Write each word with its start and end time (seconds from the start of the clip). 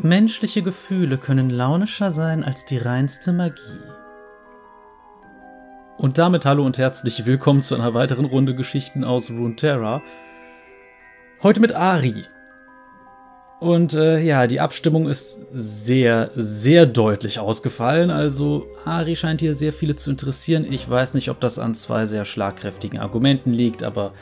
Menschliche 0.00 0.62
Gefühle 0.62 1.18
können 1.18 1.50
launischer 1.50 2.12
sein 2.12 2.44
als 2.44 2.64
die 2.64 2.78
reinste 2.78 3.32
Magie. 3.32 3.80
Und 5.96 6.18
damit 6.18 6.46
hallo 6.46 6.64
und 6.64 6.78
herzlich 6.78 7.26
willkommen 7.26 7.62
zu 7.62 7.74
einer 7.74 7.94
weiteren 7.94 8.24
Runde 8.24 8.54
Geschichten 8.54 9.02
aus 9.02 9.28
Runeterra. 9.28 10.00
Heute 11.42 11.58
mit 11.58 11.74
Ari. 11.74 12.22
Und 13.58 13.92
äh, 13.94 14.20
ja, 14.20 14.46
die 14.46 14.60
Abstimmung 14.60 15.08
ist 15.08 15.40
sehr, 15.50 16.30
sehr 16.36 16.86
deutlich 16.86 17.40
ausgefallen. 17.40 18.12
Also 18.12 18.68
Ari 18.84 19.16
scheint 19.16 19.40
hier 19.40 19.56
sehr 19.56 19.72
viele 19.72 19.96
zu 19.96 20.10
interessieren. 20.10 20.64
Ich 20.70 20.88
weiß 20.88 21.14
nicht, 21.14 21.28
ob 21.28 21.40
das 21.40 21.58
an 21.58 21.74
zwei 21.74 22.06
sehr 22.06 22.24
schlagkräftigen 22.24 23.00
Argumenten 23.00 23.52
liegt, 23.52 23.82
aber 23.82 24.12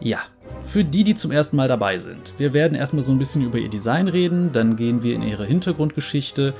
ja, 0.00 0.18
für 0.66 0.84
die, 0.84 1.04
die 1.04 1.14
zum 1.14 1.30
ersten 1.30 1.56
Mal 1.56 1.68
dabei 1.68 1.98
sind. 1.98 2.34
Wir 2.38 2.52
werden 2.52 2.76
erstmal 2.76 3.02
so 3.02 3.12
ein 3.12 3.18
bisschen 3.18 3.42
über 3.42 3.58
ihr 3.58 3.68
Design 3.68 4.08
reden, 4.08 4.52
dann 4.52 4.76
gehen 4.76 5.02
wir 5.02 5.14
in 5.14 5.22
ihre 5.22 5.46
Hintergrundgeschichte, 5.46 6.54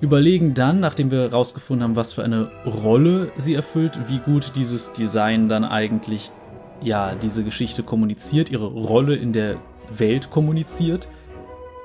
überlegen 0.00 0.54
dann, 0.54 0.80
nachdem 0.80 1.10
wir 1.10 1.20
herausgefunden 1.20 1.84
haben, 1.84 1.96
was 1.96 2.12
für 2.12 2.24
eine 2.24 2.50
Rolle 2.64 3.30
sie 3.36 3.54
erfüllt, 3.54 3.98
wie 4.08 4.18
gut 4.18 4.52
dieses 4.56 4.92
Design 4.92 5.48
dann 5.48 5.64
eigentlich 5.64 6.30
ja, 6.82 7.14
diese 7.14 7.44
Geschichte 7.44 7.82
kommuniziert, 7.82 8.50
ihre 8.50 8.66
Rolle 8.66 9.14
in 9.14 9.32
der 9.32 9.56
Welt 9.90 10.30
kommuniziert. 10.30 11.08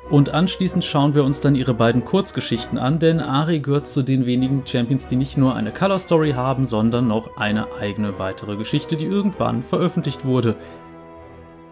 Und 0.09 0.29
anschließend 0.29 0.85
schauen 0.85 1.15
wir 1.15 1.23
uns 1.23 1.41
dann 1.41 1.55
ihre 1.55 1.73
beiden 1.73 2.05
Kurzgeschichten 2.05 2.77
an, 2.77 2.99
denn 2.99 3.19
Ari 3.19 3.59
gehört 3.59 3.87
zu 3.87 4.03
den 4.03 4.27
wenigen 4.27 4.65
Champions, 4.65 5.07
die 5.07 5.15
nicht 5.15 5.35
nur 5.35 5.55
eine 5.55 5.71
Color 5.71 5.97
Story 5.97 6.31
haben, 6.33 6.65
sondern 6.65 7.07
noch 7.07 7.37
eine 7.37 7.73
eigene 7.79 8.19
weitere 8.19 8.55
Geschichte, 8.55 8.97
die 8.97 9.05
irgendwann 9.05 9.63
veröffentlicht 9.63 10.23
wurde. 10.23 10.55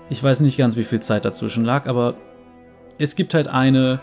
Ich 0.10 0.24
weiß 0.24 0.40
nicht 0.40 0.58
ganz, 0.58 0.76
wie 0.76 0.84
viel 0.84 1.00
Zeit 1.00 1.26
dazwischen 1.26 1.64
lag, 1.64 1.86
aber 1.86 2.16
es 2.98 3.16
gibt 3.16 3.36
halt 3.36 3.48
eine, 3.48 4.00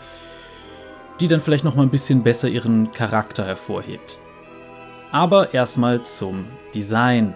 die 1.19 1.27
dann 1.27 1.41
vielleicht 1.41 1.65
noch 1.65 1.75
mal 1.75 1.83
ein 1.83 1.89
bisschen 1.89 2.23
besser 2.23 2.47
ihren 2.47 2.91
Charakter 2.91 3.45
hervorhebt. 3.45 4.19
Aber 5.11 5.53
erstmal 5.53 6.03
zum 6.03 6.45
Design. 6.73 7.35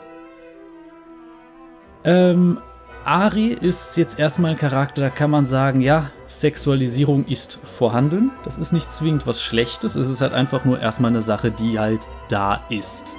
Ähm, 2.05 2.59
Ari 3.05 3.49
ist 3.49 3.97
jetzt 3.97 4.17
erstmal 4.17 4.51
ein 4.51 4.57
Charakter, 4.57 4.99
da 4.99 5.09
kann 5.11 5.29
man 5.29 5.45
sagen, 5.45 5.79
ja, 5.79 6.09
Sexualisierung 6.27 7.27
ist 7.27 7.59
vorhanden. 7.63 8.31
Das 8.43 8.57
ist 8.57 8.73
nicht 8.73 8.91
zwingend 8.91 9.27
was 9.27 9.43
Schlechtes, 9.43 9.95
es 9.95 10.09
ist 10.09 10.21
halt 10.21 10.33
einfach 10.33 10.65
nur 10.65 10.79
erstmal 10.79 11.11
eine 11.11 11.21
Sache, 11.21 11.51
die 11.51 11.77
halt 11.77 12.01
da 12.29 12.63
ist. 12.69 13.15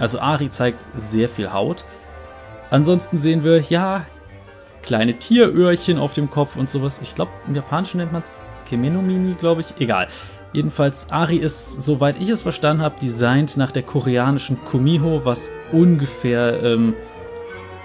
Also 0.00 0.18
Ari 0.18 0.50
zeigt 0.50 0.84
sehr 0.96 1.28
viel 1.28 1.52
Haut. 1.52 1.84
Ansonsten 2.70 3.18
sehen 3.18 3.44
wir, 3.44 3.60
ja, 3.60 4.04
kleine 4.82 5.16
Tieröhrchen 5.16 5.96
auf 5.96 6.14
dem 6.14 6.28
Kopf 6.28 6.56
und 6.56 6.68
sowas. 6.68 6.98
Ich 7.00 7.14
glaube, 7.14 7.30
im 7.46 7.54
Japanischen 7.54 7.98
nennt 7.98 8.12
man 8.12 8.22
es 8.22 8.40
Kemenomimi, 8.68 9.36
glaube 9.38 9.60
ich. 9.60 9.74
Egal. 9.78 10.08
Jedenfalls, 10.52 11.12
Ari 11.12 11.36
ist, 11.36 11.82
soweit 11.82 12.20
ich 12.20 12.30
es 12.30 12.42
verstanden 12.42 12.82
habe, 12.82 12.98
designt 12.98 13.56
nach 13.56 13.70
der 13.70 13.84
koreanischen 13.84 14.58
Kumiho, 14.64 15.24
was 15.24 15.50
ungefähr 15.70 16.62
ähm, 16.64 16.94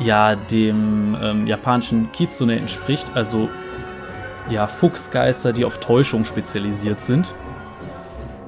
ja 0.05 0.35
dem 0.35 1.17
ähm, 1.21 1.47
japanischen 1.47 2.11
Kitsune 2.11 2.57
entspricht, 2.57 3.11
also 3.15 3.49
ja 4.49 4.67
Fuchsgeister, 4.67 5.53
die 5.53 5.65
auf 5.65 5.79
Täuschung 5.79 6.25
spezialisiert 6.25 7.01
sind. 7.01 7.33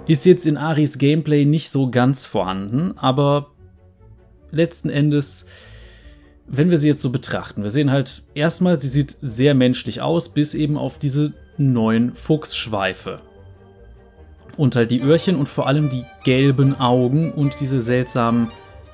Ist 0.08 0.26
jetzt 0.26 0.46
in 0.46 0.58
Aris 0.58 0.98
Gameplay 0.98 1.46
nicht 1.46 1.72
so 1.72 1.90
ganz 1.90 2.26
vorhanden, 2.26 2.94
aber 2.98 3.52
letzten 4.52 4.90
Endes, 4.90 5.46
wenn 6.48 6.70
wir 6.70 6.78
sie 6.78 6.88
jetzt 6.88 7.02
so 7.02 7.10
betrachten, 7.10 7.64
wir 7.64 7.72
sehen 7.72 7.92
halt 7.92 8.24
erstmal, 8.36 8.80
sie 8.80 8.88
sieht 8.88 9.18
sehr 9.22 9.56
menschlich 9.56 10.02
aus, 10.02 10.30
bis 10.30 10.54
eben 10.54 10.78
auf 10.78 11.00
diese 11.00 11.34
neuen 11.58 12.14
Fuchsschweife. 12.14 13.22
Und 14.58 14.76
halt 14.76 14.92
die 14.92 15.02
Öhrchen 15.02 15.36
und 15.36 15.50
vor 15.50 15.68
allem 15.68 15.90
die 15.90 16.06
gelben 16.24 16.80
Augen 16.80 17.32
und 17.34 17.60
diese 17.60 17.82
seltsamen 17.82 18.52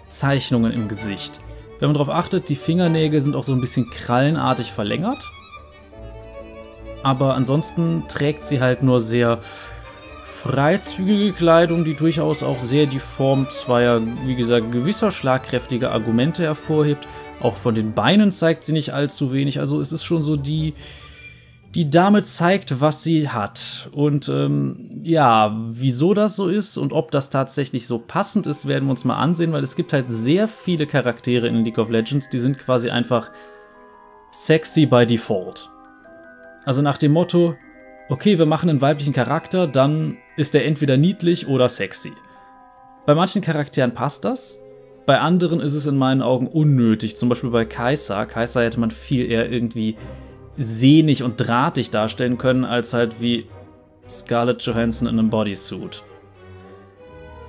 Zeichnungen 0.08 0.72
im 0.72 0.88
Gesicht. 0.88 1.40
Wenn 1.82 1.88
man 1.88 1.96
darauf 1.96 2.10
achtet, 2.10 2.48
die 2.48 2.56
Fingernägel 2.56 3.22
sind 3.22 3.36
auch 3.36 3.44
so 3.44 3.54
ein 3.54 3.60
bisschen 3.60 3.90
krallenartig 3.90 4.72
verlängert. 4.72 5.32
Aber 7.02 7.34
ansonsten 7.34 8.04
trägt 8.08 8.46
sie 8.46 8.62
halt 8.62 8.84
nur 8.84 9.02
sehr 9.02 9.40
freizügige 10.24 11.34
Kleidung, 11.34 11.84
die 11.84 11.96
durchaus 11.96 12.44
auch 12.44 12.60
sehr 12.60 12.86
die 12.86 13.00
Form 13.00 13.50
zweier, 13.50 14.00
wie 14.28 14.36
gesagt, 14.36 14.72
gewisser 14.72 15.10
schlagkräftiger 15.10 15.92
Argumente 15.92 16.44
hervorhebt. 16.44 17.08
Auch 17.42 17.56
von 17.56 17.74
den 17.74 17.94
Beinen 17.94 18.32
zeigt 18.32 18.64
sie 18.64 18.74
nicht 18.74 18.94
allzu 18.94 19.34
wenig. 19.34 19.60
Also 19.60 19.82
es 19.82 19.92
ist 19.92 20.04
schon 20.04 20.22
so 20.22 20.36
die, 20.36 20.76
die 21.76 21.90
Dame 21.90 22.22
zeigt, 22.24 22.82
was 22.82 23.04
sie 23.04 23.30
hat. 23.30 23.90
Und 23.94 24.28
ähm, 24.28 24.90
ja, 25.04 25.56
wieso 25.70 26.14
das 26.14 26.36
so 26.36 26.48
ist 26.48 26.78
und 26.78 26.92
ob 26.92 27.12
das 27.12 27.30
tatsächlich 27.30 27.88
so 27.88 28.00
passend 28.00 28.46
ist, 28.46 28.68
werden 28.68 28.86
wir 28.86 28.92
uns 28.92 29.06
mal 29.06 29.18
ansehen, 29.18 29.54
weil 29.54 29.64
es 29.64 29.76
gibt 29.76 29.94
halt 29.94 30.06
sehr 30.12 30.48
viele 30.48 30.86
Charaktere 30.86 31.48
in 31.48 31.64
League 31.64 31.78
of 31.78 31.90
Legends, 31.90 32.30
die 32.30 32.40
sind 32.40 32.58
quasi 32.58 32.90
einfach 32.90 33.32
sexy 34.32 34.86
by 34.86 35.06
default. 35.06 35.70
Also 36.66 36.82
nach 36.82 36.98
dem 36.98 37.14
Motto, 37.14 37.56
okay, 38.10 38.38
wir 38.38 38.46
machen 38.46 38.70
einen 38.70 38.82
weiblichen 38.82 39.14
Charakter, 39.14 39.66
dann 39.66 40.18
ist 40.36 40.54
er 40.56 40.66
entweder 40.66 40.98
niedlich 40.98 41.48
oder 41.48 41.70
sexy. 41.70 42.12
Bei 43.06 43.16
manchen 43.16 43.42
Charakteren 43.42 43.94
passt 43.94 44.26
das, 44.26 44.60
bei 45.06 45.20
anderen 45.20 45.60
ist 45.60 45.74
es 45.74 45.88
in 45.88 45.98
meinen 45.98 46.22
Augen 46.22 46.48
unnötig. 46.48 47.18
Zum 47.18 47.28
Beispiel 47.28 47.50
bei 47.50 47.66
Kaiser. 47.66 48.26
Kaiser 48.28 48.64
hätte 48.64 48.80
man 48.80 48.92
viel 48.92 49.30
eher 49.30 49.52
irgendwie 49.52 49.98
sehnig 50.58 51.24
und 51.24 51.38
drahtig 51.38 51.92
darstellen 51.92 52.38
können, 52.38 52.66
als 52.66 52.94
halt 52.94 53.22
wie 53.22 53.48
Scarlett 54.10 54.62
Johansson 54.62 55.08
in 55.08 55.18
einem 55.18 55.30
Bodysuit. 55.30 56.04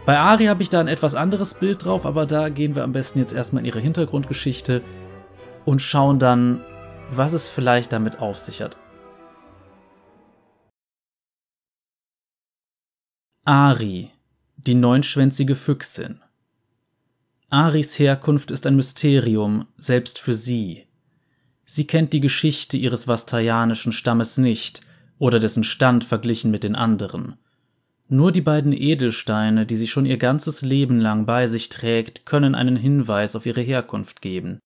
Bei 0.05 0.19
Ari 0.19 0.47
habe 0.47 0.63
ich 0.63 0.71
da 0.71 0.81
ein 0.81 0.89
etwas 0.89 1.15
anderes 1.15 1.55
Bild 1.55 1.85
drauf, 1.85 2.07
aber 2.07 2.27
da 2.27 2.49
gehen 2.49 2.75
wir 2.75 2.83
am 2.83 2.93
besten 2.93 3.21
jetzt 3.21 3.33
erstmal 3.33 3.61
in 3.61 3.67
ihre 3.67 3.81
Hintergrundgeschichte 3.81 4.83
und 5.65 5.81
schauen 5.81 6.19
dann, 6.19 6.63
was 7.11 7.33
es 7.33 7.49
vielleicht 7.49 7.93
damit 7.93 8.19
auf 8.21 8.39
sich 8.39 8.63
hat. 8.63 8.77
Ari, 13.45 14.11
die 14.57 14.75
neunschwänzige 14.75 15.57
Füchsin. 15.57 16.21
Aris 17.51 17.99
Herkunft 17.99 18.51
ist 18.51 18.67
ein 18.67 18.77
Mysterium, 18.77 19.67
selbst 19.77 20.19
für 20.19 20.35
sie. 20.35 20.87
Sie 21.65 21.87
kennt 21.87 22.13
die 22.13 22.21
Geschichte 22.21 22.77
ihres 22.77 23.09
vastarianischen 23.09 23.93
Stammes 23.93 24.37
nicht 24.37 24.83
oder 25.19 25.39
dessen 25.39 25.65
Stand 25.65 26.05
verglichen 26.05 26.51
mit 26.51 26.65
den 26.65 26.75
anderen. 26.75 27.37
Nur 28.09 28.33
die 28.33 28.41
beiden 28.41 28.73
Edelsteine, 28.73 29.65
die 29.65 29.77
sie 29.77 29.87
schon 29.87 30.05
ihr 30.05 30.19
ganzes 30.19 30.63
Leben 30.63 31.01
lang 31.01 31.25
bei 31.25 31.47
sich 31.47 31.69
trägt, 31.69 32.27
können 32.27 32.55
einen 32.55 32.77
Hinweis 32.77 33.37
auf 33.37 33.47
ihre 33.47 33.63
Herkunft 33.63 34.21
geben. 34.21 34.59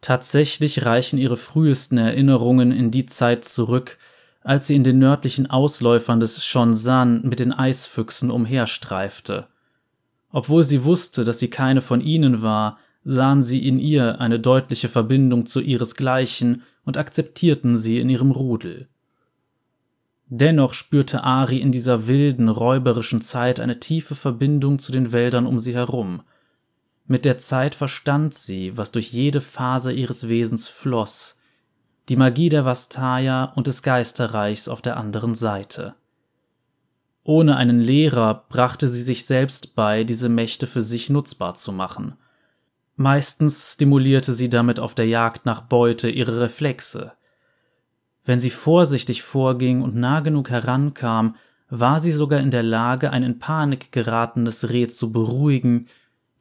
Tatsächlich 0.00 0.84
reichen 0.84 1.18
ihre 1.18 1.36
frühesten 1.36 1.98
Erinnerungen 1.98 2.72
in 2.72 2.90
die 2.90 3.06
Zeit 3.06 3.44
zurück, 3.44 3.98
als 4.42 4.66
sie 4.66 4.76
in 4.76 4.84
den 4.84 4.98
nördlichen 4.98 5.50
Ausläufern 5.50 6.20
des 6.20 6.44
Shonsan 6.44 7.22
mit 7.22 7.40
den 7.40 7.52
Eisfüchsen 7.52 8.30
umherstreifte. 8.30 9.48
Obwohl 10.30 10.64
sie 10.64 10.84
wusste, 10.84 11.24
dass 11.24 11.38
sie 11.38 11.50
keine 11.50 11.82
von 11.82 12.00
ihnen 12.00 12.42
war, 12.42 12.78
sahen 13.10 13.42
sie 13.42 13.66
in 13.66 13.80
ihr 13.80 14.20
eine 14.20 14.38
deutliche 14.38 14.88
Verbindung 14.88 15.44
zu 15.44 15.60
ihresgleichen 15.60 16.62
und 16.84 16.96
akzeptierten 16.96 17.76
sie 17.76 17.98
in 17.98 18.08
ihrem 18.08 18.30
Rudel. 18.30 18.88
Dennoch 20.28 20.74
spürte 20.74 21.24
Ari 21.24 21.58
in 21.58 21.72
dieser 21.72 22.06
wilden, 22.06 22.48
räuberischen 22.48 23.20
Zeit 23.20 23.58
eine 23.58 23.80
tiefe 23.80 24.14
Verbindung 24.14 24.78
zu 24.78 24.92
den 24.92 25.10
Wäldern 25.10 25.46
um 25.46 25.58
sie 25.58 25.74
herum. 25.74 26.22
Mit 27.04 27.24
der 27.24 27.36
Zeit 27.36 27.74
verstand 27.74 28.34
sie, 28.34 28.76
was 28.76 28.92
durch 28.92 29.12
jede 29.12 29.40
Faser 29.40 29.92
ihres 29.92 30.28
Wesens 30.28 30.68
floss, 30.68 31.36
die 32.08 32.16
Magie 32.16 32.48
der 32.48 32.64
Vastaya 32.64 33.46
und 33.56 33.66
des 33.66 33.82
Geisterreichs 33.82 34.68
auf 34.68 34.82
der 34.82 34.96
anderen 34.96 35.34
Seite. 35.34 35.96
Ohne 37.24 37.56
einen 37.56 37.80
Lehrer 37.80 38.46
brachte 38.48 38.86
sie 38.86 39.02
sich 39.02 39.26
selbst 39.26 39.74
bei, 39.74 40.04
diese 40.04 40.28
Mächte 40.28 40.68
für 40.68 40.80
sich 40.80 41.10
nutzbar 41.10 41.56
zu 41.56 41.72
machen– 41.72 42.14
Meistens 43.00 43.72
stimulierte 43.72 44.34
sie 44.34 44.50
damit 44.50 44.78
auf 44.78 44.94
der 44.94 45.06
Jagd 45.06 45.46
nach 45.46 45.62
Beute 45.62 46.10
ihre 46.10 46.38
Reflexe. 46.38 47.12
Wenn 48.26 48.40
sie 48.40 48.50
vorsichtig 48.50 49.22
vorging 49.22 49.80
und 49.80 49.94
nah 49.94 50.20
genug 50.20 50.50
herankam, 50.50 51.36
war 51.70 51.98
sie 51.98 52.12
sogar 52.12 52.40
in 52.40 52.50
der 52.50 52.62
Lage, 52.62 53.10
ein 53.10 53.22
in 53.22 53.38
Panik 53.38 53.90
geratenes 53.90 54.68
Reh 54.68 54.86
zu 54.86 55.12
beruhigen, 55.12 55.86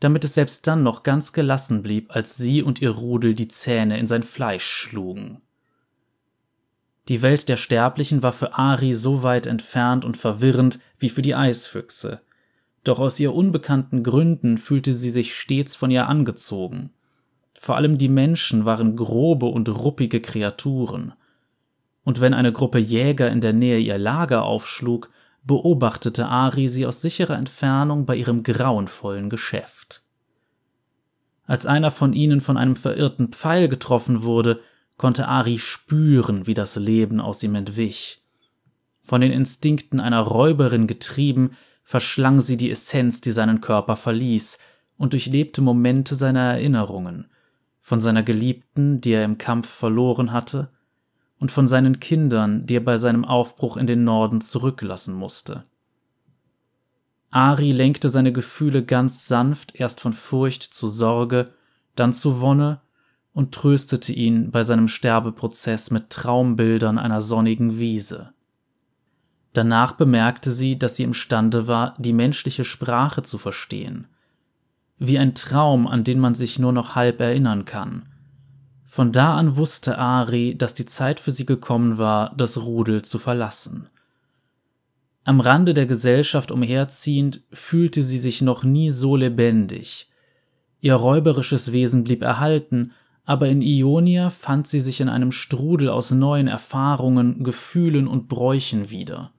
damit 0.01 0.25
es 0.25 0.33
selbst 0.33 0.67
dann 0.67 0.83
noch 0.83 1.03
ganz 1.03 1.31
gelassen 1.31 1.81
blieb, 1.81 2.13
als 2.13 2.35
sie 2.35 2.61
und 2.61 2.81
ihr 2.81 2.91
Rudel 2.91 3.35
die 3.35 3.47
Zähne 3.47 3.97
in 3.97 4.05
sein 4.05 4.23
Fleisch 4.23 4.65
schlugen. 4.65 5.41
Die 7.07 7.21
Welt 7.21 7.47
der 7.47 7.55
Sterblichen 7.55 8.21
war 8.21 8.33
für 8.33 8.55
Ari 8.55 8.91
so 8.91 9.23
weit 9.23 9.45
entfernt 9.45 10.03
und 10.03 10.17
verwirrend 10.17 10.79
wie 10.97 11.07
für 11.07 11.21
die 11.21 11.35
Eisfüchse 11.35 12.19
doch 12.83 12.99
aus 12.99 13.19
ihr 13.19 13.33
unbekannten 13.33 14.03
Gründen 14.03 14.57
fühlte 14.57 14.93
sie 14.93 15.09
sich 15.09 15.35
stets 15.35 15.75
von 15.75 15.91
ihr 15.91 16.07
angezogen. 16.07 16.91
Vor 17.55 17.75
allem 17.75 17.97
die 17.97 18.09
Menschen 18.09 18.65
waren 18.65 18.95
grobe 18.95 19.47
und 19.47 19.67
ruppige 19.69 20.21
Kreaturen. 20.21 21.13
und 22.05 22.21
wenn 22.21 22.33
eine 22.33 22.51
Gruppe 22.51 22.79
Jäger 22.79 23.29
in 23.29 23.41
der 23.41 23.53
Nähe 23.53 23.77
ihr 23.77 23.97
Lager 23.99 24.43
aufschlug, 24.43 25.11
beobachtete 25.43 26.25
Ari 26.27 26.67
sie 26.67 26.85
aus 26.85 27.01
sicherer 27.01 27.37
Entfernung 27.37 28.05
bei 28.05 28.15
ihrem 28.15 28.41
grauenvollen 28.41 29.29
Geschäft. 29.29 30.01
Als 31.45 31.65
einer 31.65 31.91
von 31.91 32.13
ihnen 32.13 32.41
von 32.41 32.57
einem 32.57 32.75
verirrten 32.75 33.29
Pfeil 33.29 33.67
getroffen 33.67 34.23
wurde, 34.23 34.59
konnte 34.97 35.27
Ari 35.27 35.59
spüren, 35.59 36.47
wie 36.47 36.53
das 36.53 36.75
Leben 36.75 37.19
aus 37.19 37.43
ihm 37.43 37.55
entwich. 37.55 38.21
Von 39.01 39.21
den 39.21 39.31
Instinkten 39.31 39.99
einer 39.99 40.21
Räuberin 40.21 40.87
getrieben, 40.87 41.51
verschlang 41.89 42.39
sie 42.39 42.55
die 42.55 42.69
Essenz, 42.69 43.19
die 43.19 43.31
seinen 43.31 43.61
Körper 43.61 43.95
verließ, 43.95 44.59
und 44.99 45.13
durchlebte 45.13 45.59
Momente 45.59 46.13
seiner 46.13 46.41
Erinnerungen, 46.41 47.31
von 47.81 47.99
seiner 47.99 48.21
Geliebten, 48.21 49.01
die 49.01 49.13
er 49.13 49.25
im 49.25 49.39
Kampf 49.39 49.67
verloren 49.67 50.31
hatte, 50.31 50.69
und 51.39 51.51
von 51.51 51.67
seinen 51.67 51.99
Kindern, 51.99 52.67
die 52.67 52.75
er 52.75 52.83
bei 52.83 52.97
seinem 52.97 53.25
Aufbruch 53.25 53.75
in 53.75 53.87
den 53.87 54.03
Norden 54.03 54.39
zurücklassen 54.39 55.15
musste. 55.15 55.63
Ari 57.31 57.71
lenkte 57.71 58.09
seine 58.09 58.33
Gefühle 58.33 58.85
ganz 58.85 59.25
sanft 59.25 59.73
erst 59.73 59.99
von 59.99 60.13
Furcht 60.13 60.61
zu 60.61 60.87
Sorge, 60.89 61.55
dann 61.95 62.13
zu 62.13 62.39
Wonne 62.39 62.81
und 63.33 63.51
tröstete 63.51 64.13
ihn 64.13 64.51
bei 64.51 64.61
seinem 64.63 64.89
Sterbeprozess 64.89 65.89
mit 65.89 66.11
Traumbildern 66.11 66.99
einer 66.99 67.21
sonnigen 67.21 67.79
Wiese. 67.79 68.31
Danach 69.53 69.93
bemerkte 69.93 70.51
sie, 70.51 70.77
dass 70.77 70.95
sie 70.95 71.03
imstande 71.03 71.67
war, 71.67 71.95
die 71.97 72.13
menschliche 72.13 72.63
Sprache 72.63 73.23
zu 73.23 73.37
verstehen. 73.37 74.07
Wie 74.97 75.17
ein 75.17 75.33
Traum, 75.33 75.87
an 75.87 76.03
den 76.03 76.19
man 76.19 76.35
sich 76.35 76.59
nur 76.59 76.71
noch 76.71 76.95
halb 76.95 77.19
erinnern 77.19 77.65
kann. 77.65 78.03
Von 78.85 79.11
da 79.11 79.37
an 79.37 79.55
wusste 79.55 79.97
Ari, 79.97 80.55
dass 80.57 80.73
die 80.73 80.85
Zeit 80.85 81.19
für 81.19 81.31
sie 81.31 81.45
gekommen 81.45 81.97
war, 81.97 82.33
das 82.35 82.61
Rudel 82.61 83.03
zu 83.03 83.17
verlassen. 83.17 83.87
Am 85.23 85.39
Rande 85.39 85.73
der 85.73 85.85
Gesellschaft 85.85 86.51
umherziehend, 86.51 87.41
fühlte 87.51 88.01
sie 88.01 88.17
sich 88.17 88.41
noch 88.41 88.63
nie 88.63 88.89
so 88.89 89.15
lebendig. 89.15 90.09
Ihr 90.81 90.95
räuberisches 90.95 91.71
Wesen 91.71 92.03
blieb 92.03 92.23
erhalten, 92.23 92.93
aber 93.25 93.47
in 93.47 93.61
Ionia 93.61 94.31
fand 94.31 94.65
sie 94.65 94.79
sich 94.79 95.01
in 95.01 95.09
einem 95.09 95.31
Strudel 95.31 95.89
aus 95.89 96.09
neuen 96.09 96.47
Erfahrungen, 96.47 97.43
Gefühlen 97.43 98.07
und 98.07 98.27
Bräuchen 98.27 98.89
wieder. 98.89 99.31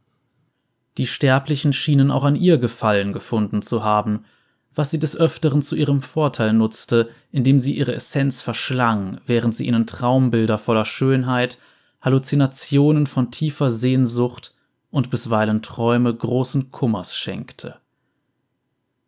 Die 1.01 1.07
Sterblichen 1.07 1.73
schienen 1.73 2.11
auch 2.11 2.25
an 2.25 2.37
ihr 2.37 2.59
Gefallen 2.59 3.15
gefunden 3.15 3.63
zu 3.63 3.83
haben, 3.83 4.27
was 4.75 4.91
sie 4.91 4.99
des 4.99 5.17
Öfteren 5.17 5.63
zu 5.63 5.75
ihrem 5.75 6.03
Vorteil 6.03 6.53
nutzte, 6.53 7.09
indem 7.33 7.59
sie 7.59 7.75
ihre 7.75 7.95
Essenz 7.95 8.43
verschlang, 8.43 9.19
während 9.25 9.55
sie 9.55 9.67
ihnen 9.67 9.87
Traumbilder 9.87 10.59
voller 10.59 10.85
Schönheit, 10.85 11.57
Halluzinationen 12.03 13.07
von 13.07 13.31
tiefer 13.31 13.71
Sehnsucht 13.71 14.53
und 14.91 15.09
bisweilen 15.09 15.63
Träume 15.63 16.15
großen 16.15 16.71
Kummers 16.71 17.17
schenkte. 17.17 17.77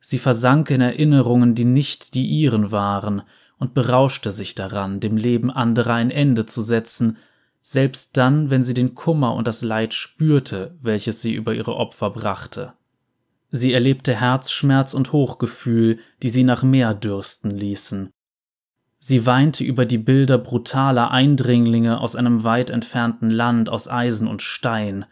Sie 0.01 0.19
versank 0.19 0.71
in 0.71 0.81
Erinnerungen, 0.81 1.55
die 1.55 1.67
nicht 1.67 2.15
die 2.15 2.25
ihren 2.25 2.73
waren, 2.73 3.21
und 3.59 3.75
berauschte 3.75 4.33
sich 4.33 4.55
daran, 4.55 4.99
dem 4.99 5.19
Leben 5.19 5.51
anderer 5.51 5.93
ein 5.93 6.11
Ende 6.11 6.47
zu 6.47 6.63
setzen, 6.63 7.19
selbst 7.63 8.17
dann, 8.17 8.51
wenn 8.51 8.63
sie 8.63 8.75
den 8.75 8.95
Kummer 8.95 9.35
und 9.35 9.47
das 9.47 9.63
Leid 9.63 9.95
spürte, 9.95 10.77
welches 10.83 11.23
sie 11.23 11.33
über 11.33 11.55
ihre 11.55 11.77
Opfer 11.77 12.11
brachte. 12.11 12.73
Sie 13.51 13.73
erlebte 13.73 14.15
Herzschmerz 14.15 14.95
und 14.95 15.13
Hochgefühl, 15.13 15.99
die 16.23 16.31
sie 16.31 16.43
nach 16.43 16.63
mehr 16.63 16.95
dürsten 16.95 17.51
ließen. 17.51 18.11
Sie 18.99 19.27
weinte 19.27 19.65
über 19.65 19.85
die 19.85 19.99
Bilder 19.99 20.39
brutaler 20.39 21.11
Eindringlinge 21.11 22.01
aus 22.01 22.17
einem 22.17 22.45
weit 22.45 22.71
entfernten 22.71 23.31
Land 23.31 23.69
aus 23.69 23.89
Eisen 23.89 24.27
und 24.27 24.43
Stein. 24.43 25.05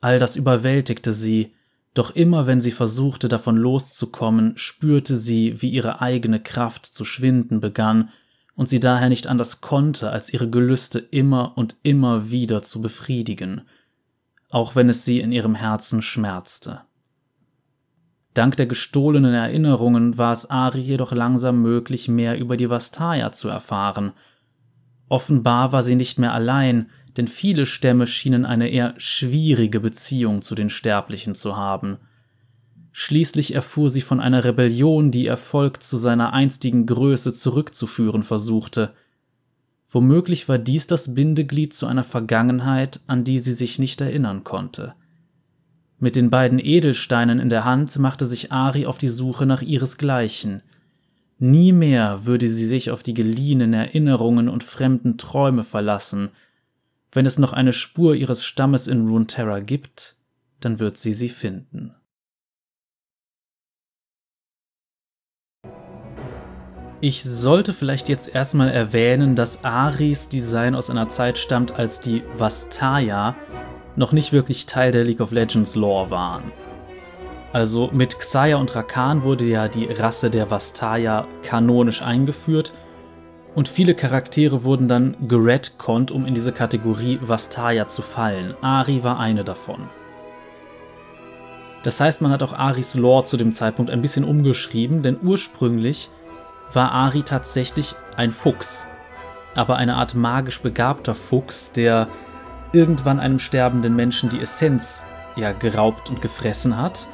All 0.00 0.18
das 0.18 0.36
überwältigte 0.36 1.12
sie, 1.12 1.52
doch 1.94 2.10
immer 2.12 2.46
wenn 2.46 2.60
sie 2.60 2.70
versuchte 2.70 3.28
davon 3.28 3.56
loszukommen, 3.56 4.56
spürte 4.56 5.16
sie, 5.16 5.60
wie 5.60 5.70
ihre 5.70 6.00
eigene 6.00 6.40
Kraft 6.40 6.86
zu 6.86 7.04
schwinden 7.04 7.60
begann 7.60 8.10
und 8.58 8.68
sie 8.68 8.80
daher 8.80 9.08
nicht 9.08 9.28
anders 9.28 9.60
konnte, 9.60 10.10
als 10.10 10.34
ihre 10.34 10.50
Gelüste 10.50 10.98
immer 10.98 11.56
und 11.56 11.76
immer 11.84 12.32
wieder 12.32 12.60
zu 12.60 12.82
befriedigen, 12.82 13.60
auch 14.50 14.74
wenn 14.74 14.90
es 14.90 15.04
sie 15.04 15.20
in 15.20 15.30
ihrem 15.30 15.54
Herzen 15.54 16.02
schmerzte. 16.02 16.80
Dank 18.34 18.56
der 18.56 18.66
gestohlenen 18.66 19.32
Erinnerungen 19.32 20.18
war 20.18 20.32
es 20.32 20.50
Ari 20.50 20.80
jedoch 20.80 21.12
langsam 21.12 21.62
möglich, 21.62 22.08
mehr 22.08 22.36
über 22.36 22.56
die 22.56 22.68
Vastaya 22.68 23.30
zu 23.30 23.48
erfahren. 23.48 24.10
Offenbar 25.08 25.70
war 25.70 25.84
sie 25.84 25.94
nicht 25.94 26.18
mehr 26.18 26.34
allein, 26.34 26.90
denn 27.16 27.28
viele 27.28 27.64
Stämme 27.64 28.08
schienen 28.08 28.44
eine 28.44 28.70
eher 28.70 28.94
schwierige 28.96 29.78
Beziehung 29.78 30.42
zu 30.42 30.56
den 30.56 30.68
Sterblichen 30.68 31.36
zu 31.36 31.56
haben. 31.56 31.98
Schließlich 33.00 33.54
erfuhr 33.54 33.90
sie 33.90 34.00
von 34.00 34.18
einer 34.18 34.42
Rebellion, 34.44 35.12
die 35.12 35.28
Erfolg 35.28 35.84
zu 35.84 35.98
seiner 35.98 36.32
einstigen 36.32 36.84
Größe 36.84 37.32
zurückzuführen 37.32 38.24
versuchte. 38.24 38.92
Womöglich 39.88 40.48
war 40.48 40.58
dies 40.58 40.88
das 40.88 41.14
Bindeglied 41.14 41.72
zu 41.72 41.86
einer 41.86 42.02
Vergangenheit, 42.02 42.98
an 43.06 43.22
die 43.22 43.38
sie 43.38 43.52
sich 43.52 43.78
nicht 43.78 44.00
erinnern 44.00 44.42
konnte. 44.42 44.94
Mit 46.00 46.16
den 46.16 46.28
beiden 46.28 46.58
Edelsteinen 46.58 47.38
in 47.38 47.50
der 47.50 47.64
Hand 47.64 47.96
machte 48.00 48.26
sich 48.26 48.50
Ari 48.50 48.84
auf 48.84 48.98
die 48.98 49.06
Suche 49.06 49.46
nach 49.46 49.62
ihresgleichen. 49.62 50.64
Nie 51.38 51.70
mehr 51.70 52.26
würde 52.26 52.48
sie 52.48 52.66
sich 52.66 52.90
auf 52.90 53.04
die 53.04 53.14
geliehenen 53.14 53.74
Erinnerungen 53.74 54.48
und 54.48 54.64
fremden 54.64 55.18
Träume 55.18 55.62
verlassen. 55.62 56.30
Wenn 57.12 57.26
es 57.26 57.38
noch 57.38 57.52
eine 57.52 57.72
Spur 57.72 58.16
ihres 58.16 58.44
Stammes 58.44 58.88
in 58.88 59.06
Runeterra 59.06 59.60
gibt, 59.60 60.16
dann 60.58 60.80
wird 60.80 60.98
sie 60.98 61.12
sie 61.12 61.28
finden. 61.28 61.94
Ich 67.00 67.22
sollte 67.22 67.74
vielleicht 67.74 68.08
jetzt 68.08 68.34
erstmal 68.34 68.70
erwähnen, 68.70 69.36
dass 69.36 69.64
Aris 69.64 70.28
Design 70.28 70.74
aus 70.74 70.90
einer 70.90 71.08
Zeit 71.08 71.38
stammt, 71.38 71.78
als 71.78 72.00
die 72.00 72.24
Vastaya 72.36 73.36
noch 73.94 74.10
nicht 74.10 74.32
wirklich 74.32 74.66
Teil 74.66 74.90
der 74.90 75.04
League 75.04 75.20
of 75.20 75.30
Legends 75.30 75.76
Lore 75.76 76.10
waren. 76.10 76.50
Also 77.52 77.88
mit 77.92 78.18
Xayah 78.18 78.56
und 78.56 78.74
Rakan 78.74 79.22
wurde 79.22 79.44
ja 79.44 79.68
die 79.68 79.84
Rasse 79.84 80.28
der 80.28 80.50
Vastaya 80.50 81.28
kanonisch 81.44 82.02
eingeführt 82.02 82.72
und 83.54 83.68
viele 83.68 83.94
Charaktere 83.94 84.64
wurden 84.64 84.88
dann 84.88 85.16
geredconnt, 85.28 86.10
um 86.10 86.26
in 86.26 86.34
diese 86.34 86.52
Kategorie 86.52 87.20
Vastaya 87.22 87.86
zu 87.86 88.02
fallen. 88.02 88.56
Ari 88.60 89.04
war 89.04 89.20
eine 89.20 89.44
davon. 89.44 89.88
Das 91.84 92.00
heißt, 92.00 92.22
man 92.22 92.32
hat 92.32 92.42
auch 92.42 92.54
Aris 92.54 92.96
Lore 92.96 93.22
zu 93.22 93.36
dem 93.36 93.52
Zeitpunkt 93.52 93.92
ein 93.92 94.02
bisschen 94.02 94.24
umgeschrieben, 94.24 95.02
denn 95.02 95.16
ursprünglich 95.22 96.10
war 96.72 96.92
Ari 96.92 97.22
tatsächlich 97.22 97.94
ein 98.16 98.32
Fuchs. 98.32 98.86
Aber 99.54 99.76
eine 99.76 99.96
Art 99.96 100.14
magisch 100.14 100.60
begabter 100.60 101.14
Fuchs, 101.14 101.72
der 101.72 102.08
irgendwann 102.72 103.18
einem 103.18 103.38
sterbenden 103.38 103.96
Menschen 103.96 104.28
die 104.28 104.40
Essenz 104.40 105.04
ja 105.36 105.52
geraubt 105.52 106.10
und 106.10 106.20
gefressen 106.20 106.76
hat 106.76 107.06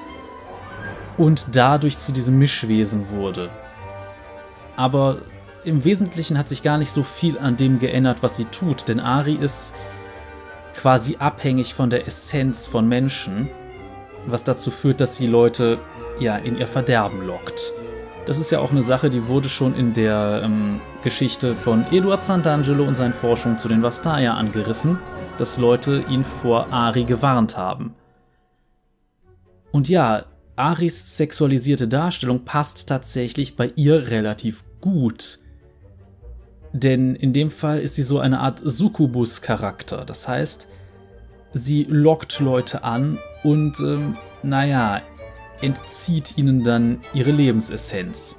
und 1.17 1.47
dadurch 1.53 1.99
zu 1.99 2.13
diesem 2.13 2.39
Mischwesen 2.39 3.11
wurde. 3.11 3.51
Aber 4.77 5.19
im 5.65 5.85
Wesentlichen 5.85 6.37
hat 6.37 6.49
sich 6.49 6.63
gar 6.63 6.79
nicht 6.79 6.91
so 6.91 7.03
viel 7.03 7.39
an 7.39 7.57
dem 7.57 7.79
geändert, 7.79 8.19
was 8.23 8.37
sie 8.37 8.45
tut, 8.47 8.89
denn 8.89 9.01
Ari 9.01 9.35
ist 9.35 9.73
quasi 10.75 11.17
abhängig 11.19 11.75
von 11.75 11.89
der 11.89 12.07
Essenz 12.07 12.67
von 12.67 12.89
Menschen, 12.89 13.49
was 14.27 14.45
dazu 14.45 14.71
führt, 14.71 15.01
dass 15.01 15.17
sie 15.17 15.27
Leute 15.27 15.79
ja 16.19 16.37
in 16.37 16.59
ihr 16.59 16.67
Verderben 16.67 17.27
lockt. 17.27 17.73
Das 18.27 18.39
ist 18.39 18.51
ja 18.51 18.61
auch 18.61 18.71
eine 18.71 18.83
Sache, 18.83 19.11
die 19.11 19.27
wurde 19.27 19.51
schon 19.51 19.75
in 19.75 19.93
der 19.93 20.41
ähm, 20.45 20.81
Geschichte 21.03 21.55
von 21.55 21.85
Eduard 21.93 22.23
Sant'Angelo 22.23 22.87
und 22.87 22.95
seinen 22.95 23.13
Forschungen 23.13 23.59
zu 23.59 23.69
den 23.69 23.83
Vastaya 23.83 24.35
angerissen, 24.35 24.99
dass 25.37 25.59
Leute 25.59 26.05
ihn 26.09 26.25
vor 26.25 26.73
Ari 26.73 27.05
gewarnt 27.05 27.59
haben. 27.59 27.95
Und 29.73 29.91
ja, 29.91 30.25
Aris 30.57 31.17
sexualisierte 31.19 31.87
Darstellung 31.87 32.45
passt 32.45 32.89
tatsächlich 32.89 33.57
bei 33.57 33.73
ihr 33.77 34.11
relativ 34.11 34.65
gut. 34.81 35.41
Denn 36.73 37.17
in 37.17 37.33
dem 37.33 37.51
Fall 37.51 37.81
ist 37.81 37.97
sie 37.97 38.03
so 38.03 38.21
eine 38.21 38.41
Art 38.41 38.63
Succubus-Charakter. 38.65 40.05
Das 40.05 40.27
heißt, 40.27 40.69
sie 41.53 41.85
lockt 41.85 42.41
Leute 42.41 42.85
an 42.85 43.19
und, 43.43 43.79
ähm, 43.81 44.17
naja, 44.43 45.03
entzieht 45.65 46.37
ihnen 46.37 46.63
dann 46.63 47.01
ihre 47.13 47.33
Lebensessenz. 47.33 48.39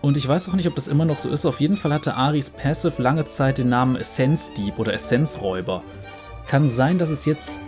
Und 0.00 0.16
ich 0.16 0.26
weiß 0.26 0.48
auch 0.48 0.54
nicht, 0.54 0.68
ob 0.68 0.76
das 0.76 0.88
immer 0.88 1.04
noch 1.04 1.18
so 1.18 1.28
ist. 1.28 1.44
Auf 1.44 1.60
jeden 1.60 1.76
Fall 1.76 1.92
hatte 1.92 2.14
Aris 2.14 2.50
Passive 2.50 3.02
lange 3.02 3.24
Zeit 3.24 3.58
den 3.58 3.68
Namen 3.68 3.96
Essenzdieb 3.96 4.78
oder 4.78 4.92
Essenzräuber. 4.92 5.82
Kann 6.46 6.68
sein, 6.68 6.98
dass 6.98 7.10
es 7.10 7.24
jetzt 7.24 7.60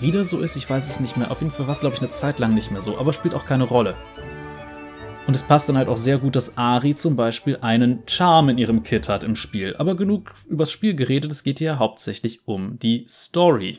wieder 0.00 0.24
so 0.24 0.40
ist, 0.40 0.56
ich 0.56 0.68
weiß 0.68 0.88
es 0.90 1.00
nicht 1.00 1.16
mehr. 1.16 1.30
Auf 1.30 1.40
jeden 1.40 1.52
Fall 1.52 1.66
war 1.66 1.72
es, 1.72 1.80
glaube 1.80 1.94
ich, 1.94 2.02
eine 2.02 2.10
Zeit 2.10 2.38
lang 2.38 2.54
nicht 2.54 2.70
mehr 2.70 2.80
so, 2.80 2.98
aber 2.98 3.12
spielt 3.12 3.34
auch 3.34 3.46
keine 3.46 3.64
Rolle. 3.64 3.94
Und 5.26 5.34
es 5.34 5.44
passt 5.44 5.68
dann 5.68 5.78
halt 5.78 5.88
auch 5.88 5.96
sehr 5.96 6.18
gut, 6.18 6.34
dass 6.34 6.58
Ari 6.58 6.94
zum 6.94 7.14
Beispiel 7.14 7.56
einen 7.60 8.02
Charme 8.06 8.50
in 8.50 8.58
ihrem 8.58 8.82
Kit 8.82 9.08
hat 9.08 9.24
im 9.24 9.36
Spiel. 9.36 9.76
Aber 9.76 9.94
genug 9.94 10.34
übers 10.48 10.72
Spiel 10.72 10.94
geredet, 10.94 11.30
es 11.30 11.44
geht 11.44 11.60
hier 11.60 11.78
hauptsächlich 11.78 12.46
um 12.46 12.78
die 12.80 13.06
Story. 13.08 13.78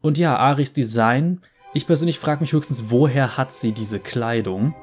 Und 0.00 0.16
ja, 0.16 0.36
Aris 0.36 0.72
Design, 0.72 1.42
ich 1.74 1.86
persönlich 1.86 2.18
frage 2.18 2.40
mich 2.40 2.52
höchstens, 2.52 2.84
woher 2.88 3.36
hat 3.36 3.52
sie 3.52 3.72
diese 3.72 4.00
Kleidung? 4.00 4.74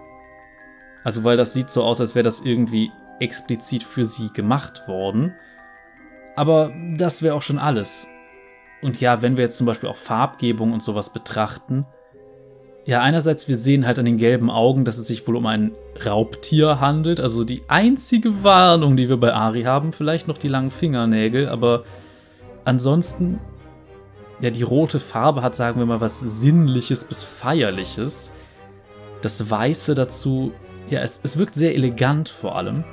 Also, 1.04 1.24
weil 1.24 1.38
das 1.38 1.54
sieht 1.54 1.70
so 1.70 1.84
aus, 1.84 2.00
als 2.00 2.16
wäre 2.16 2.24
das 2.24 2.42
irgendwie 2.42 2.92
explizit 3.20 3.84
für 3.84 4.06
sie 4.06 4.32
gemacht 4.32 4.88
worden. 4.88 5.34
Aber 6.36 6.72
das 6.98 7.22
wäre 7.22 7.36
auch 7.36 7.42
schon 7.42 7.60
alles. 7.60 8.08
Und 8.82 9.00
ja, 9.00 9.22
wenn 9.22 9.38
wir 9.38 9.44
jetzt 9.44 9.58
zum 9.58 9.68
Beispiel 9.68 9.90
auch 9.90 9.98
Farbgebung 9.98 10.74
und 10.74 10.82
sowas 10.82 11.12
betrachten, 11.12 11.86
ja, 12.86 13.02
einerseits, 13.02 13.48
wir 13.48 13.58
sehen 13.58 13.88
halt 13.88 13.98
an 13.98 14.06
den 14.06 14.18
gelben 14.18 14.50
Augen, 14.50 14.84
dass 14.84 14.98
es 14.98 15.08
sich 15.08 15.25
wohl 15.25 15.38
um 15.38 15.46
ein 15.46 15.72
Raubtier 16.06 16.82
handelt. 16.82 17.22
Also 17.22 17.46
die 17.46 17.62
einzige 17.70 18.44
Warnung, 18.44 18.98
die 18.98 19.08
wir 19.08 19.16
bei 19.16 19.34
Ari 19.34 19.63
haben, 19.63 19.94
vielleicht 19.94 20.28
noch 20.28 20.38
die 20.38 20.50
langen 20.50 20.70
Fingernägel, 20.70 21.48
aber 21.48 21.84
ansonsten, 22.66 23.40
ja, 24.44 24.50
die 24.50 24.64
rote 24.64 25.00
Farbe 25.00 25.42
hat, 25.42 25.56
sagen 25.56 25.80
wir 25.80 25.86
mal, 25.86 26.02
was 26.02 26.20
Sinnliches 26.20 27.06
bis 27.06 27.24
Feierliches. 27.24 28.30
Das 29.22 29.50
Weiße 29.50 29.96
dazu, 29.96 30.52
ja, 30.90 31.00
es, 31.00 31.22
es 31.24 31.38
wirkt 31.38 31.56
sehr 31.56 31.74
elegant 31.76 32.28
vor 32.28 32.58
allem. 32.58 32.84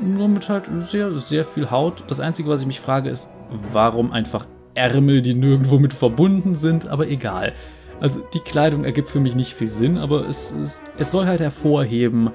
Nur 0.00 0.26
mit 0.26 0.48
halt 0.48 0.68
sehr, 0.90 1.12
sehr 1.12 1.44
viel 1.44 1.70
Haut. 1.70 2.02
Das 2.08 2.18
Einzige, 2.18 2.48
was 2.48 2.62
ich 2.62 2.66
mich 2.66 2.80
frage, 2.80 3.10
ist, 3.10 3.30
warum 3.72 4.10
einfach 4.10 4.44
Ärmel, 4.74 5.22
die 5.22 5.34
nirgendwo 5.34 5.78
mit 5.78 5.94
verbunden 5.94 6.56
sind, 6.56 6.88
aber 6.88 7.06
egal. 7.06 7.52
Also 8.00 8.20
die 8.34 8.40
Kleidung 8.40 8.84
ergibt 8.84 9.08
für 9.08 9.20
mich 9.20 9.36
nicht 9.36 9.54
viel 9.54 9.68
Sinn, 9.68 9.98
aber 9.98 10.28
es, 10.28 10.50
es, 10.50 10.82
es 10.98 11.12
soll 11.12 11.26
halt 11.26 11.38
hervorheben, 11.38 12.32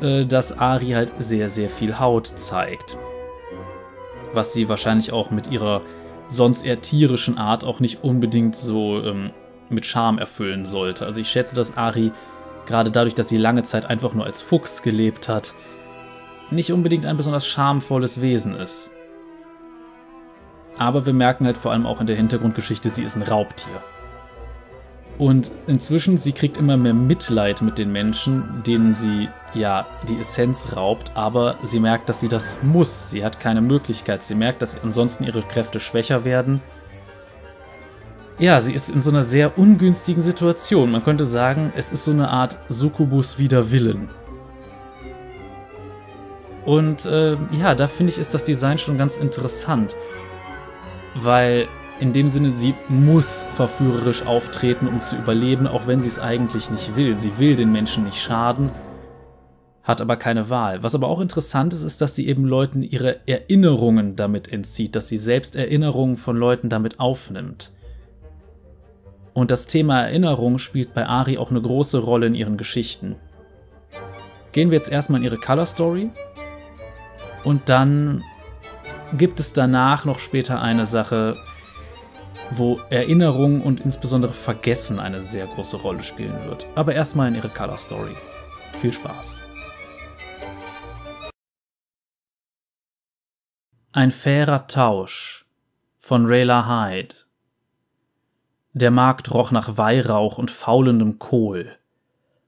äh, 0.00 0.24
dass 0.24 0.56
Ari 0.56 0.90
halt 0.90 1.10
sehr, 1.18 1.50
sehr 1.50 1.68
viel 1.68 1.98
Haut 1.98 2.28
zeigt. 2.28 2.96
Was 4.34 4.52
sie 4.52 4.68
wahrscheinlich 4.68 5.12
auch 5.12 5.32
mit 5.32 5.50
ihrer 5.50 5.82
sonst 6.28 6.64
eher 6.64 6.80
tierischen 6.80 7.38
Art 7.38 7.64
auch 7.64 7.80
nicht 7.80 8.02
unbedingt 8.04 8.56
so 8.56 9.02
ähm, 9.02 9.30
mit 9.70 9.86
Charme 9.86 10.18
erfüllen 10.18 10.64
sollte. 10.64 11.06
Also 11.06 11.20
ich 11.20 11.28
schätze, 11.28 11.54
dass 11.54 11.76
Ari, 11.76 12.12
gerade 12.66 12.90
dadurch, 12.90 13.14
dass 13.14 13.28
sie 13.28 13.38
lange 13.38 13.62
Zeit 13.62 13.86
einfach 13.86 14.14
nur 14.14 14.24
als 14.24 14.42
Fuchs 14.42 14.82
gelebt 14.82 15.28
hat, 15.28 15.54
nicht 16.50 16.72
unbedingt 16.72 17.06
ein 17.06 17.16
besonders 17.16 17.46
schamvolles 17.46 18.20
Wesen 18.20 18.54
ist. 18.54 18.90
Aber 20.78 21.06
wir 21.06 21.12
merken 21.12 21.44
halt 21.44 21.56
vor 21.56 21.72
allem 21.72 21.86
auch 21.86 22.00
in 22.00 22.06
der 22.06 22.16
Hintergrundgeschichte, 22.16 22.88
sie 22.90 23.02
ist 23.02 23.16
ein 23.16 23.22
Raubtier. 23.22 23.82
Und 25.18 25.50
inzwischen, 25.66 26.16
sie 26.16 26.32
kriegt 26.32 26.58
immer 26.58 26.76
mehr 26.76 26.94
Mitleid 26.94 27.60
mit 27.60 27.76
den 27.76 27.90
Menschen, 27.90 28.62
denen 28.64 28.94
sie 28.94 29.28
ja 29.52 29.86
die 30.08 30.18
Essenz 30.18 30.76
raubt, 30.76 31.10
aber 31.14 31.56
sie 31.64 31.80
merkt, 31.80 32.08
dass 32.08 32.20
sie 32.20 32.28
das 32.28 32.56
muss. 32.62 33.10
Sie 33.10 33.24
hat 33.24 33.40
keine 33.40 33.60
Möglichkeit. 33.60 34.22
Sie 34.22 34.36
merkt, 34.36 34.62
dass 34.62 34.80
ansonsten 34.80 35.24
ihre 35.24 35.42
Kräfte 35.42 35.80
schwächer 35.80 36.24
werden. 36.24 36.62
Ja, 38.38 38.60
sie 38.60 38.72
ist 38.72 38.88
in 38.88 39.00
so 39.00 39.10
einer 39.10 39.24
sehr 39.24 39.58
ungünstigen 39.58 40.22
Situation. 40.22 40.92
Man 40.92 41.02
könnte 41.02 41.24
sagen, 41.24 41.72
es 41.74 41.90
ist 41.90 42.04
so 42.04 42.12
eine 42.12 42.28
Art 42.30 42.56
Succubus 42.68 43.40
wider 43.40 43.72
Willen. 43.72 44.08
Und 46.64 47.06
äh, 47.06 47.36
ja, 47.58 47.74
da 47.74 47.88
finde 47.88 48.12
ich, 48.12 48.18
ist 48.18 48.34
das 48.34 48.44
Design 48.44 48.78
schon 48.78 48.96
ganz 48.96 49.16
interessant. 49.16 49.96
Weil 51.16 51.66
in 52.00 52.12
dem 52.12 52.30
Sinne, 52.30 52.52
sie 52.52 52.74
muss 52.88 53.44
verführerisch 53.54 54.24
auftreten, 54.24 54.86
um 54.86 55.00
zu 55.00 55.16
überleben, 55.16 55.66
auch 55.66 55.86
wenn 55.86 56.00
sie 56.00 56.08
es 56.08 56.18
eigentlich 56.18 56.70
nicht 56.70 56.96
will. 56.96 57.16
Sie 57.16 57.38
will 57.38 57.56
den 57.56 57.72
Menschen 57.72 58.04
nicht 58.04 58.20
schaden, 58.20 58.70
hat 59.82 60.00
aber 60.00 60.16
keine 60.16 60.50
Wahl. 60.50 60.82
Was 60.82 60.94
aber 60.94 61.08
auch 61.08 61.20
interessant 61.20 61.72
ist, 61.72 61.82
ist, 61.82 62.00
dass 62.00 62.14
sie 62.14 62.28
eben 62.28 62.44
Leuten 62.44 62.82
ihre 62.82 63.26
Erinnerungen 63.26 64.16
damit 64.16 64.52
entzieht, 64.52 64.94
dass 64.94 65.08
sie 65.08 65.16
selbst 65.16 65.56
Erinnerungen 65.56 66.16
von 66.16 66.36
Leuten 66.36 66.68
damit 66.68 67.00
aufnimmt. 67.00 67.72
Und 69.34 69.50
das 69.50 69.66
Thema 69.66 70.02
Erinnerung 70.02 70.58
spielt 70.58 70.94
bei 70.94 71.06
Ari 71.06 71.38
auch 71.38 71.50
eine 71.50 71.62
große 71.62 71.98
Rolle 71.98 72.26
in 72.26 72.34
ihren 72.34 72.56
Geschichten. 72.56 73.16
Gehen 74.52 74.70
wir 74.70 74.76
jetzt 74.76 74.90
erstmal 74.90 75.20
in 75.20 75.24
ihre 75.24 75.38
Color 75.38 75.66
Story 75.66 76.10
und 77.44 77.68
dann 77.68 78.22
gibt 79.16 79.40
es 79.40 79.52
danach 79.52 80.04
noch 80.04 80.18
später 80.18 80.60
eine 80.60 80.86
Sache, 80.86 81.36
wo 82.50 82.80
Erinnerung 82.90 83.62
und 83.62 83.80
insbesondere 83.80 84.32
Vergessen 84.32 84.98
eine 84.98 85.22
sehr 85.22 85.46
große 85.46 85.76
Rolle 85.76 86.02
spielen 86.02 86.44
wird. 86.46 86.66
Aber 86.74 86.94
erstmal 86.94 87.28
in 87.28 87.34
ihre 87.34 87.48
Color 87.48 87.78
Story. 87.78 88.14
Viel 88.80 88.92
Spaß. 88.92 89.42
Ein 93.92 94.10
fairer 94.10 94.66
Tausch 94.66 95.46
von 95.98 96.26
Rayla 96.26 96.68
Hyde. 96.68 97.14
Der 98.72 98.90
Markt 98.90 99.32
roch 99.32 99.50
nach 99.50 99.76
Weihrauch 99.76 100.38
und 100.38 100.50
faulendem 100.50 101.18
Kohl. 101.18 101.76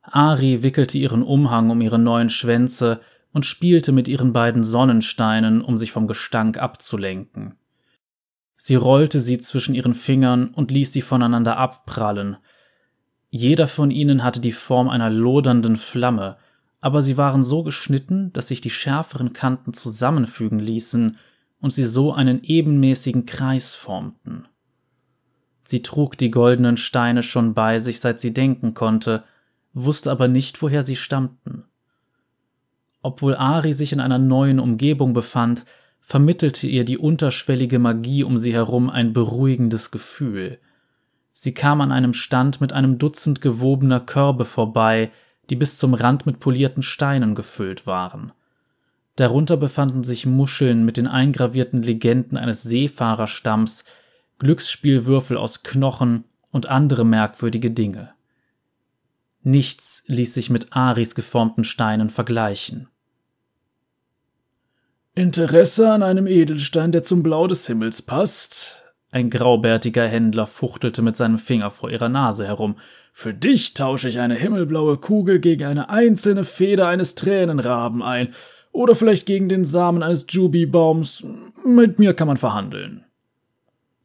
Ari 0.02 0.62
wickelte 0.62 0.99
ihren 0.99 1.23
Umhang 1.23 1.70
um 1.70 1.80
ihre 1.80 1.99
neuen 1.99 2.30
Schwänze 2.30 3.00
und 3.32 3.47
spielte 3.47 3.92
mit 3.92 4.09
ihren 4.09 4.32
beiden 4.32 4.62
Sonnensteinen, 4.62 5.62
um 5.62 5.78
sich 5.78 5.92
vom 5.92 6.06
Gestank 6.06 6.59
abzulenken. 6.59 7.56
Sie 8.62 8.74
rollte 8.74 9.20
sie 9.20 9.38
zwischen 9.38 9.74
ihren 9.74 9.94
Fingern 9.94 10.48
und 10.48 10.70
ließ 10.70 10.92
sie 10.92 11.00
voneinander 11.00 11.56
abprallen. 11.56 12.36
Jeder 13.30 13.66
von 13.66 13.90
ihnen 13.90 14.22
hatte 14.22 14.38
die 14.38 14.52
Form 14.52 14.90
einer 14.90 15.08
lodernden 15.08 15.78
Flamme, 15.78 16.36
aber 16.82 17.00
sie 17.00 17.16
waren 17.16 17.42
so 17.42 17.62
geschnitten, 17.62 18.34
dass 18.34 18.48
sich 18.48 18.60
die 18.60 18.68
schärferen 18.68 19.32
Kanten 19.32 19.72
zusammenfügen 19.72 20.58
ließen 20.58 21.16
und 21.62 21.72
sie 21.72 21.84
so 21.84 22.12
einen 22.12 22.44
ebenmäßigen 22.44 23.24
Kreis 23.24 23.74
formten. 23.74 24.46
Sie 25.64 25.80
trug 25.80 26.18
die 26.18 26.30
goldenen 26.30 26.76
Steine 26.76 27.22
schon 27.22 27.54
bei 27.54 27.78
sich, 27.78 27.98
seit 28.00 28.20
sie 28.20 28.34
denken 28.34 28.74
konnte, 28.74 29.24
wusste 29.72 30.10
aber 30.10 30.28
nicht, 30.28 30.60
woher 30.60 30.82
sie 30.82 30.96
stammten. 30.96 31.64
Obwohl 33.00 33.36
Ari 33.36 33.72
sich 33.72 33.94
in 33.94 34.00
einer 34.00 34.18
neuen 34.18 34.60
Umgebung 34.60 35.14
befand, 35.14 35.64
vermittelte 36.10 36.66
ihr 36.66 36.84
die 36.84 36.98
unterschwellige 36.98 37.78
Magie 37.78 38.24
um 38.24 38.36
sie 38.36 38.52
herum 38.52 38.90
ein 38.90 39.12
beruhigendes 39.12 39.92
Gefühl. 39.92 40.58
Sie 41.32 41.54
kam 41.54 41.80
an 41.80 41.92
einem 41.92 42.14
Stand 42.14 42.60
mit 42.60 42.72
einem 42.72 42.98
Dutzend 42.98 43.40
gewobener 43.40 44.00
Körbe 44.00 44.44
vorbei, 44.44 45.12
die 45.50 45.54
bis 45.54 45.78
zum 45.78 45.94
Rand 45.94 46.26
mit 46.26 46.40
polierten 46.40 46.82
Steinen 46.82 47.36
gefüllt 47.36 47.86
waren. 47.86 48.32
Darunter 49.14 49.56
befanden 49.56 50.02
sich 50.02 50.26
Muscheln 50.26 50.84
mit 50.84 50.96
den 50.96 51.06
eingravierten 51.06 51.80
Legenden 51.80 52.36
eines 52.36 52.64
Seefahrerstamms, 52.64 53.84
Glücksspielwürfel 54.40 55.36
aus 55.36 55.62
Knochen 55.62 56.24
und 56.50 56.66
andere 56.66 57.04
merkwürdige 57.04 57.70
Dinge. 57.70 58.10
Nichts 59.44 60.02
ließ 60.08 60.34
sich 60.34 60.50
mit 60.50 60.72
Aris 60.72 61.14
geformten 61.14 61.62
Steinen 61.62 62.10
vergleichen. 62.10 62.88
Interesse 65.14 65.90
an 65.90 66.04
einem 66.04 66.28
Edelstein, 66.28 66.92
der 66.92 67.02
zum 67.02 67.24
Blau 67.24 67.48
des 67.48 67.66
Himmels 67.66 68.00
passt? 68.00 68.84
Ein 69.10 69.28
graubärtiger 69.28 70.06
Händler 70.06 70.46
fuchtelte 70.46 71.02
mit 71.02 71.16
seinem 71.16 71.38
Finger 71.38 71.70
vor 71.72 71.90
ihrer 71.90 72.08
Nase 72.08 72.46
herum. 72.46 72.76
Für 73.12 73.34
dich 73.34 73.74
tausche 73.74 74.08
ich 74.08 74.20
eine 74.20 74.36
himmelblaue 74.36 74.98
Kugel 74.98 75.40
gegen 75.40 75.64
eine 75.64 75.90
einzelne 75.90 76.44
Feder 76.44 76.86
eines 76.86 77.16
Tränenraben 77.16 78.02
ein. 78.04 78.34
Oder 78.70 78.94
vielleicht 78.94 79.26
gegen 79.26 79.48
den 79.48 79.64
Samen 79.64 80.04
eines 80.04 80.26
Jubi-Baums. 80.28 81.26
Mit 81.64 81.98
mir 81.98 82.14
kann 82.14 82.28
man 82.28 82.36
verhandeln. 82.36 83.04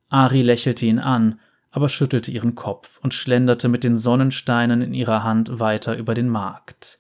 Ari 0.10 0.42
lächelte 0.42 0.88
ihn 0.88 0.98
an, 0.98 1.40
aber 1.70 1.88
schüttelte 1.88 2.32
ihren 2.32 2.56
Kopf 2.56 3.00
und 3.04 3.14
schlenderte 3.14 3.70
mit 3.70 3.84
den 3.84 3.96
Sonnensteinen 3.96 4.82
in 4.82 4.96
ihrer 4.96 5.24
Hand 5.24 5.60
weiter 5.60 5.96
über 5.96 6.16
den 6.16 6.30
Markt. 6.30 7.00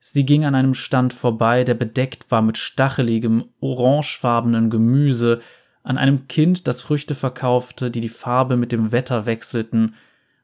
Sie 0.00 0.24
ging 0.24 0.46
an 0.46 0.54
einem 0.54 0.74
Stand 0.74 1.12
vorbei, 1.12 1.62
der 1.62 1.74
bedeckt 1.74 2.30
war 2.30 2.40
mit 2.40 2.56
stacheligem, 2.56 3.44
orangefarbenen 3.60 4.70
Gemüse, 4.70 5.40
an 5.82 5.98
einem 5.98 6.26
Kind, 6.26 6.66
das 6.66 6.80
Früchte 6.80 7.14
verkaufte, 7.14 7.90
die 7.90 8.00
die 8.00 8.08
Farbe 8.08 8.56
mit 8.56 8.72
dem 8.72 8.92
Wetter 8.92 9.26
wechselten, 9.26 9.94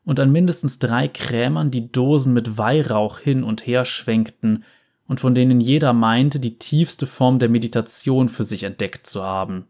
und 0.04 0.20
an 0.20 0.30
mindestens 0.30 0.78
drei 0.78 1.08
Krämern, 1.08 1.70
die 1.70 1.90
Dosen 1.90 2.32
mit 2.32 2.58
Weihrauch 2.58 3.18
hin 3.18 3.42
und 3.42 3.66
her 3.66 3.84
schwenkten 3.84 4.62
und 5.08 5.20
von 5.20 5.34
denen 5.34 5.60
jeder 5.60 5.92
meinte, 5.92 6.38
die 6.38 6.58
tiefste 6.58 7.06
Form 7.06 7.38
der 7.38 7.48
Meditation 7.48 8.28
für 8.28 8.44
sich 8.44 8.62
entdeckt 8.62 9.06
zu 9.06 9.22
haben. 9.22 9.66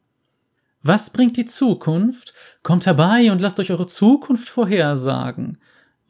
Was 0.83 1.11
bringt 1.11 1.37
die 1.37 1.47
Zukunft? 1.47 2.35
Kommt 2.63 2.87
herbei 2.87 3.31
und 3.33 3.41
lasst 3.41 3.59
euch 3.61 3.71
eure 3.71 3.87
Zukunft 3.87 4.49
vorhersagen, 4.49 5.59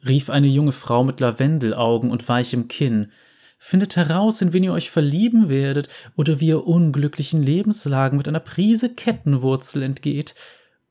rief 0.05 0.29
eine 0.29 0.47
junge 0.47 0.71
Frau 0.71 1.03
mit 1.03 1.19
Lavendelaugen 1.19 2.11
und 2.11 2.27
weichem 2.27 2.67
Kinn, 2.67 3.11
Findet 3.57 3.95
heraus, 3.95 4.41
in 4.41 4.53
wen 4.53 4.63
ihr 4.63 4.73
euch 4.73 4.91
verlieben 4.91 5.49
werdet 5.49 5.89
oder 6.15 6.39
wie 6.39 6.47
ihr 6.47 6.67
unglücklichen 6.67 7.41
Lebenslagen 7.41 8.17
mit 8.17 8.27
einer 8.27 8.39
Prise 8.39 8.93
Kettenwurzel 8.93 9.83
entgeht. 9.83 10.35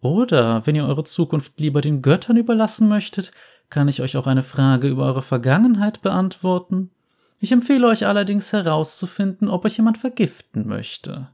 Oder, 0.00 0.66
wenn 0.66 0.76
ihr 0.76 0.86
eure 0.86 1.04
Zukunft 1.04 1.58
lieber 1.60 1.80
den 1.80 2.02
Göttern 2.02 2.36
überlassen 2.36 2.88
möchtet, 2.88 3.32
kann 3.70 3.88
ich 3.88 4.02
euch 4.02 4.16
auch 4.16 4.26
eine 4.26 4.42
Frage 4.42 4.88
über 4.88 5.06
eure 5.06 5.22
Vergangenheit 5.22 6.02
beantworten. 6.02 6.90
Ich 7.40 7.52
empfehle 7.52 7.86
euch 7.86 8.06
allerdings 8.06 8.52
herauszufinden, 8.52 9.48
ob 9.48 9.64
euch 9.64 9.76
jemand 9.76 9.98
vergiften 9.98 10.66
möchte. 10.66 11.28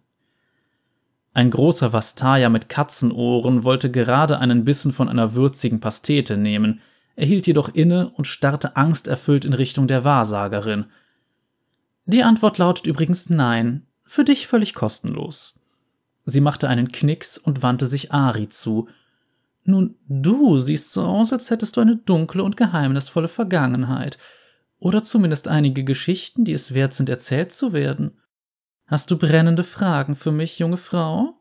Ein 1.34 1.50
großer 1.50 1.92
Vastaya 1.92 2.50
mit 2.50 2.68
Katzenohren 2.68 3.64
wollte 3.64 3.90
gerade 3.90 4.38
einen 4.38 4.64
Bissen 4.64 4.92
von 4.92 5.08
einer 5.08 5.34
würzigen 5.34 5.80
Pastete 5.80 6.36
nehmen, 6.36 6.80
er 7.14 7.26
hielt 7.26 7.46
jedoch 7.46 7.68
inne 7.74 8.10
und 8.10 8.26
starrte 8.26 8.76
angsterfüllt 8.76 9.44
in 9.44 9.52
Richtung 9.52 9.86
der 9.86 10.04
Wahrsagerin. 10.04 10.86
Die 12.04 12.22
Antwort 12.22 12.58
lautet 12.58 12.86
übrigens 12.86 13.30
nein, 13.30 13.86
für 14.04 14.24
dich 14.24 14.46
völlig 14.46 14.74
kostenlos. 14.74 15.58
Sie 16.24 16.40
machte 16.40 16.68
einen 16.68 16.90
Knicks 16.90 17.38
und 17.38 17.62
wandte 17.62 17.86
sich 17.86 18.12
Ari 18.12 18.48
zu. 18.48 18.88
Nun, 19.64 19.96
du 20.08 20.58
siehst 20.58 20.92
so 20.92 21.02
aus, 21.02 21.32
als 21.32 21.50
hättest 21.50 21.76
du 21.76 21.80
eine 21.80 21.96
dunkle 21.96 22.42
und 22.42 22.56
geheimnisvolle 22.56 23.28
Vergangenheit. 23.28 24.18
Oder 24.78 25.02
zumindest 25.02 25.46
einige 25.46 25.84
Geschichten, 25.84 26.44
die 26.44 26.52
es 26.52 26.74
wert 26.74 26.92
sind, 26.92 27.08
erzählt 27.08 27.52
zu 27.52 27.72
werden. 27.72 28.18
Hast 28.86 29.10
du 29.10 29.16
brennende 29.16 29.62
Fragen 29.62 30.16
für 30.16 30.32
mich, 30.32 30.58
junge 30.58 30.76
Frau? 30.76 31.34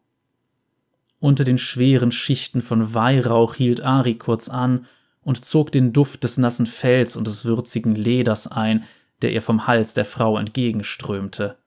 Unter 1.19 1.43
den 1.43 1.57
schweren 1.57 2.11
Schichten 2.11 2.61
von 2.61 2.93
Weihrauch 2.93 3.55
hielt 3.55 3.81
Ari 3.81 4.15
kurz 4.15 4.49
an 4.49 4.85
und 5.21 5.43
zog 5.43 5.71
den 5.71 5.93
Duft 5.93 6.23
des 6.23 6.37
nassen 6.37 6.65
Fells 6.65 7.15
und 7.15 7.27
des 7.27 7.45
würzigen 7.45 7.95
Leders 7.95 8.47
ein, 8.47 8.83
der 9.21 9.31
ihr 9.31 9.41
vom 9.41 9.67
Hals 9.67 9.93
der 9.93 10.05
Frau 10.05 10.37
entgegenströmte. 10.37 11.57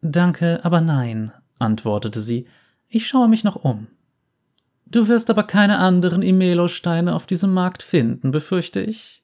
Danke, 0.00 0.60
aber 0.64 0.80
nein, 0.80 1.32
antwortete 1.58 2.20
sie, 2.20 2.46
ich 2.88 3.06
schaue 3.06 3.28
mich 3.28 3.44
noch 3.44 3.56
um. 3.56 3.86
Du 4.86 5.08
wirst 5.08 5.30
aber 5.30 5.44
keine 5.44 5.78
anderen 5.78 6.22
Imelo-Steine 6.22 7.14
auf 7.14 7.24
diesem 7.24 7.54
Markt 7.54 7.82
finden, 7.82 8.30
befürchte 8.30 8.80
ich. 8.80 9.22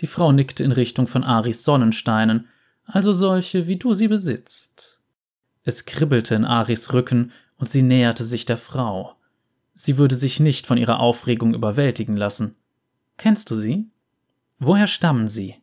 Die 0.00 0.06
Frau 0.06 0.32
nickte 0.32 0.64
in 0.64 0.72
Richtung 0.72 1.06
von 1.06 1.24
Aris 1.24 1.64
Sonnensteinen, 1.64 2.48
also 2.84 3.12
solche, 3.12 3.66
wie 3.66 3.76
du 3.76 3.94
sie 3.94 4.08
besitzt. 4.08 5.00
Es 5.62 5.86
kribbelte 5.86 6.34
in 6.34 6.44
Aris 6.44 6.92
Rücken 6.92 7.32
und 7.56 7.68
sie 7.68 7.82
näherte 7.82 8.24
sich 8.24 8.44
der 8.44 8.56
Frau. 8.56 9.14
Sie 9.74 9.96
würde 9.96 10.16
sich 10.16 10.40
nicht 10.40 10.66
von 10.66 10.76
ihrer 10.76 11.00
Aufregung 11.00 11.54
überwältigen 11.54 12.16
lassen. 12.16 12.56
Kennst 13.16 13.50
du 13.50 13.54
sie? 13.54 13.88
Woher 14.58 14.86
stammen 14.86 15.28
sie? 15.28 15.56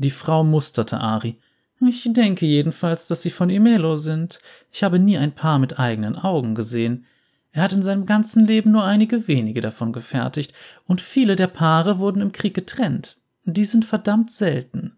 Die 0.00 0.10
Frau 0.10 0.44
musterte 0.44 0.98
Ari. 0.98 1.36
Ich 1.78 2.08
denke 2.10 2.46
jedenfalls, 2.46 3.06
dass 3.06 3.20
sie 3.20 3.28
von 3.28 3.50
Imelo 3.50 3.96
sind. 3.96 4.38
Ich 4.72 4.82
habe 4.82 4.98
nie 4.98 5.18
ein 5.18 5.34
Paar 5.34 5.58
mit 5.58 5.78
eigenen 5.78 6.16
Augen 6.16 6.54
gesehen. 6.54 7.04
Er 7.52 7.64
hat 7.64 7.74
in 7.74 7.82
seinem 7.82 8.06
ganzen 8.06 8.46
Leben 8.46 8.70
nur 8.72 8.82
einige 8.82 9.28
wenige 9.28 9.60
davon 9.60 9.92
gefertigt, 9.92 10.54
und 10.86 11.02
viele 11.02 11.36
der 11.36 11.48
Paare 11.48 11.98
wurden 11.98 12.22
im 12.22 12.32
Krieg 12.32 12.54
getrennt. 12.54 13.18
Die 13.44 13.66
sind 13.66 13.84
verdammt 13.84 14.30
selten. 14.30 14.96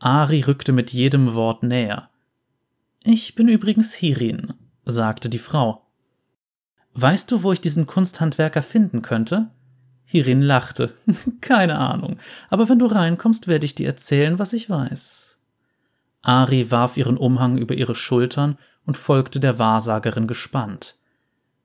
Ari 0.00 0.42
rückte 0.42 0.72
mit 0.72 0.92
jedem 0.92 1.32
Wort 1.32 1.62
näher. 1.62 2.10
Ich 3.04 3.34
bin 3.34 3.48
übrigens 3.48 3.94
Hirin, 3.94 4.52
sagte 4.84 5.30
die 5.30 5.38
Frau. 5.38 5.86
Weißt 6.92 7.30
du, 7.30 7.42
wo 7.42 7.52
ich 7.52 7.62
diesen 7.62 7.86
Kunsthandwerker 7.86 8.62
finden 8.62 9.00
könnte? 9.00 9.48
Hirin 10.04 10.42
lachte. 10.42 10.94
Keine 11.40 11.78
Ahnung, 11.78 12.18
aber 12.50 12.68
wenn 12.68 12.78
du 12.78 12.86
reinkommst, 12.86 13.48
werde 13.48 13.64
ich 13.64 13.74
dir 13.74 13.86
erzählen, 13.86 14.38
was 14.38 14.52
ich 14.52 14.70
weiß. 14.70 15.38
Ari 16.22 16.70
warf 16.70 16.96
ihren 16.96 17.16
Umhang 17.16 17.58
über 17.58 17.74
ihre 17.74 17.94
Schultern 17.94 18.58
und 18.86 18.96
folgte 18.96 19.40
der 19.40 19.58
Wahrsagerin 19.58 20.26
gespannt. 20.26 20.96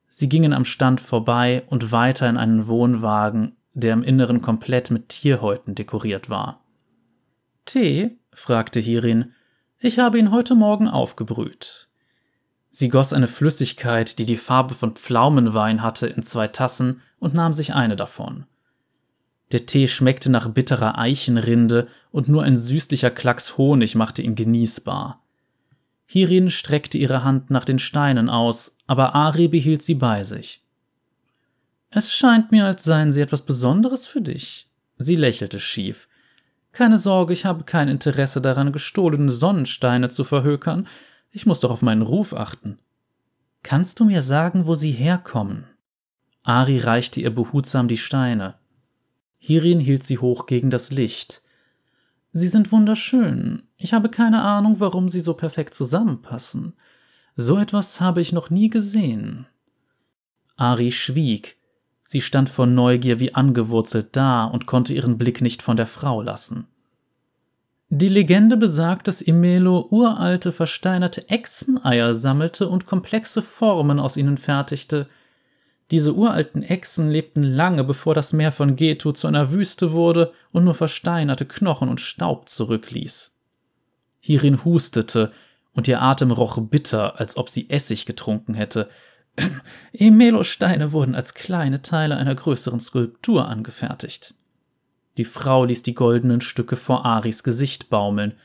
Sie 0.08 0.28
gingen 0.28 0.54
am 0.54 0.66
Stand 0.66 1.02
vorbei 1.02 1.64
und 1.68 1.92
weiter 1.92 2.28
in 2.30 2.38
einen 2.38 2.68
Wohnwagen, 2.68 3.56
der 3.74 3.94
im 3.94 4.04
Inneren 4.04 4.42
komplett 4.42 4.92
mit 4.92 5.10
Tierhäuten 5.10 5.76
dekoriert 5.76 6.30
war. 6.30 6.62
Tee? 7.66 8.18
fragte 8.32 8.80
Hirin. 8.80 9.34
Ich 9.80 10.00
habe 10.00 10.18
ihn 10.18 10.32
heute 10.32 10.56
Morgen 10.56 10.88
aufgebrüht. 10.88 11.89
Sie 12.70 12.90
goss 12.90 13.14
eine 13.14 13.28
Flüssigkeit, 13.28 14.20
die 14.20 14.26
die 14.26 14.38
Farbe 14.38 14.76
von 14.76 14.96
Pflaumenwein 14.96 15.82
hatte, 15.82 16.08
in 16.08 16.24
zwei 16.24 16.48
Tassen 16.48 17.02
und 17.20 17.34
nahm 17.34 17.54
sich 17.54 17.74
eine 17.74 17.96
davon. 17.96 18.46
Der 19.52 19.66
Tee 19.66 19.88
schmeckte 19.88 20.30
nach 20.30 20.48
bitterer 20.50 20.98
Eichenrinde 21.00 21.88
und 22.12 22.28
nur 22.28 22.44
ein 22.44 22.56
süßlicher 22.56 23.10
Klacks 23.10 23.58
Honig 23.58 23.96
machte 23.96 24.22
ihn 24.22 24.36
genießbar. 24.36 25.24
Hirin 26.06 26.50
streckte 26.50 26.98
ihre 26.98 27.24
Hand 27.24 27.50
nach 27.50 27.66
den 27.66 27.80
Steinen 27.80 28.30
aus, 28.30 28.76
aber 28.88 29.16
Ari 29.16 29.48
behielt 29.48 29.82
sie 29.82 29.96
bei 29.96 30.24
sich. 30.24 30.64
Es 31.92 32.12
scheint 32.14 32.52
mir, 32.52 32.66
als 32.66 32.84
seien 32.84 33.12
sie 33.12 33.22
etwas 33.22 33.42
Besonderes 33.42 34.06
für 34.06 34.22
dich. 34.22 34.68
Sie 34.98 35.16
lächelte 35.16 35.60
schief. 35.60 36.08
Keine 36.72 37.00
Sorge, 37.00 37.34
ich 37.34 37.46
habe 37.46 37.64
kein 37.64 37.88
Interesse 37.88 38.42
daran, 38.42 38.72
gestohlene 38.72 39.32
Sonnensteine 39.32 40.10
zu 40.10 40.24
verhökern. 40.24 40.88
Ich 41.32 41.46
muss 41.46 41.60
doch 41.60 41.72
auf 41.72 41.82
meinen 41.82 42.02
Ruf 42.02 42.34
achten. 42.34 42.80
Kannst 43.64 44.00
du 44.00 44.06
mir 44.06 44.22
sagen, 44.22 44.68
wo 44.68 44.76
sie 44.76 44.92
herkommen? 44.92 45.66
Ari 46.44 46.80
reichte 46.80 47.22
ihr 47.22 47.34
behutsam 47.34 47.88
die 47.88 47.98
Steine. 47.98 48.56
Hirin 49.38 49.80
hielt 49.80 50.04
sie 50.04 50.18
hoch 50.18 50.46
gegen 50.46 50.70
das 50.70 50.92
Licht. 50.92 51.42
Sie 52.32 52.48
sind 52.48 52.72
wunderschön. 52.72 53.64
Ich 53.78 53.94
habe 53.94 54.10
keine 54.10 54.42
Ahnung, 54.42 54.80
warum 54.80 55.10
sie 55.10 55.22
so 55.22 55.34
perfekt 55.34 55.74
zusammenpassen. 55.74 56.74
So 57.36 57.58
etwas 57.58 58.02
habe 58.02 58.22
ich 58.22 58.34
noch 58.34 58.50
nie 58.50 58.70
gesehen. 58.70 59.48
Ari 60.56 60.92
schwieg. 60.92 61.58
Sie 62.04 62.22
stand 62.22 62.50
vor 62.50 62.66
Neugier 62.66 63.20
wie 63.20 63.34
angewurzelt 63.36 64.16
da 64.16 64.46
und 64.46 64.66
konnte 64.66 64.94
ihren 64.94 65.18
Blick 65.18 65.42
nicht 65.42 65.62
von 65.62 65.78
der 65.78 65.88
Frau 65.88 66.22
lassen. 66.22 66.68
Die 68.00 68.08
Legende 68.08 68.56
besagt, 68.56 69.10
dass 69.10 69.22
Imelo 69.22 69.86
uralte 69.90 70.54
versteinerte 70.54 71.28
Echseneier 71.28 72.14
sammelte 72.14 72.70
und 72.70 72.86
komplexe 72.86 73.42
Formen 73.42 74.00
aus 74.00 74.16
ihnen 74.16 74.38
fertigte, 74.38 75.10
diese 75.92 76.14
uralten 76.14 76.64
Echsen 76.64 77.10
lebten 77.10 77.44
lange, 77.44 77.84
bevor 77.84 78.14
das 78.14 78.32
Meer 78.32 78.54
von 78.54 78.78
Getu 78.78 79.12
zu 79.12 79.28
einer 79.28 79.52
Wüste 79.52 79.92
wurde 79.92 80.32
und 80.54 80.64
nur 80.64 80.76
versteinerte 80.76 81.46
Knochen 81.46 81.90
und 81.90 82.00
Staub 82.00 82.48
zurückließ. 82.48 83.36
Hierin 84.22 84.64
hustete, 84.64 85.34
und 85.74 85.90
ihr 85.90 86.02
Atem 86.02 86.32
roch 86.32 86.58
bitter, 86.62 87.20
als 87.20 87.36
ob 87.36 87.50
sie 87.50 87.70
Essig 87.70 88.06
getrunken 88.06 88.54
hätte. 88.54 88.90
Emelo-Steine 89.92 90.94
wurden 90.94 91.16
als 91.16 91.34
kleine 91.34 91.82
Teile 91.82 92.16
einer 92.16 92.36
größeren 92.36 92.80
Skulptur 92.80 93.50
angefertigt. 93.50 94.36
Die 95.20 95.26
Frau 95.26 95.66
ließ 95.66 95.84
die 95.84 95.96
goldenen 95.96 96.40
Stücke 96.40 96.78
vor 96.78 97.06
Aris 97.06 97.44
Gesicht 97.44 97.90
baumeln. 97.90 98.36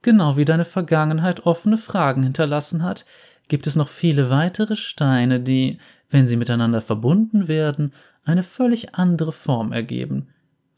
Genau 0.00 0.38
wie 0.38 0.46
deine 0.46 0.64
Vergangenheit 0.64 1.44
offene 1.44 1.76
Fragen 1.76 2.22
hinterlassen 2.22 2.82
hat, 2.82 3.04
gibt 3.48 3.66
es 3.66 3.76
noch 3.76 3.90
viele 3.90 4.30
weitere 4.30 4.74
Steine, 4.74 5.38
die, 5.38 5.78
wenn 6.08 6.26
sie 6.26 6.38
miteinander 6.38 6.80
verbunden 6.80 7.46
werden, 7.46 7.92
eine 8.24 8.42
völlig 8.42 8.94
andere 8.94 9.32
Form 9.32 9.70
ergeben. 9.70 10.28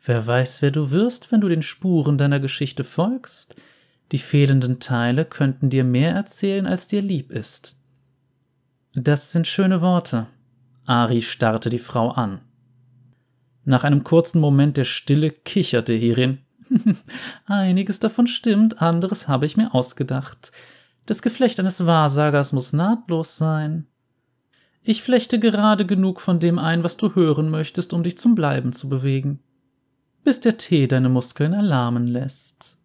Wer 0.04 0.26
weiß, 0.26 0.62
wer 0.62 0.72
du 0.72 0.90
wirst, 0.90 1.30
wenn 1.30 1.40
du 1.40 1.48
den 1.48 1.62
Spuren 1.62 2.18
deiner 2.18 2.40
Geschichte 2.40 2.82
folgst? 2.82 3.54
Die 4.10 4.18
fehlenden 4.18 4.80
Teile 4.80 5.24
könnten 5.24 5.70
dir 5.70 5.84
mehr 5.84 6.12
erzählen, 6.12 6.66
als 6.66 6.88
dir 6.88 7.02
lieb 7.02 7.30
ist. 7.30 7.80
Das 8.94 9.30
sind 9.30 9.46
schöne 9.46 9.80
Worte. 9.80 10.26
Ari 10.86 11.20
starrte 11.22 11.70
die 11.70 11.78
Frau 11.78 12.10
an. 12.10 12.40
Nach 13.64 13.84
einem 13.84 14.04
kurzen 14.04 14.40
Moment 14.40 14.76
der 14.76 14.84
Stille 14.84 15.30
kicherte 15.30 15.92
hierin. 15.92 16.38
Einiges 17.46 18.00
davon 18.00 18.26
stimmt, 18.26 18.80
anderes 18.80 19.28
habe 19.28 19.46
ich 19.46 19.56
mir 19.56 19.74
ausgedacht. 19.74 20.52
Das 21.06 21.22
Geflecht 21.22 21.58
eines 21.60 21.86
Wahrsagers 21.86 22.52
muss 22.52 22.72
nahtlos 22.72 23.36
sein. 23.36 23.86
Ich 24.82 25.02
flechte 25.02 25.38
gerade 25.38 25.84
genug 25.84 26.20
von 26.20 26.40
dem 26.40 26.58
ein, 26.58 26.84
was 26.84 26.96
du 26.96 27.14
hören 27.14 27.50
möchtest, 27.50 27.92
um 27.92 28.02
dich 28.02 28.16
zum 28.16 28.34
Bleiben 28.34 28.72
zu 28.72 28.88
bewegen. 28.88 29.40
Bis 30.24 30.40
der 30.40 30.56
Tee 30.56 30.86
deine 30.86 31.08
Muskeln 31.08 31.52
erlahmen 31.52 32.06
lässt. 32.06 32.78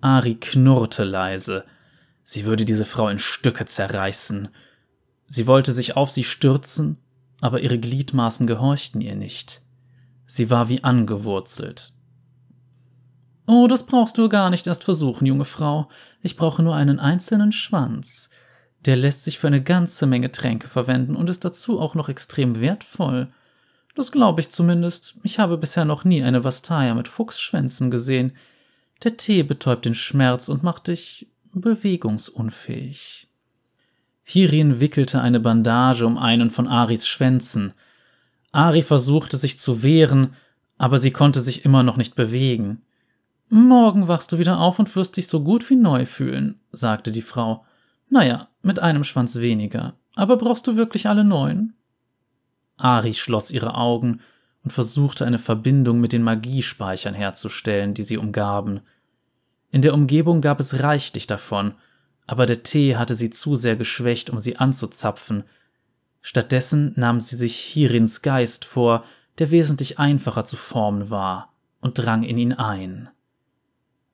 Ari 0.00 0.34
knurrte 0.34 1.04
leise. 1.04 1.64
Sie 2.22 2.44
würde 2.44 2.64
diese 2.64 2.84
Frau 2.84 3.08
in 3.08 3.18
Stücke 3.18 3.64
zerreißen. 3.66 4.48
Sie 5.26 5.46
wollte 5.46 5.72
sich 5.72 5.96
auf 5.96 6.10
sie 6.10 6.24
stürzen, 6.24 6.98
aber 7.40 7.60
ihre 7.60 7.78
Gliedmaßen 7.78 8.46
gehorchten 8.46 9.00
ihr 9.00 9.16
nicht. 9.16 9.62
Sie 10.26 10.50
war 10.50 10.68
wie 10.68 10.82
angewurzelt. 10.82 11.92
Oh, 13.46 13.66
das 13.66 13.84
brauchst 13.84 14.16
du 14.16 14.28
gar 14.28 14.50
nicht 14.50 14.66
erst 14.66 14.84
versuchen, 14.84 15.26
junge 15.26 15.44
Frau. 15.44 15.88
Ich 16.22 16.36
brauche 16.36 16.62
nur 16.62 16.74
einen 16.74 16.98
einzelnen 16.98 17.52
Schwanz. 17.52 18.30
Der 18.86 18.96
lässt 18.96 19.24
sich 19.24 19.38
für 19.38 19.46
eine 19.46 19.62
ganze 19.62 20.06
Menge 20.06 20.32
Tränke 20.32 20.68
verwenden 20.68 21.16
und 21.16 21.28
ist 21.28 21.44
dazu 21.44 21.80
auch 21.80 21.94
noch 21.94 22.08
extrem 22.08 22.60
wertvoll. 22.60 23.28
Das 23.94 24.12
glaube 24.12 24.40
ich 24.40 24.50
zumindest. 24.50 25.16
Ich 25.22 25.38
habe 25.38 25.58
bisher 25.58 25.84
noch 25.84 26.04
nie 26.04 26.22
eine 26.22 26.42
Vastaya 26.42 26.94
mit 26.94 27.06
Fuchsschwänzen 27.06 27.90
gesehen. 27.90 28.32
Der 29.02 29.16
Tee 29.16 29.42
betäubt 29.42 29.84
den 29.84 29.94
Schmerz 29.94 30.48
und 30.48 30.62
macht 30.62 30.88
dich 30.88 31.28
bewegungsunfähig. 31.52 33.28
Hirin 34.22 34.80
wickelte 34.80 35.20
eine 35.20 35.38
Bandage 35.38 36.06
um 36.06 36.16
einen 36.16 36.50
von 36.50 36.66
Aris 36.66 37.06
Schwänzen. 37.06 37.74
Ari 38.54 38.82
versuchte 38.82 39.36
sich 39.36 39.58
zu 39.58 39.82
wehren, 39.82 40.34
aber 40.78 40.98
sie 40.98 41.10
konnte 41.10 41.40
sich 41.40 41.64
immer 41.64 41.82
noch 41.82 41.96
nicht 41.96 42.14
bewegen. 42.14 42.82
Morgen 43.48 44.06
wachst 44.06 44.30
du 44.30 44.38
wieder 44.38 44.60
auf 44.60 44.78
und 44.78 44.94
wirst 44.94 45.16
dich 45.16 45.26
so 45.26 45.42
gut 45.42 45.68
wie 45.70 45.76
neu 45.76 46.06
fühlen, 46.06 46.60
sagte 46.70 47.10
die 47.10 47.22
Frau. 47.22 47.64
Naja, 48.08 48.48
mit 48.62 48.78
einem 48.78 49.02
Schwanz 49.02 49.36
weniger. 49.36 49.94
Aber 50.14 50.36
brauchst 50.36 50.68
du 50.68 50.76
wirklich 50.76 51.08
alle 51.08 51.24
neun? 51.24 51.74
Ari 52.76 53.14
schloss 53.14 53.50
ihre 53.50 53.74
Augen 53.74 54.20
und 54.62 54.72
versuchte 54.72 55.26
eine 55.26 55.40
Verbindung 55.40 56.00
mit 56.00 56.12
den 56.12 56.22
Magiespeichern 56.22 57.14
herzustellen, 57.14 57.92
die 57.92 58.04
sie 58.04 58.18
umgaben. 58.18 58.82
In 59.72 59.82
der 59.82 59.94
Umgebung 59.94 60.40
gab 60.40 60.60
es 60.60 60.80
reichlich 60.80 61.26
davon, 61.26 61.74
aber 62.28 62.46
der 62.46 62.62
Tee 62.62 62.94
hatte 62.94 63.16
sie 63.16 63.30
zu 63.30 63.56
sehr 63.56 63.74
geschwächt, 63.74 64.30
um 64.30 64.38
sie 64.38 64.56
anzuzapfen. 64.56 65.42
Stattdessen 66.26 66.94
nahm 66.96 67.20
sie 67.20 67.36
sich 67.36 67.54
Hirins 67.60 68.22
Geist 68.22 68.64
vor, 68.64 69.04
der 69.38 69.50
wesentlich 69.50 69.98
einfacher 69.98 70.46
zu 70.46 70.56
formen 70.56 71.10
war, 71.10 71.52
und 71.82 71.98
drang 71.98 72.22
in 72.22 72.38
ihn 72.38 72.54
ein. 72.54 73.10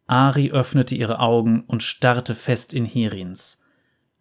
Ari 0.08 0.50
öffnete 0.50 0.96
ihre 0.96 1.20
Augen 1.20 1.62
und 1.68 1.84
starrte 1.84 2.34
fest 2.34 2.74
in 2.74 2.84
Hirins. 2.84 3.62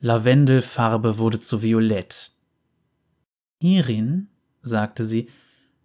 Lavendelfarbe 0.01 1.17
wurde 1.17 1.39
zu 1.39 1.63
Violett. 1.63 2.31
Hirin, 3.59 4.27
sagte 4.61 5.03
sie, 5.03 5.27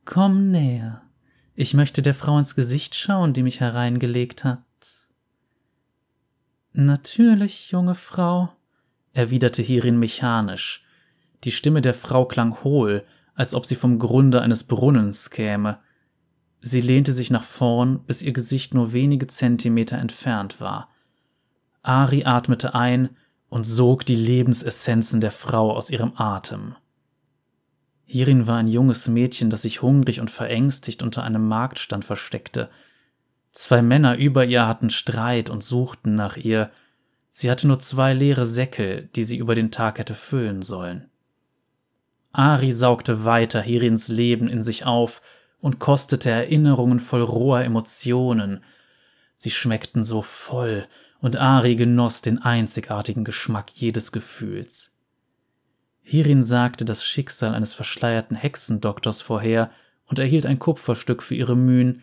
komm 0.05 0.51
näher. 0.51 1.01
Ich 1.55 1.73
möchte 1.73 2.03
der 2.03 2.13
Frau 2.13 2.39
ins 2.39 2.55
Gesicht 2.55 2.95
schauen, 2.97 3.33
die 3.33 3.43
mich 3.43 3.61
hereingelegt 3.61 4.45
hat. 4.45 4.61
Natürlich, 6.75 7.71
junge 7.71 7.95
Frau, 7.95 8.51
erwiderte 9.15 9.63
Hirin 9.63 9.99
mechanisch. 9.99 10.84
Die 11.45 11.53
Stimme 11.53 11.83
der 11.83 11.95
Frau 11.95 12.25
klang 12.25 12.63
hohl, 12.65 13.05
als 13.35 13.55
ob 13.55 13.67
sie 13.67 13.77
vom 13.77 13.99
Grunde 13.99 14.41
eines 14.41 14.65
Brunnens 14.65 15.31
käme. 15.31 15.79
Sie 16.61 16.81
lehnte 16.81 17.13
sich 17.13 17.31
nach 17.31 17.45
vorn, 17.45 18.05
bis 18.07 18.23
ihr 18.23 18.33
Gesicht 18.33 18.73
nur 18.73 18.95
wenige 18.95 19.27
Zentimeter 19.27 19.99
entfernt 19.99 20.61
war. 20.61 20.89
Ari 21.83 22.25
atmete 22.25 22.75
ein 22.75 23.11
und 23.51 23.65
sog 23.65 24.07
die 24.07 24.17
Lebensessenzen 24.17 25.21
der 25.21 25.31
Frau 25.31 25.77
aus 25.77 25.91
ihrem 25.91 26.13
Atem. 26.17 26.77
Hierin 28.07 28.47
war 28.47 28.57
ein 28.57 28.69
junges 28.69 29.09
Mädchen, 29.09 29.51
das 29.51 29.63
sich 29.63 29.83
hungrig 29.83 30.21
und 30.21 30.31
verängstigt 30.31 31.03
unter 31.03 31.23
einem 31.23 31.47
Marktstand 31.47 32.05
versteckte. 32.05 32.71
Zwei 33.53 33.83
Männer 33.83 34.17
über 34.17 34.45
ihr 34.45 34.67
hatten 34.67 34.91
Streit 34.91 35.51
und 35.51 35.63
suchten 35.63 36.17
nach 36.17 36.37
ihr. 36.37 36.71
Sie 37.29 37.51
hatte 37.51 37.67
nur 37.67 37.81
zwei 37.81 38.15
leere 38.15 38.47
Säckel, 38.47 39.11
die 39.15 39.25
sie 39.25 39.37
über 39.37 39.55
den 39.55 39.71
Tag 39.71 39.99
hätte 39.99 40.15
füllen 40.15 40.63
sollen. 40.63 41.11
Ari 42.35 42.73
saugte 42.73 43.25
weiter 43.25 43.63
Hirins 43.63 44.09
Leben 44.09 44.49
in 44.49 44.63
sich 44.63 44.85
auf 44.85 45.23
und 45.61 45.79
kostete 45.79 46.31
Erinnerungen 46.31 47.01
voll 47.01 47.23
roher 47.23 47.65
Emotionen. 47.65 48.63
Sie 49.37 49.51
schmeckten 49.51 50.05
so 50.05 50.21
voll, 50.21 50.87
und 51.21 51.37
Ari 51.37 51.77
genoss 51.77 52.21
den 52.21 52.39
einzigartigen 52.43 53.25
Geschmack 53.25 53.71
jedes 53.73 54.13
Gefühls. 54.13 54.95
Hierin 56.03 56.43
sagte 56.43 56.85
das 56.85 57.03
Schicksal 57.03 57.55
eines 57.55 57.73
verschleierten 57.73 58.37
Hexendoktors 58.37 59.23
vorher 59.23 59.71
und 60.07 60.19
erhielt 60.19 60.45
ein 60.45 60.59
Kupferstück 60.59 61.23
für 61.23 61.35
ihre 61.35 61.57
Mühen. 61.57 62.03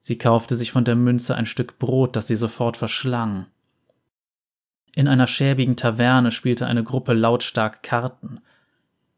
Sie 0.00 0.18
kaufte 0.18 0.56
sich 0.56 0.72
von 0.72 0.84
der 0.84 0.96
Münze 0.96 1.36
ein 1.36 1.46
Stück 1.46 1.78
Brot, 1.78 2.16
das 2.16 2.26
sie 2.26 2.34
sofort 2.34 2.76
verschlang. 2.76 3.46
In 4.96 5.06
einer 5.06 5.26
schäbigen 5.26 5.76
Taverne 5.76 6.32
spielte 6.32 6.66
eine 6.66 6.82
Gruppe 6.82 7.12
lautstark 7.12 7.82
Karten. 7.82 8.40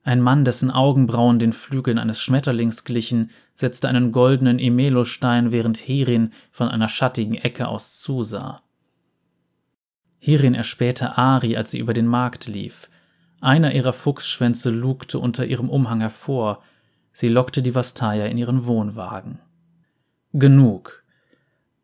Ein 0.09 0.23
Mann, 0.23 0.47
dessen 0.47 0.71
Augenbrauen 0.71 1.39
den 1.39 1.53
Flügeln 1.53 1.99
eines 1.99 2.19
Schmetterlings 2.19 2.85
glichen, 2.85 3.31
setzte 3.53 3.91
einen 3.91 4.11
goldenen 4.11 4.59
Emelostein, 4.59 5.53
während 5.53 5.77
Herin 5.77 6.33
von 6.51 6.69
einer 6.69 6.89
schattigen 6.89 7.35
Ecke 7.35 7.69
aus 7.69 8.01
zusah. 8.01 8.63
Herin 10.19 10.55
erspähte 10.55 11.19
Ari, 11.19 11.59
als 11.59 11.73
sie 11.73 11.79
über 11.79 11.93
den 11.93 12.07
Markt 12.07 12.47
lief. 12.47 12.89
Einer 13.43 13.75
ihrer 13.75 13.93
Fuchsschwänze 13.93 14.71
lugte 14.71 15.19
unter 15.19 15.45
ihrem 15.45 15.69
Umhang 15.69 16.01
hervor. 16.01 16.63
Sie 17.13 17.29
lockte 17.29 17.61
die 17.61 17.75
Vastaya 17.75 18.25
in 18.29 18.39
ihren 18.39 18.65
Wohnwagen. 18.65 19.41
Genug. 20.33 21.05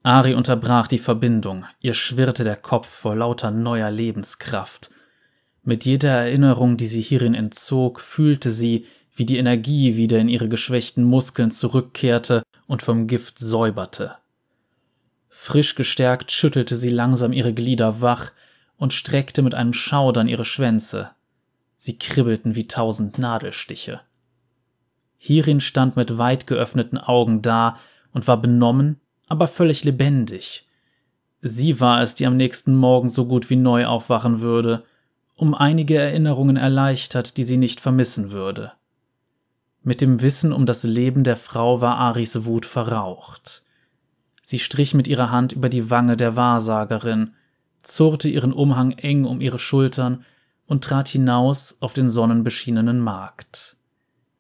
Ari 0.02 0.32
unterbrach 0.32 0.86
die 0.86 0.96
Verbindung. 0.96 1.66
Ihr 1.78 1.92
schwirrte 1.92 2.42
der 2.42 2.56
Kopf 2.56 2.88
vor 2.88 3.16
lauter 3.16 3.50
neuer 3.50 3.90
Lebenskraft. 3.90 4.90
Mit 5.64 5.86
jeder 5.86 6.10
Erinnerung, 6.10 6.76
die 6.76 6.86
sie 6.86 7.00
hierin 7.00 7.34
entzog, 7.34 8.00
fühlte 8.00 8.50
sie, 8.50 8.86
wie 9.16 9.24
die 9.24 9.38
Energie 9.38 9.96
wieder 9.96 10.18
in 10.18 10.28
ihre 10.28 10.48
geschwächten 10.48 11.04
Muskeln 11.04 11.50
zurückkehrte 11.50 12.42
und 12.66 12.82
vom 12.82 13.06
Gift 13.06 13.38
säuberte. 13.38 14.16
Frisch 15.28 15.74
gestärkt 15.74 16.32
schüttelte 16.32 16.76
sie 16.76 16.90
langsam 16.90 17.32
ihre 17.32 17.54
Glieder 17.54 18.00
wach 18.02 18.32
und 18.76 18.92
streckte 18.92 19.40
mit 19.42 19.54
einem 19.54 19.72
Schaudern 19.72 20.28
ihre 20.28 20.44
Schwänze. 20.44 21.10
Sie 21.76 21.98
kribbelten 21.98 22.56
wie 22.56 22.66
tausend 22.66 23.18
Nadelstiche. 23.18 24.00
Hierin 25.16 25.60
stand 25.60 25.96
mit 25.96 26.18
weit 26.18 26.46
geöffneten 26.46 26.98
Augen 26.98 27.40
da 27.40 27.78
und 28.12 28.28
war 28.28 28.40
benommen, 28.40 29.00
aber 29.28 29.48
völlig 29.48 29.84
lebendig. 29.84 30.66
Sie 31.40 31.80
war 31.80 32.02
es, 32.02 32.14
die 32.14 32.26
am 32.26 32.36
nächsten 32.36 32.74
Morgen 32.74 33.08
so 33.08 33.26
gut 33.26 33.48
wie 33.48 33.56
neu 33.56 33.86
aufwachen 33.86 34.40
würde, 34.40 34.84
um 35.36 35.54
einige 35.54 35.98
Erinnerungen 35.98 36.56
erleichtert, 36.56 37.36
die 37.36 37.42
sie 37.42 37.56
nicht 37.56 37.80
vermissen 37.80 38.30
würde. 38.32 38.72
Mit 39.82 40.00
dem 40.00 40.22
Wissen 40.22 40.52
um 40.52 40.64
das 40.64 40.84
Leben 40.84 41.24
der 41.24 41.36
Frau 41.36 41.80
war 41.80 41.96
Aris 41.96 42.44
Wut 42.44 42.64
verraucht. 42.64 43.62
Sie 44.42 44.58
strich 44.58 44.94
mit 44.94 45.08
ihrer 45.08 45.30
Hand 45.30 45.52
über 45.52 45.68
die 45.68 45.90
Wange 45.90 46.16
der 46.16 46.36
Wahrsagerin, 46.36 47.34
zurrte 47.82 48.28
ihren 48.28 48.52
Umhang 48.52 48.92
eng 48.92 49.24
um 49.24 49.40
ihre 49.40 49.58
Schultern 49.58 50.24
und 50.66 50.84
trat 50.84 51.08
hinaus 51.08 51.76
auf 51.80 51.92
den 51.92 52.08
sonnenbeschienenen 52.08 53.00
Markt. 53.00 53.76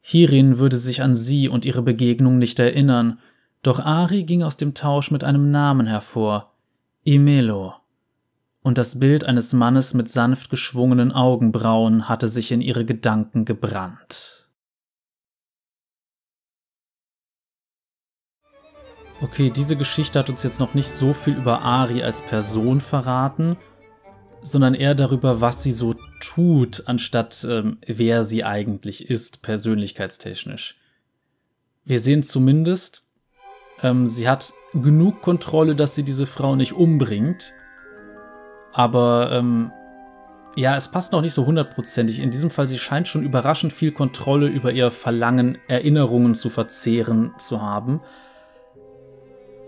Hierin 0.00 0.58
würde 0.58 0.76
sich 0.76 1.02
an 1.02 1.14
sie 1.14 1.48
und 1.48 1.64
ihre 1.64 1.82
Begegnung 1.82 2.38
nicht 2.38 2.58
erinnern, 2.58 3.18
doch 3.62 3.80
Ari 3.80 4.24
ging 4.24 4.42
aus 4.42 4.56
dem 4.56 4.74
Tausch 4.74 5.10
mit 5.10 5.24
einem 5.24 5.50
Namen 5.50 5.86
hervor, 5.86 6.52
Imelo 7.04 7.74
und 8.64 8.78
das 8.78 8.98
Bild 8.98 9.24
eines 9.24 9.52
Mannes 9.52 9.92
mit 9.92 10.08
sanft 10.08 10.48
geschwungenen 10.48 11.12
Augenbrauen 11.12 12.08
hatte 12.08 12.28
sich 12.28 12.50
in 12.50 12.62
ihre 12.62 12.86
Gedanken 12.86 13.44
gebrannt. 13.44 14.48
Okay, 19.20 19.50
diese 19.50 19.76
Geschichte 19.76 20.18
hat 20.18 20.30
uns 20.30 20.42
jetzt 20.42 20.60
noch 20.60 20.72
nicht 20.72 20.88
so 20.88 21.12
viel 21.12 21.36
über 21.36 21.60
Ari 21.60 22.02
als 22.02 22.22
Person 22.22 22.80
verraten, 22.80 23.58
sondern 24.42 24.74
eher 24.74 24.94
darüber, 24.94 25.42
was 25.42 25.62
sie 25.62 25.72
so 25.72 25.94
tut, 26.20 26.84
anstatt 26.86 27.46
ähm, 27.48 27.78
wer 27.86 28.24
sie 28.24 28.44
eigentlich 28.44 29.10
ist, 29.10 29.42
persönlichkeitstechnisch. 29.42 30.76
Wir 31.84 32.00
sehen 32.00 32.22
zumindest, 32.22 33.10
ähm, 33.82 34.06
sie 34.06 34.26
hat 34.26 34.54
genug 34.72 35.20
Kontrolle, 35.20 35.76
dass 35.76 35.94
sie 35.94 36.02
diese 36.02 36.26
Frau 36.26 36.56
nicht 36.56 36.72
umbringt, 36.72 37.52
aber 38.74 39.30
ähm, 39.32 39.70
ja, 40.56 40.76
es 40.76 40.88
passt 40.88 41.12
noch 41.12 41.22
nicht 41.22 41.32
so 41.32 41.46
hundertprozentig. 41.46 42.20
In 42.20 42.30
diesem 42.30 42.50
Fall, 42.50 42.66
sie 42.66 42.78
scheint 42.78 43.08
schon 43.08 43.24
überraschend 43.24 43.72
viel 43.72 43.92
Kontrolle 43.92 44.48
über 44.48 44.72
ihr 44.72 44.90
Verlangen, 44.90 45.58
Erinnerungen 45.68 46.34
zu 46.34 46.50
verzehren 46.50 47.32
zu 47.38 47.62
haben. 47.62 48.00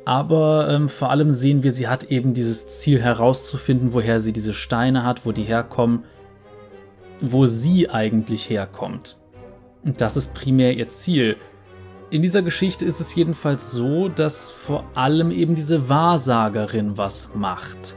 Aber 0.05 0.69
ähm, 0.71 0.88
vor 0.88 1.11
allem 1.11 1.33
sehen 1.33 1.62
wir, 1.62 1.73
sie 1.73 1.88
hat 1.88 2.05
eben 2.05 2.35
dieses 2.35 2.66
Ziel 2.66 3.01
herauszufinden, 3.01 3.92
woher 3.92 4.21
sie 4.21 4.33
diese 4.33 4.55
Steine 4.55 5.05
hat, 5.05 5.25
wo 5.25 5.33
die 5.33 5.42
herkommen, 5.42 6.05
wo 7.21 7.47
sie 7.47 7.88
eigentlich 7.88 8.51
herkommt. 8.51 9.19
Und 9.85 10.01
das 10.01 10.16
ist 10.16 10.35
primär 10.35 10.77
ihr 10.77 10.88
Ziel. 10.88 11.37
In 12.11 12.23
dieser 12.23 12.42
Geschichte 12.42 12.85
ist 12.85 13.01
es 13.01 13.14
jedenfalls 13.14 13.73
so, 13.73 14.09
dass 14.09 14.51
vor 14.51 14.85
allem 14.95 15.31
eben 15.31 15.55
diese 15.55 15.88
Wahrsagerin 15.88 16.97
was 16.97 17.35
macht. 17.35 17.97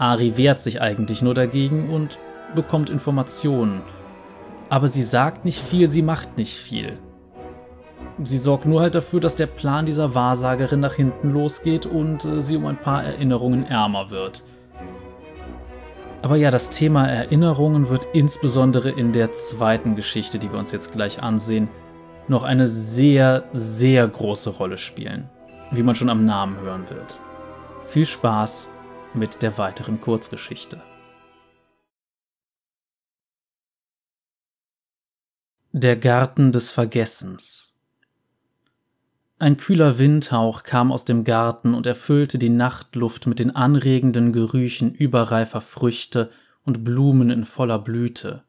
Ari 0.00 0.38
wehrt 0.38 0.62
sich 0.62 0.80
eigentlich 0.80 1.20
nur 1.20 1.34
dagegen 1.34 1.90
und 1.90 2.18
bekommt 2.54 2.88
Informationen. 2.88 3.82
Aber 4.70 4.88
sie 4.88 5.02
sagt 5.02 5.44
nicht 5.44 5.60
viel, 5.60 5.88
sie 5.88 6.00
macht 6.00 6.38
nicht 6.38 6.56
viel. 6.56 6.98
Sie 8.22 8.38
sorgt 8.38 8.64
nur 8.64 8.80
halt 8.80 8.94
dafür, 8.94 9.20
dass 9.20 9.34
der 9.34 9.46
Plan 9.46 9.84
dieser 9.84 10.14
Wahrsagerin 10.14 10.80
nach 10.80 10.94
hinten 10.94 11.32
losgeht 11.32 11.84
und 11.84 12.24
äh, 12.24 12.40
sie 12.40 12.56
um 12.56 12.64
ein 12.64 12.78
paar 12.78 13.04
Erinnerungen 13.04 13.66
ärmer 13.66 14.10
wird. 14.10 14.42
Aber 16.22 16.36
ja, 16.36 16.50
das 16.50 16.70
Thema 16.70 17.06
Erinnerungen 17.06 17.90
wird 17.90 18.08
insbesondere 18.14 18.90
in 18.90 19.12
der 19.12 19.32
zweiten 19.32 19.96
Geschichte, 19.96 20.38
die 20.38 20.50
wir 20.50 20.58
uns 20.58 20.72
jetzt 20.72 20.92
gleich 20.92 21.22
ansehen, 21.22 21.68
noch 22.26 22.44
eine 22.44 22.66
sehr, 22.66 23.44
sehr 23.52 24.08
große 24.08 24.48
Rolle 24.48 24.78
spielen, 24.78 25.28
wie 25.70 25.82
man 25.82 25.94
schon 25.94 26.08
am 26.08 26.24
Namen 26.24 26.58
hören 26.60 26.88
wird. 26.88 27.20
Viel 27.84 28.06
Spaß 28.06 28.70
mit 29.14 29.42
der 29.42 29.58
weiteren 29.58 30.00
Kurzgeschichte. 30.00 30.82
Der 35.72 35.96
Garten 35.96 36.50
des 36.52 36.70
Vergessens 36.70 37.76
Ein 39.38 39.56
kühler 39.56 39.98
Windhauch 39.98 40.64
kam 40.64 40.90
aus 40.90 41.04
dem 41.04 41.22
Garten 41.22 41.74
und 41.74 41.86
erfüllte 41.86 42.38
die 42.38 42.50
Nachtluft 42.50 43.26
mit 43.26 43.38
den 43.38 43.54
anregenden 43.54 44.32
Gerüchen 44.32 44.92
überreifer 44.92 45.60
Früchte 45.60 46.30
und 46.64 46.84
Blumen 46.84 47.30
in 47.30 47.44
voller 47.44 47.78
Blüte. 47.78 48.42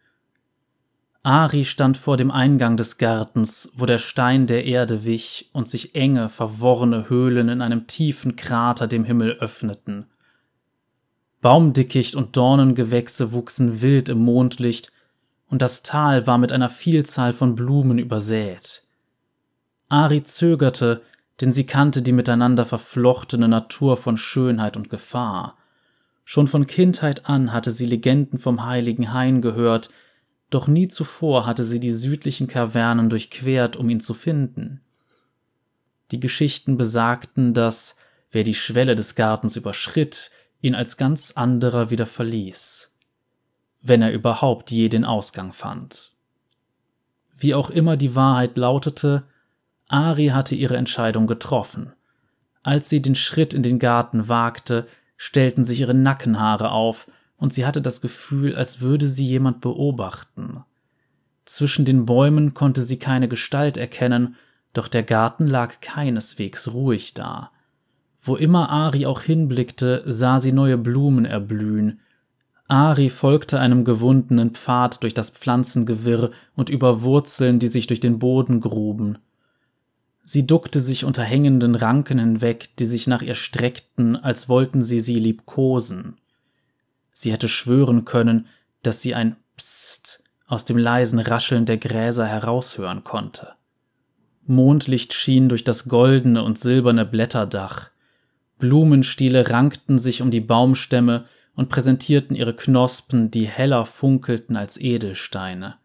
Ari 1.24 1.66
stand 1.66 1.98
vor 1.98 2.18
dem 2.18 2.32
Eingang 2.32 2.78
des 2.78 2.98
Gartens, 2.98 3.72
wo 3.76 3.86
der 3.86 4.00
Stein 4.00 4.48
der 4.48 4.66
Erde 4.66 5.06
wich 5.06 5.52
und 5.54 5.68
sich 5.68 5.94
enge, 5.94 6.30
verworrene 6.30 7.10
Höhlen 7.10 7.50
in 7.50 7.62
einem 7.62 7.86
tiefen 7.86 8.36
Krater 8.36 8.88
dem 8.88 9.04
Himmel 9.04 9.34
öffneten. 9.34 10.08
Baumdickicht 11.42 12.16
und 12.16 12.38
Dornengewächse 12.38 13.34
wuchsen 13.34 13.82
wild 13.82 14.10
im 14.10 14.20
Mondlicht, 14.20 14.92
und 15.48 15.62
das 15.62 15.84
Tal 15.84 16.28
war 16.28 16.38
mit 16.38 16.52
einer 16.52 16.70
Vielzahl 16.70 17.34
von 17.34 17.56
Blumen 17.56 17.98
übersät. 17.98 18.84
Ari 19.90 20.24
zögerte, 20.24 21.02
denn 21.42 21.52
sie 21.52 21.66
kannte 21.66 22.02
die 22.02 22.14
miteinander 22.14 22.66
verflochtene 22.66 23.50
Natur 23.50 23.98
von 23.98 24.16
Schönheit 24.16 24.78
und 24.78 24.90
Gefahr. 24.90 25.58
Schon 26.24 26.48
von 26.48 26.68
Kindheit 26.68 27.26
an 27.26 27.52
hatte 27.52 27.72
sie 27.72 27.86
Legenden 27.86 28.40
vom 28.40 28.66
heiligen 28.66 29.12
Hain 29.12 29.42
gehört, 29.42 29.90
doch 30.52 30.68
nie 30.68 30.88
zuvor 30.88 31.46
hatte 31.46 31.64
sie 31.64 31.80
die 31.80 31.92
südlichen 31.92 32.48
Kavernen 32.48 33.10
durchquert, 33.10 33.76
um 33.76 33.90
ihn 33.90 34.00
zu 34.00 34.14
finden. 34.14 34.82
Die 36.12 36.20
Geschichten 36.20 36.78
besagten, 36.78 37.54
dass, 37.54 37.96
wer 38.32 38.44
die 38.44 38.54
Schwelle 38.54 38.96
des 38.96 39.16
Gartens 39.16 39.56
überschritt, 39.56 40.30
ihn 40.62 40.76
als 40.76 40.98
ganz 40.98 41.32
anderer 41.32 41.90
wieder 41.90 42.06
verließ, 42.06 42.96
wenn 43.82 44.02
er 44.02 44.12
überhaupt 44.12 44.72
je 44.72 44.90
den 44.90 45.06
Ausgang 45.06 45.52
fand. 45.52 46.14
Wie 47.36 47.56
auch 47.56 47.70
immer 47.70 47.98
die 47.98 48.16
Wahrheit 48.16 48.58
lautete, 48.58 49.24
Ari 49.88 50.28
hatte 50.28 50.56
ihre 50.56 50.78
Entscheidung 50.78 51.28
getroffen. 51.28 51.94
Als 52.64 52.90
sie 52.90 53.02
den 53.02 53.16
Schritt 53.16 53.54
in 53.54 53.64
den 53.64 53.80
Garten 53.80 54.30
wagte, 54.30 54.88
stellten 55.18 55.64
sich 55.64 55.82
ihre 55.82 55.94
Nackenhaare 55.94 56.72
auf, 56.72 57.08
und 57.38 57.54
sie 57.54 57.66
hatte 57.66 57.82
das 57.82 58.02
Gefühl, 58.02 58.56
als 58.56 58.82
würde 58.82 59.08
sie 59.08 59.26
jemand 59.26 59.62
beobachten. 59.62 60.64
Zwischen 61.46 61.86
den 61.86 62.06
Bäumen 62.06 62.54
konnte 62.54 62.84
sie 62.84 63.00
keine 63.00 63.28
Gestalt 63.28 63.78
erkennen, 63.78 64.36
doch 64.74 64.88
der 64.88 65.02
Garten 65.02 65.48
lag 65.48 65.82
keineswegs 65.82 66.72
ruhig 66.72 67.16
da. 67.16 67.52
Wo 68.22 68.36
immer 68.36 68.70
Ari 68.70 69.06
auch 69.06 69.22
hinblickte, 69.22 70.04
sah 70.06 70.40
sie 70.40 70.52
neue 70.52 70.78
Blumen 70.78 71.26
erblühen. 71.26 72.00
Ari 72.68 73.10
folgte 73.10 73.60
einem 73.60 73.84
gewundenen 73.84 74.52
Pfad 74.52 75.04
durch 75.04 75.14
das 75.14 75.30
Pflanzengewirr 75.30 76.32
und 76.56 76.70
über 76.70 77.02
Wurzeln, 77.02 77.60
die 77.60 77.68
sich 77.68 77.88
durch 77.88 78.00
den 78.00 78.20
Boden 78.20 78.62
gruben. 78.62 79.18
Sie 80.24 80.48
duckte 80.48 80.80
sich 80.80 81.04
unter 81.04 81.24
hängenden 81.24 81.76
Ranken 81.76 82.20
hinweg, 82.20 82.70
die 82.78 82.86
sich 82.86 83.08
nach 83.08 83.22
ihr 83.22 83.36
streckten, 83.36 84.16
als 84.16 84.48
wollten 84.48 84.82
sie 84.82 85.00
sie 85.00 85.20
liebkosen. 85.20 86.18
Sie 87.12 87.32
hätte 87.32 87.50
schwören 87.50 88.06
können, 88.06 88.48
dass 88.84 89.02
sie 89.02 89.14
ein 89.14 89.36
Psst 89.58 90.24
aus 90.48 90.66
dem 90.66 90.78
leisen 90.78 91.20
Rascheln 91.20 91.66
der 91.66 91.78
Gräser 91.78 92.26
heraushören 92.26 93.04
konnte. 93.04 93.50
Mondlicht 94.48 95.14
schien 95.14 95.50
durch 95.50 95.64
das 95.64 95.88
goldene 95.88 96.44
und 96.44 96.58
silberne 96.58 97.06
Blätterdach. 97.06 97.91
Blumenstiele 98.62 99.50
rankten 99.50 100.00
sich 100.00 100.22
um 100.22 100.32
die 100.32 100.40
Baumstämme 100.40 101.26
und 101.54 101.68
präsentierten 101.68 102.36
ihre 102.36 102.56
Knospen, 102.56 103.30
die 103.30 103.46
heller 103.46 103.86
funkelten 103.86 104.56
als 104.56 104.80
Edelsteine. 104.80 105.76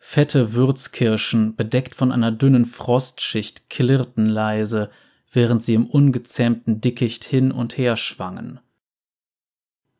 Fette 0.00 0.52
Würzkirschen, 0.52 1.54
bedeckt 1.54 1.94
von 1.94 2.10
einer 2.10 2.32
dünnen 2.32 2.64
Frostschicht, 2.64 3.70
klirrten 3.70 4.26
leise, 4.26 4.90
während 5.30 5.62
sie 5.62 5.74
im 5.74 5.86
ungezähmten 5.86 6.80
Dickicht 6.80 7.24
hin 7.24 7.52
und 7.52 7.78
her 7.78 7.96
schwangen. 7.96 8.58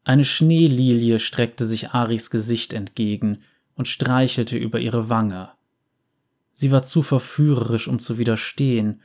Eine 0.02 0.24
Schneelilie 0.24 1.18
streckte 1.18 1.66
sich 1.66 1.90
Aris 1.90 2.30
Gesicht 2.30 2.72
entgegen 2.72 3.42
und 3.74 3.88
streichelte 3.88 4.56
über 4.56 4.78
ihre 4.78 5.10
Wange. 5.10 5.50
Sie 6.52 6.70
war 6.70 6.82
zu 6.82 7.02
verführerisch, 7.02 7.88
um 7.88 7.98
zu 7.98 8.16
widerstehen. 8.16 9.02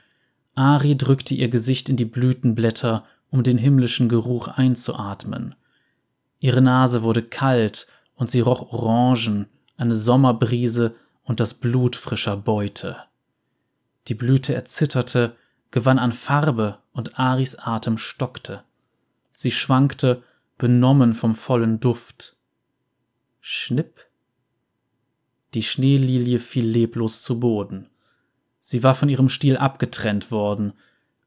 Ari 0.56 0.98
drückte 0.98 1.34
ihr 1.36 1.50
Gesicht 1.50 1.90
in 1.90 1.96
die 1.96 2.06
Blütenblätter, 2.06 3.06
um 3.30 3.44
den 3.44 3.58
himmlischen 3.58 4.10
Geruch 4.10 4.48
einzuatmen. 4.48 5.56
Ihre 6.40 6.62
Nase 6.62 7.04
wurde 7.04 7.24
kalt 7.24 7.88
und 8.16 8.30
sie 8.30 8.42
roch 8.42 8.74
Orangen, 8.74 9.48
eine 9.78 9.96
Sommerbrise 9.96 10.96
und 11.24 11.40
das 11.40 11.54
Blut 11.54 11.96
frischer 11.96 12.36
Beute. 12.36 12.98
Die 14.08 14.16
Blüte 14.16 14.54
erzitterte, 14.54 15.36
gewann 15.70 16.00
an 16.00 16.12
Farbe 16.12 16.80
und 16.92 17.18
Aris 17.18 17.56
Atem 17.56 17.98
stockte. 17.98 18.64
Sie 19.32 19.52
schwankte, 19.52 20.24
benommen 20.58 21.16
vom 21.16 21.36
vollen 21.36 21.80
Duft. 21.80 22.36
Schnipp. 23.40 24.06
Die 25.54 25.64
Schneelilie 25.64 26.40
fiel 26.40 26.66
leblos 26.66 27.24
zu 27.24 27.40
Boden. 27.40 27.90
Sie 28.72 28.84
war 28.84 28.96
von 28.96 29.10
ihrem 29.10 29.28
Stiel 29.28 29.58
abgetrennt 29.58 30.32
worden. 30.32 30.72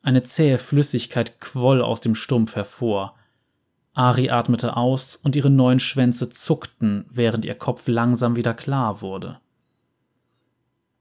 Eine 0.00 0.22
zähe 0.22 0.56
Flüssigkeit 0.56 1.42
quoll 1.42 1.82
aus 1.82 2.00
dem 2.00 2.14
Stumpf 2.14 2.56
hervor. 2.56 3.16
Ari 3.92 4.30
atmete 4.30 4.78
aus 4.78 5.14
und 5.16 5.36
ihre 5.36 5.50
neuen 5.50 5.78
Schwänze 5.78 6.30
zuckten, 6.30 7.04
während 7.10 7.44
ihr 7.44 7.54
Kopf 7.54 7.86
langsam 7.86 8.36
wieder 8.36 8.54
klar 8.54 9.02
wurde. 9.02 9.40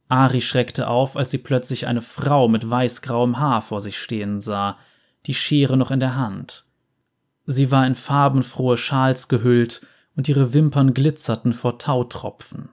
Ari 0.10 0.42
schreckte 0.42 0.90
auf, 0.90 1.16
als 1.16 1.32
sie 1.32 1.38
plötzlich 1.38 1.88
eine 1.88 2.02
Frau 2.02 2.50
mit 2.50 2.70
weißgrauem 2.70 3.40
Haar 3.40 3.62
vor 3.62 3.80
sich 3.80 3.98
stehen 3.98 4.42
sah, 4.42 4.78
die 5.28 5.34
Schere 5.34 5.78
noch 5.78 5.92
in 5.92 6.02
der 6.02 6.18
Hand. 6.18 6.66
Sie 7.46 7.72
war 7.72 7.88
in 7.88 7.96
farbenfrohe 7.96 8.76
Schals 8.76 9.30
gehüllt 9.30 9.88
und 10.18 10.28
ihre 10.28 10.54
Wimpern 10.54 10.94
glitzerten 10.94 11.54
vor 11.54 11.80
Tautropfen. 11.80 12.68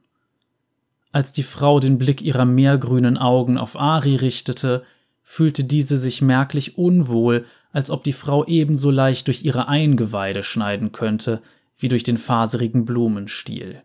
Als 1.13 1.33
die 1.33 1.43
Frau 1.43 1.81
den 1.81 1.99
Blick 1.99 2.23
ihrer 2.23 2.45
meergrünen 2.45 3.17
Augen 3.17 3.59
auf 3.59 3.79
Ari 3.79 4.17
richtete, 4.17 4.85
fühlte 5.23 5.65
diese 5.65 5.97
sich 5.97 6.23
merklich 6.23 6.79
unwohl 6.79 7.47
als 7.73 7.91
ob 7.91 8.03
die 8.05 8.13
Frau 8.13 8.45
ebenso 8.47 8.91
leicht 8.91 9.29
durch 9.29 9.45
ihre 9.45 9.69
Eingeweide 9.69 10.43
schneiden 10.43 10.93
könnte, 10.93 11.41
wie 11.77 11.89
durch 11.89 12.03
den 12.03 12.19
faserigen 12.19 12.85
Blumenstiel. 12.85 13.83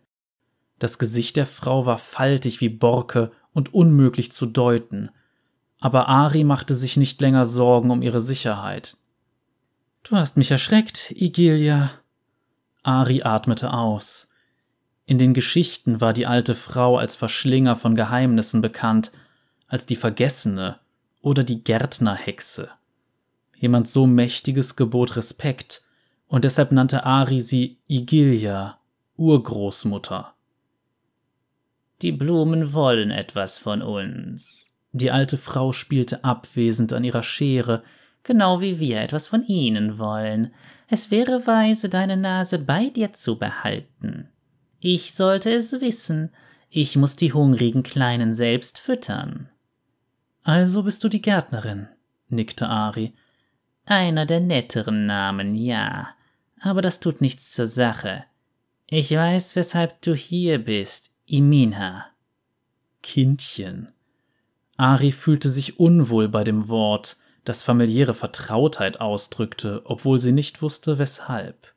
Das 0.79 0.99
Gesicht 0.99 1.35
der 1.35 1.45
Frau 1.45 1.85
war 1.85 1.97
faltig 1.97 2.61
wie 2.61 2.69
Borke 2.69 3.31
und 3.53 3.73
unmöglich 3.73 4.31
zu 4.31 4.45
deuten, 4.45 5.09
aber 5.79 6.09
Ari 6.09 6.43
machte 6.43 6.73
sich 6.73 6.97
nicht 6.97 7.21
länger 7.21 7.45
Sorgen 7.45 7.91
um 7.91 8.01
ihre 8.01 8.21
Sicherheit. 8.21 8.97
Du 10.03 10.15
hast 10.15 10.37
mich 10.37 10.51
erschreckt, 10.51 11.11
Igilia. 11.15 11.91
Ari 12.83 13.23
atmete 13.23 13.73
aus. 13.73 14.29
In 15.05 15.19
den 15.19 15.33
Geschichten 15.33 16.01
war 16.01 16.13
die 16.13 16.25
alte 16.25 16.55
Frau 16.55 16.97
als 16.97 17.15
Verschlinger 17.15 17.75
von 17.75 17.95
Geheimnissen 17.95 18.61
bekannt, 18.61 19.11
als 19.67 19.85
die 19.85 19.95
Vergessene 19.95 20.79
oder 21.21 21.43
die 21.43 21.63
Gärtnerhexe. 21.63 22.69
Jemand 23.55 23.87
so 23.87 24.07
Mächtiges 24.07 24.75
gebot 24.75 25.15
Respekt, 25.15 25.83
und 26.27 26.43
deshalb 26.43 26.71
nannte 26.71 27.05
Ari 27.05 27.39
sie 27.39 27.77
Igilia, 27.87 28.79
Urgroßmutter. 29.15 30.33
Die 32.01 32.11
Blumen 32.11 32.73
wollen 32.73 33.11
etwas 33.11 33.59
von 33.59 33.81
uns. 33.81 34.81
Die 34.91 35.11
alte 35.11 35.37
Frau 35.37 35.71
spielte 35.71 36.23
abwesend 36.23 36.93
an 36.93 37.03
ihrer 37.03 37.23
Schere, 37.23 37.83
genau 38.23 38.59
wie 38.59 38.79
wir 38.79 39.01
etwas 39.01 39.27
von 39.27 39.43
ihnen 39.45 39.99
wollen. 39.99 40.53
Es 40.87 41.11
wäre 41.11 41.45
weise, 41.47 41.89
deine 41.89 42.17
Nase 42.17 42.59
bei 42.59 42.89
dir 42.89 43.13
zu 43.13 43.37
behalten. 43.37 44.29
Ich 44.87 45.15
sollte 45.15 45.51
es 45.51 45.81
wissen. 45.81 46.29
Ich 46.69 46.95
muss 46.95 47.15
die 47.15 47.33
hungrigen 47.33 47.81
Kleinen 47.81 48.35
selbst 48.35 48.77
füttern. 48.77 49.49
Also 50.43 50.83
bist 50.83 51.03
du 51.03 51.09
die 51.09 51.23
Gärtnerin, 51.23 51.89
nickte 52.29 52.67
Ari. 52.69 53.15
Einer 53.85 54.27
der 54.27 54.41
netteren 54.41 55.07
Namen, 55.07 55.55
ja. 55.55 56.09
Aber 56.61 56.83
das 56.83 56.99
tut 56.99 57.19
nichts 57.19 57.51
zur 57.53 57.65
Sache. 57.65 58.25
Ich 58.87 59.09
weiß, 59.09 59.55
weshalb 59.55 60.03
du 60.03 60.13
hier 60.13 60.63
bist, 60.63 61.15
Iminha. 61.25 62.05
Kindchen. 63.01 63.91
Ari 64.77 65.13
fühlte 65.13 65.49
sich 65.49 65.79
unwohl 65.79 66.29
bei 66.29 66.43
dem 66.43 66.69
Wort, 66.69 67.17
das 67.43 67.63
familiäre 67.63 68.13
Vertrautheit 68.13 69.01
ausdrückte, 69.01 69.81
obwohl 69.85 70.19
sie 70.19 70.31
nicht 70.31 70.61
wusste, 70.61 70.99
weshalb. 70.99 71.74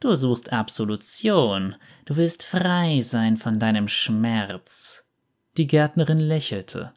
Du 0.00 0.14
suchst 0.14 0.52
Absolution, 0.52 1.74
du 2.04 2.14
willst 2.14 2.44
frei 2.44 3.00
sein 3.00 3.36
von 3.36 3.58
deinem 3.58 3.88
Schmerz. 3.88 5.04
Die 5.56 5.66
Gärtnerin 5.66 6.20
lächelte. 6.20 6.92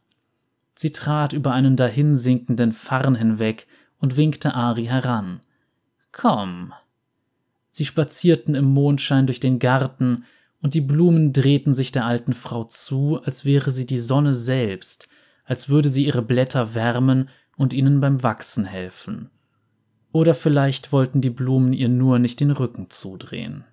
Sie 0.75 0.91
trat 0.91 1.33
über 1.33 1.51
einen 1.51 1.75
dahinsinkenden 1.75 2.73
Farn 2.73 3.15
hinweg 3.15 3.65
und 3.97 4.17
winkte 4.17 4.53
Ari 4.53 4.85
heran. 4.85 5.41
Komm. 6.11 6.73
Sie 7.71 7.85
spazierten 7.85 8.53
im 8.53 8.65
Mondschein 8.65 9.25
durch 9.25 9.39
den 9.39 9.59
Garten, 9.59 10.25
und 10.61 10.75
die 10.75 10.81
Blumen 10.81 11.33
drehten 11.33 11.73
sich 11.73 11.91
der 11.91 12.05
alten 12.05 12.33
Frau 12.33 12.65
zu, 12.65 13.19
als 13.23 13.45
wäre 13.45 13.71
sie 13.71 13.87
die 13.87 13.97
Sonne 13.97 14.35
selbst, 14.35 15.07
als 15.43 15.69
würde 15.69 15.89
sie 15.89 16.05
ihre 16.05 16.21
Blätter 16.21 16.75
wärmen 16.75 17.29
und 17.57 17.73
ihnen 17.73 17.99
beim 17.99 18.21
Wachsen 18.21 18.65
helfen. 18.65 19.31
Oder 20.11 20.35
vielleicht 20.35 20.91
wollten 20.91 21.21
die 21.21 21.29
Blumen 21.29 21.73
ihr 21.73 21.89
nur 21.89 22.19
nicht 22.19 22.39
den 22.39 22.51
Rücken 22.51 22.89
zudrehen. 22.89 23.63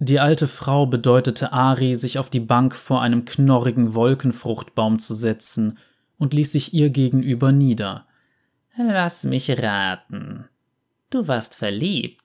Die 0.00 0.20
alte 0.20 0.46
Frau 0.46 0.86
bedeutete 0.86 1.52
Ari, 1.52 1.94
sich 1.94 2.18
auf 2.18 2.30
die 2.30 2.40
Bank 2.40 2.76
vor 2.76 3.02
einem 3.02 3.24
knorrigen 3.24 3.94
Wolkenfruchtbaum 3.94 4.98
zu 4.98 5.14
setzen 5.14 5.78
und 6.18 6.34
ließ 6.34 6.52
sich 6.52 6.72
ihr 6.72 6.90
gegenüber 6.90 7.50
nieder. 7.50 8.06
Lass 8.76 9.24
mich 9.24 9.50
raten. 9.50 10.48
Du 11.10 11.26
warst 11.26 11.56
verliebt. 11.56 12.22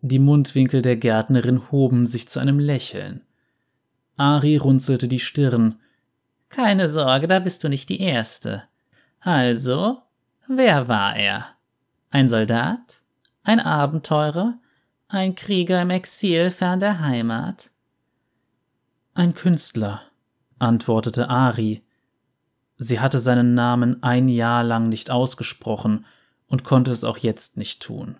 Die 0.00 0.20
Mundwinkel 0.20 0.82
der 0.82 0.96
Gärtnerin 0.96 1.70
hoben 1.72 2.06
sich 2.06 2.28
zu 2.28 2.38
einem 2.38 2.58
Lächeln. 2.58 3.22
Ari 4.16 4.56
runzelte 4.56 5.08
die 5.08 5.18
Stirn. 5.18 5.80
Keine 6.48 6.88
Sorge, 6.88 7.26
da 7.26 7.40
bist 7.40 7.64
du 7.64 7.68
nicht 7.68 7.88
die 7.88 8.00
Erste. 8.00 8.64
Also, 9.20 9.98
wer 10.46 10.88
war 10.88 11.16
er? 11.16 11.46
Ein 12.12 12.28
Soldat? 12.28 13.02
Ein 13.42 13.58
Abenteurer? 13.58 14.58
Ein 15.08 15.34
Krieger 15.34 15.80
im 15.80 15.88
Exil 15.88 16.50
fern 16.50 16.78
der 16.78 17.00
Heimat? 17.00 17.70
Ein 19.14 19.32
Künstler, 19.32 20.02
antwortete 20.58 21.30
Ari. 21.30 21.82
Sie 22.76 23.00
hatte 23.00 23.18
seinen 23.18 23.54
Namen 23.54 24.02
ein 24.02 24.28
Jahr 24.28 24.62
lang 24.62 24.90
nicht 24.90 25.08
ausgesprochen 25.08 26.04
und 26.48 26.64
konnte 26.64 26.90
es 26.90 27.02
auch 27.02 27.16
jetzt 27.16 27.56
nicht 27.56 27.80
tun. 27.80 28.18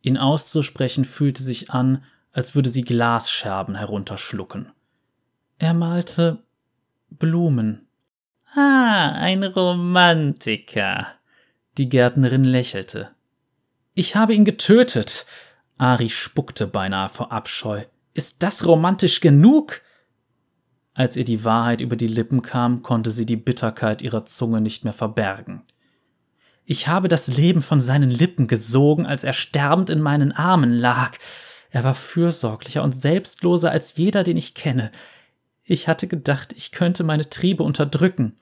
Ihn 0.00 0.16
auszusprechen 0.16 1.04
fühlte 1.04 1.42
sich 1.42 1.70
an, 1.70 2.02
als 2.32 2.54
würde 2.54 2.70
sie 2.70 2.82
Glasscherben 2.82 3.74
herunterschlucken. 3.74 4.72
Er 5.58 5.74
malte 5.74 6.42
Blumen. 7.10 7.86
Ah, 8.54 9.12
ein 9.12 9.44
Romantiker. 9.44 11.19
Die 11.78 11.88
Gärtnerin 11.88 12.44
lächelte. 12.44 13.10
Ich 13.94 14.16
habe 14.16 14.34
ihn 14.34 14.44
getötet. 14.44 15.26
Ari 15.78 16.10
spuckte 16.10 16.66
beinahe 16.66 17.08
vor 17.08 17.32
Abscheu. 17.32 17.84
Ist 18.12 18.42
das 18.42 18.66
romantisch 18.66 19.20
genug? 19.20 19.80
Als 20.94 21.16
ihr 21.16 21.24
die 21.24 21.44
Wahrheit 21.44 21.80
über 21.80 21.96
die 21.96 22.08
Lippen 22.08 22.42
kam, 22.42 22.82
konnte 22.82 23.10
sie 23.10 23.24
die 23.24 23.36
Bitterkeit 23.36 24.02
ihrer 24.02 24.26
Zunge 24.26 24.60
nicht 24.60 24.84
mehr 24.84 24.92
verbergen. 24.92 25.62
Ich 26.64 26.88
habe 26.88 27.08
das 27.08 27.28
Leben 27.28 27.62
von 27.62 27.80
seinen 27.80 28.10
Lippen 28.10 28.46
gesogen, 28.46 29.06
als 29.06 29.24
er 29.24 29.32
sterbend 29.32 29.90
in 29.90 30.00
meinen 30.00 30.32
Armen 30.32 30.72
lag. 30.72 31.16
Er 31.70 31.84
war 31.84 31.94
fürsorglicher 31.94 32.82
und 32.82 32.92
selbstloser 32.92 33.70
als 33.70 33.96
jeder, 33.96 34.24
den 34.24 34.36
ich 34.36 34.54
kenne. 34.54 34.90
Ich 35.64 35.88
hatte 35.88 36.08
gedacht, 36.08 36.52
ich 36.56 36.72
könnte 36.72 37.04
meine 37.04 37.30
Triebe 37.30 37.62
unterdrücken, 37.62 38.36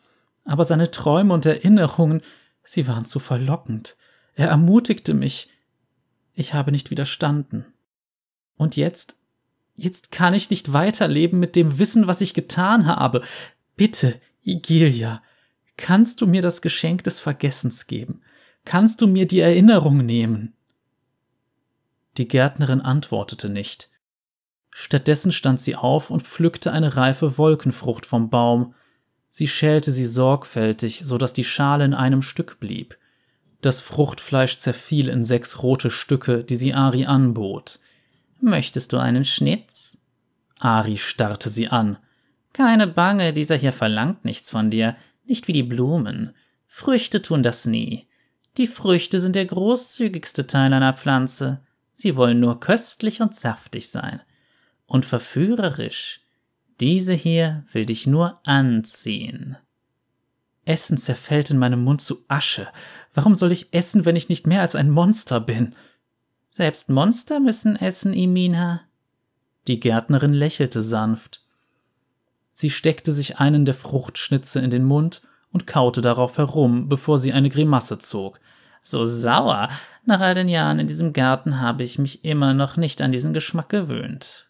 aber 0.45 0.65
seine 0.65 0.91
Träume 0.91 1.35
und 1.35 1.45
Erinnerungen, 1.45 2.23
sie 2.69 2.87
waren 2.87 3.07
zu 3.07 3.19
verlockend. 3.19 3.97
Er 4.35 4.49
ermutigte 4.49 5.15
mich. 5.15 5.49
Ich 6.35 6.53
habe 6.53 6.71
nicht 6.71 6.91
widerstanden. 6.91 7.65
Und 8.57 8.77
jetzt, 8.77 9.17
jetzt 9.75 10.11
kann 10.11 10.35
ich 10.35 10.51
nicht 10.51 10.73
weiterleben 10.73 11.41
mit 11.41 11.57
dem 11.57 11.79
Wissen, 11.79 12.07
was 12.07 12.21
ich 12.21 12.35
getan 12.35 12.87
habe. 12.87 13.23
Bitte, 13.77 14.21
Igilia, 14.43 15.23
kannst 15.77 16.21
du 16.21 16.27
mir 16.27 16.43
das 16.43 16.61
Geschenk 16.61 17.05
des 17.05 17.21
Vergessens 17.21 17.87
geben? 17.87 18.21
Kannst 18.65 19.01
du 19.01 19.07
mir 19.07 19.27
die 19.27 19.41
Erinnerung 19.41 20.05
nehmen? 20.05 20.53
Die 22.19 22.29
Gärtnerin 22.29 22.83
antwortete 22.83 23.49
nicht. 23.49 23.91
Stattdessen 24.71 25.33
stand 25.33 25.59
sie 25.59 25.75
auf 25.75 26.11
und 26.11 26.25
pflückte 26.25 26.71
eine 26.71 26.97
reife 26.97 27.39
Wolkenfrucht 27.39 28.05
vom 28.05 28.29
Baum. 28.29 28.75
Sie 29.31 29.49
schälte 29.49 29.93
sie 29.93 30.07
sorgfältig, 30.07 31.03
so 31.05 31.19
dass 31.19 31.33
die 31.33 31.45
Schale 31.45 31.85
in 31.85 31.95
einem 31.95 32.23
Stück 32.23 32.61
blieb. 32.61 32.97
Das 33.61 33.81
Fruchtfleisch 33.81 34.59
zerfiel 34.59 35.09
in 35.09 35.25
sechs 35.25 35.63
rote 35.63 35.91
Stücke, 35.91 36.45
die 36.45 36.57
sie 36.57 36.75
Ari 36.75 37.07
anbot. 37.07 37.81
Möchtest 38.41 38.93
du 38.93 38.99
einen 38.99 39.25
Schnitz? 39.25 39.99
Ari 40.59 40.97
starrte 40.97 41.51
sie 41.51 41.69
an. 41.69 41.99
Keine 42.53 42.87
Bange, 42.87 43.33
dieser 43.33 43.57
hier 43.57 43.73
verlangt 43.73 44.25
nichts 44.25 44.51
von 44.51 44.71
dir, 44.71 44.97
nicht 45.27 45.49
wie 45.49 45.53
die 45.53 45.63
Blumen. 45.63 46.35
Früchte 46.67 47.23
tun 47.23 47.43
das 47.43 47.67
nie. 47.67 48.09
Die 48.57 48.67
Früchte 48.67 49.21
sind 49.21 49.37
der 49.37 49.47
großzügigste 49.47 50.47
Teil 50.47 50.73
einer 50.73 50.95
Pflanze. 50.95 51.61
Sie 51.95 52.17
wollen 52.17 52.41
nur 52.41 52.61
köstlich 52.61 53.21
und 53.21 53.35
saftig 53.35 53.91
sein 53.91 54.21
und 54.87 55.05
verführerisch. 55.05 56.21
Diese 56.81 57.13
hier 57.13 57.65
will 57.73 57.87
dich 57.87 58.07
nur 58.07 58.41
anziehen. 58.45 59.57
Essen 60.65 60.99
zerfällt 60.99 61.51
in 61.51 61.59
meinem 61.59 61.83
Mund 61.83 62.01
zu 62.01 62.25
Asche. 62.29 62.69
Warum 63.15 63.35
soll 63.35 63.53
ich 63.53 63.73
essen, 63.73 64.05
wenn 64.05 64.17
ich 64.17 64.29
nicht 64.29 64.47
mehr 64.47 64.61
als 64.61 64.75
ein 64.75 64.91
Monster 64.91 65.41
bin? 65.41 65.75
Selbst 66.51 66.89
Monster 66.91 67.41
müssen 67.41 67.75
essen, 67.75 68.13
Imina. 68.13 68.83
Die 69.67 69.81
Gärtnerin 69.81 70.33
lächelte 70.33 70.83
sanft. 70.83 71.43
Sie 72.53 72.71
steckte 72.71 73.13
sich 73.13 73.39
einen 73.39 73.65
der 73.65 73.75
Fruchtschnitze 73.75 74.61
in 74.61 74.71
den 74.71 74.85
Mund 74.85 75.23
und 75.53 75.67
kaute 75.67 76.01
darauf 76.01 76.39
herum, 76.39 76.89
bevor 76.89 77.19
sie 77.19 77.33
eine 77.33 77.51
Grimasse 77.51 77.99
zog. 77.99 78.41
So 78.83 79.05
sauer. 79.05 79.69
Nach 80.05 80.21
all 80.21 80.35
den 80.35 80.49
Jahren 80.49 80.79
in 80.79 80.87
diesem 80.87 81.13
Garten 81.13 81.61
habe 81.61 81.83
ich 81.83 81.99
mich 81.99 82.25
immer 82.25 82.55
noch 82.55 82.77
nicht 82.77 83.01
an 83.03 83.13
diesen 83.13 83.33
Geschmack 83.33 83.69
gewöhnt. 83.69 84.48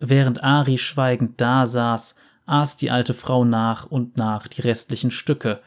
Während 0.00 0.42
Ari 0.42 0.78
schweigend 0.78 1.40
dasaß, 1.40 2.16
aß 2.46 2.76
die 2.76 2.90
alte 2.90 3.14
Frau 3.14 3.44
nach 3.44 3.86
und 3.86 4.16
nach 4.16 4.48
die 4.48 4.62
restlichen 4.62 5.10
Stücke. 5.10 5.62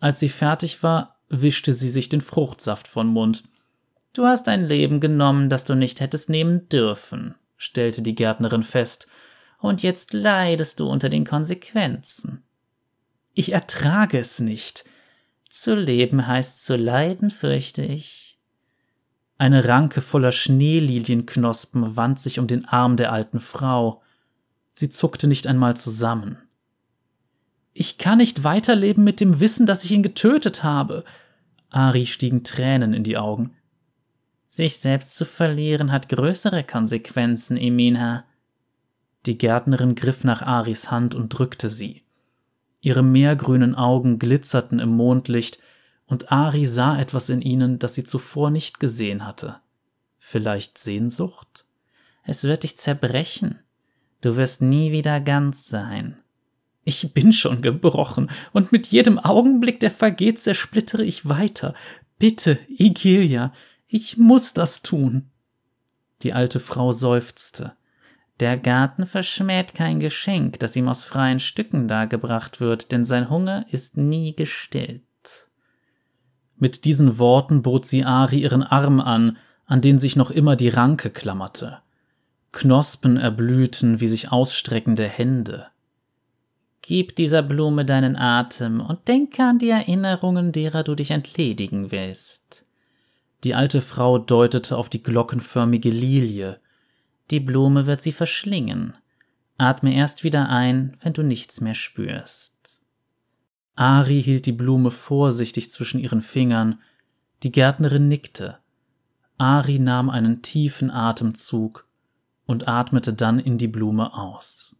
Als 0.00 0.20
sie 0.20 0.28
fertig 0.28 0.82
war, 0.82 1.20
wischte 1.28 1.72
sie 1.72 1.90
sich 1.90 2.08
den 2.08 2.20
Fruchtsaft 2.20 2.88
von 2.88 3.08
Mund. 3.08 3.44
Du 4.12 4.24
hast 4.24 4.48
ein 4.48 4.64
Leben 4.64 5.00
genommen, 5.00 5.50
das 5.50 5.64
du 5.64 5.74
nicht 5.74 6.00
hättest 6.00 6.30
nehmen 6.30 6.68
dürfen, 6.68 7.34
stellte 7.56 8.00
die 8.00 8.14
Gärtnerin 8.14 8.62
fest, 8.62 9.08
und 9.58 9.82
jetzt 9.82 10.12
leidest 10.12 10.80
du 10.80 10.88
unter 10.88 11.08
den 11.08 11.26
Konsequenzen. 11.26 12.42
Ich 13.34 13.52
ertrage 13.52 14.18
es 14.18 14.40
nicht. 14.40 14.84
Zu 15.50 15.74
leben 15.74 16.26
heißt 16.26 16.64
zu 16.64 16.76
leiden, 16.76 17.30
fürchte 17.30 17.82
ich. 17.82 18.25
Eine 19.38 19.68
Ranke 19.68 20.00
voller 20.00 20.32
Schneelilienknospen 20.32 21.96
wand 21.96 22.18
sich 22.18 22.38
um 22.38 22.46
den 22.46 22.64
Arm 22.64 22.96
der 22.96 23.12
alten 23.12 23.40
Frau. 23.40 24.02
Sie 24.72 24.88
zuckte 24.88 25.28
nicht 25.28 25.46
einmal 25.46 25.76
zusammen. 25.76 26.38
Ich 27.74 27.98
kann 27.98 28.18
nicht 28.18 28.44
weiterleben 28.44 29.04
mit 29.04 29.20
dem 29.20 29.38
Wissen, 29.38 29.66
dass 29.66 29.84
ich 29.84 29.92
ihn 29.92 30.02
getötet 30.02 30.64
habe. 30.64 31.04
Ari 31.68 32.06
stiegen 32.06 32.44
Tränen 32.44 32.94
in 32.94 33.04
die 33.04 33.18
Augen. 33.18 33.54
Sich 34.46 34.78
selbst 34.78 35.14
zu 35.14 35.26
verlieren 35.26 35.92
hat 35.92 36.08
größere 36.08 36.64
Konsequenzen, 36.64 37.58
Emina. 37.58 38.24
Die 39.26 39.36
Gärtnerin 39.36 39.94
griff 39.94 40.24
nach 40.24 40.40
Aris 40.40 40.90
Hand 40.90 41.14
und 41.14 41.28
drückte 41.28 41.68
sie. 41.68 42.04
Ihre 42.80 43.02
meergrünen 43.02 43.74
Augen 43.74 44.18
glitzerten 44.18 44.78
im 44.78 44.90
Mondlicht, 44.90 45.58
und 46.06 46.32
Ari 46.32 46.66
sah 46.66 46.98
etwas 46.98 47.28
in 47.28 47.42
ihnen, 47.42 47.78
das 47.78 47.94
sie 47.94 48.04
zuvor 48.04 48.50
nicht 48.50 48.80
gesehen 48.80 49.26
hatte. 49.26 49.60
Vielleicht 50.18 50.78
Sehnsucht? 50.78 51.64
Es 52.24 52.44
wird 52.44 52.62
dich 52.62 52.76
zerbrechen. 52.76 53.60
Du 54.20 54.36
wirst 54.36 54.62
nie 54.62 54.92
wieder 54.92 55.20
ganz 55.20 55.68
sein. 55.68 56.18
Ich 56.84 57.12
bin 57.14 57.32
schon 57.32 57.62
gebrochen, 57.62 58.30
und 58.52 58.70
mit 58.70 58.86
jedem 58.86 59.18
Augenblick, 59.18 59.80
der 59.80 59.90
vergeht, 59.90 60.38
zersplittere 60.38 61.04
ich 61.04 61.28
weiter. 61.28 61.74
Bitte, 62.18 62.58
Igilia, 62.68 63.52
ich 63.88 64.16
muss 64.16 64.52
das 64.52 64.82
tun. 64.82 65.30
Die 66.22 66.32
alte 66.32 66.60
Frau 66.60 66.92
seufzte. 66.92 67.76
Der 68.40 68.58
Garten 68.58 69.06
verschmäht 69.06 69.74
kein 69.74 69.98
Geschenk, 69.98 70.58
das 70.58 70.76
ihm 70.76 70.88
aus 70.88 71.02
freien 71.02 71.40
Stücken 71.40 71.88
dargebracht 71.88 72.60
wird, 72.60 72.92
denn 72.92 73.04
sein 73.04 73.30
Hunger 73.30 73.66
ist 73.70 73.96
nie 73.96 74.36
gestillt. 74.36 75.05
Mit 76.58 76.84
diesen 76.84 77.18
Worten 77.18 77.62
bot 77.62 77.84
sie 77.86 78.04
Ari 78.04 78.40
ihren 78.40 78.62
Arm 78.62 79.00
an, 79.00 79.36
an 79.66 79.80
den 79.80 79.98
sich 79.98 80.16
noch 80.16 80.30
immer 80.30 80.56
die 80.56 80.68
Ranke 80.68 81.10
klammerte. 81.10 81.78
Knospen 82.52 83.18
erblühten 83.18 84.00
wie 84.00 84.08
sich 84.08 84.32
ausstreckende 84.32 85.06
Hände. 85.06 85.66
Gib 86.80 87.16
dieser 87.16 87.42
Blume 87.42 87.84
deinen 87.84 88.16
Atem 88.16 88.80
und 88.80 89.08
denke 89.08 89.42
an 89.42 89.58
die 89.58 89.70
Erinnerungen, 89.70 90.52
derer 90.52 90.84
du 90.84 90.94
dich 90.94 91.10
entledigen 91.10 91.90
willst. 91.90 92.64
Die 93.44 93.54
alte 93.54 93.82
Frau 93.82 94.18
deutete 94.18 94.76
auf 94.76 94.88
die 94.88 95.02
glockenförmige 95.02 95.90
Lilie. 95.90 96.60
Die 97.30 97.40
Blume 97.40 97.86
wird 97.86 98.00
sie 98.00 98.12
verschlingen. 98.12 98.94
Atme 99.58 99.94
erst 99.94 100.24
wieder 100.24 100.48
ein, 100.48 100.96
wenn 101.02 101.12
du 101.12 101.22
nichts 101.22 101.60
mehr 101.60 101.74
spürst. 101.74 102.55
Ari 103.76 104.22
hielt 104.22 104.46
die 104.46 104.52
Blume 104.52 104.90
vorsichtig 104.90 105.70
zwischen 105.70 106.00
ihren 106.00 106.22
Fingern. 106.22 106.80
Die 107.42 107.52
Gärtnerin 107.52 108.08
nickte. 108.08 108.58
Ari 109.38 109.78
nahm 109.78 110.08
einen 110.08 110.40
tiefen 110.40 110.90
Atemzug 110.90 111.86
und 112.46 112.68
atmete 112.68 113.12
dann 113.12 113.38
in 113.38 113.58
die 113.58 113.68
Blume 113.68 114.14
aus. 114.14 114.76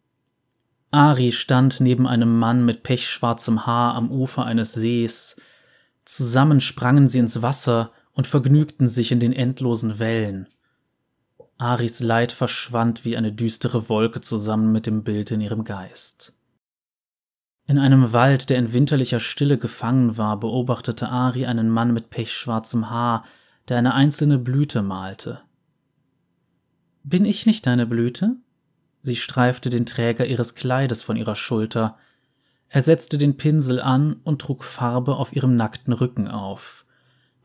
Ari 0.90 1.30
stand 1.32 1.80
neben 1.80 2.06
einem 2.06 2.38
Mann 2.38 2.64
mit 2.64 2.82
pechschwarzem 2.82 3.66
Haar 3.66 3.94
am 3.94 4.10
Ufer 4.10 4.46
eines 4.46 4.72
Sees. 4.72 5.36
Zusammen 6.06 6.60
sprangen 6.60 7.08
sie 7.08 7.18
ins 7.18 7.42
Wasser 7.42 7.92
und 8.12 8.26
vergnügten 8.26 8.88
sich 8.88 9.12
in 9.12 9.20
den 9.20 9.34
endlosen 9.34 9.98
Wellen. 9.98 10.48
Aris 11.58 12.00
Leid 12.00 12.32
verschwand 12.32 13.04
wie 13.04 13.16
eine 13.16 13.32
düstere 13.32 13.90
Wolke 13.90 14.20
zusammen 14.20 14.72
mit 14.72 14.86
dem 14.86 15.04
Bild 15.04 15.30
in 15.30 15.40
ihrem 15.40 15.64
Geist. 15.64 16.35
In 17.66 17.78
einem 17.78 18.12
Wald, 18.12 18.48
der 18.48 18.58
in 18.58 18.72
winterlicher 18.72 19.18
Stille 19.18 19.58
gefangen 19.58 20.16
war, 20.16 20.38
beobachtete 20.38 21.08
Ari 21.08 21.46
einen 21.46 21.68
Mann 21.68 21.92
mit 21.92 22.10
pechschwarzem 22.10 22.90
Haar, 22.90 23.24
der 23.68 23.78
eine 23.78 23.94
einzelne 23.94 24.38
Blüte 24.38 24.82
malte. 24.82 25.40
Bin 27.02 27.24
ich 27.24 27.46
nicht 27.46 27.66
deine 27.66 27.86
Blüte? 27.86 28.36
Sie 29.02 29.16
streifte 29.16 29.70
den 29.70 29.86
Träger 29.86 30.26
ihres 30.26 30.54
Kleides 30.54 31.02
von 31.02 31.16
ihrer 31.16 31.36
Schulter. 31.36 31.96
Er 32.68 32.82
setzte 32.82 33.18
den 33.18 33.36
Pinsel 33.36 33.80
an 33.80 34.14
und 34.24 34.40
trug 34.40 34.64
Farbe 34.64 35.16
auf 35.16 35.34
ihrem 35.34 35.56
nackten 35.56 35.92
Rücken 35.92 36.28
auf. 36.28 36.84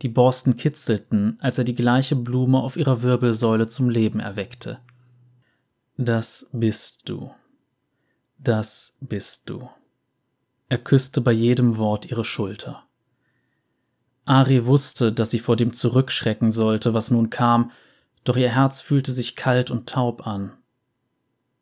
Die 0.01 0.09
Borsten 0.09 0.57
kitzelten, 0.57 1.37
als 1.41 1.57
er 1.57 1.63
die 1.63 1.75
gleiche 1.75 2.15
Blume 2.15 2.59
auf 2.59 2.77
ihrer 2.77 3.03
Wirbelsäule 3.03 3.67
zum 3.67 3.89
Leben 3.89 4.19
erweckte. 4.19 4.79
Das 5.97 6.47
bist 6.51 7.07
du. 7.09 7.31
Das 8.39 8.97
bist 8.99 9.49
du. 9.49 9.69
Er 10.71 10.77
küsste 10.77 11.19
bei 11.19 11.33
jedem 11.33 11.75
Wort 11.75 12.09
ihre 12.09 12.23
Schulter. 12.23 12.83
Ari 14.23 14.67
wusste, 14.67 15.11
dass 15.11 15.29
sie 15.29 15.39
vor 15.39 15.57
dem 15.57 15.73
zurückschrecken 15.73 16.53
sollte, 16.53 16.93
was 16.93 17.11
nun 17.11 17.29
kam, 17.29 17.71
doch 18.23 18.37
ihr 18.37 18.55
Herz 18.55 18.79
fühlte 18.79 19.11
sich 19.11 19.35
kalt 19.35 19.69
und 19.69 19.89
taub 19.89 20.25
an. 20.25 20.53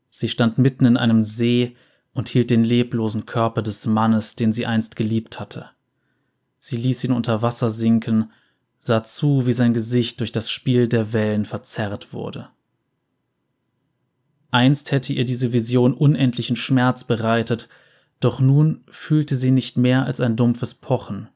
Sie 0.10 0.30
stand 0.30 0.60
mitten 0.60 0.86
in 0.86 0.96
einem 0.96 1.24
See 1.24 1.76
und 2.14 2.30
hielt 2.30 2.52
den 2.52 2.64
leblosen 2.64 3.26
Körper 3.26 3.64
des 3.64 3.88
Mannes, 3.88 4.36
den 4.36 4.54
sie 4.54 4.68
einst 4.68 4.96
geliebt 4.96 5.40
hatte. 5.40 5.72
Sie 6.58 6.78
ließ 6.78 7.04
ihn 7.06 7.12
unter 7.12 7.42
Wasser 7.42 7.72
sinken, 7.72 8.32
sah 8.78 9.02
zu, 9.02 9.48
wie 9.48 9.54
sein 9.54 9.74
Gesicht 9.74 10.20
durch 10.20 10.32
das 10.32 10.52
Spiel 10.52 10.88
der 10.88 11.14
Wellen 11.14 11.46
verzerrt 11.46 12.14
wurde. 12.14 12.50
Einst 14.52 14.92
hätte 14.92 15.14
ihr 15.14 15.26
diese 15.26 15.52
Vision 15.52 15.96
unendlichen 15.96 16.56
Schmerz 16.56 17.06
bereitet, 17.06 17.70
doch 18.20 18.40
nun 18.40 18.84
fühlte 18.88 19.36
sie 19.36 19.52
nicht 19.52 19.78
mehr 19.78 20.06
als 20.06 20.20
ein 20.20 20.36
dumpfes 20.36 20.74
Pochen. 20.76 21.30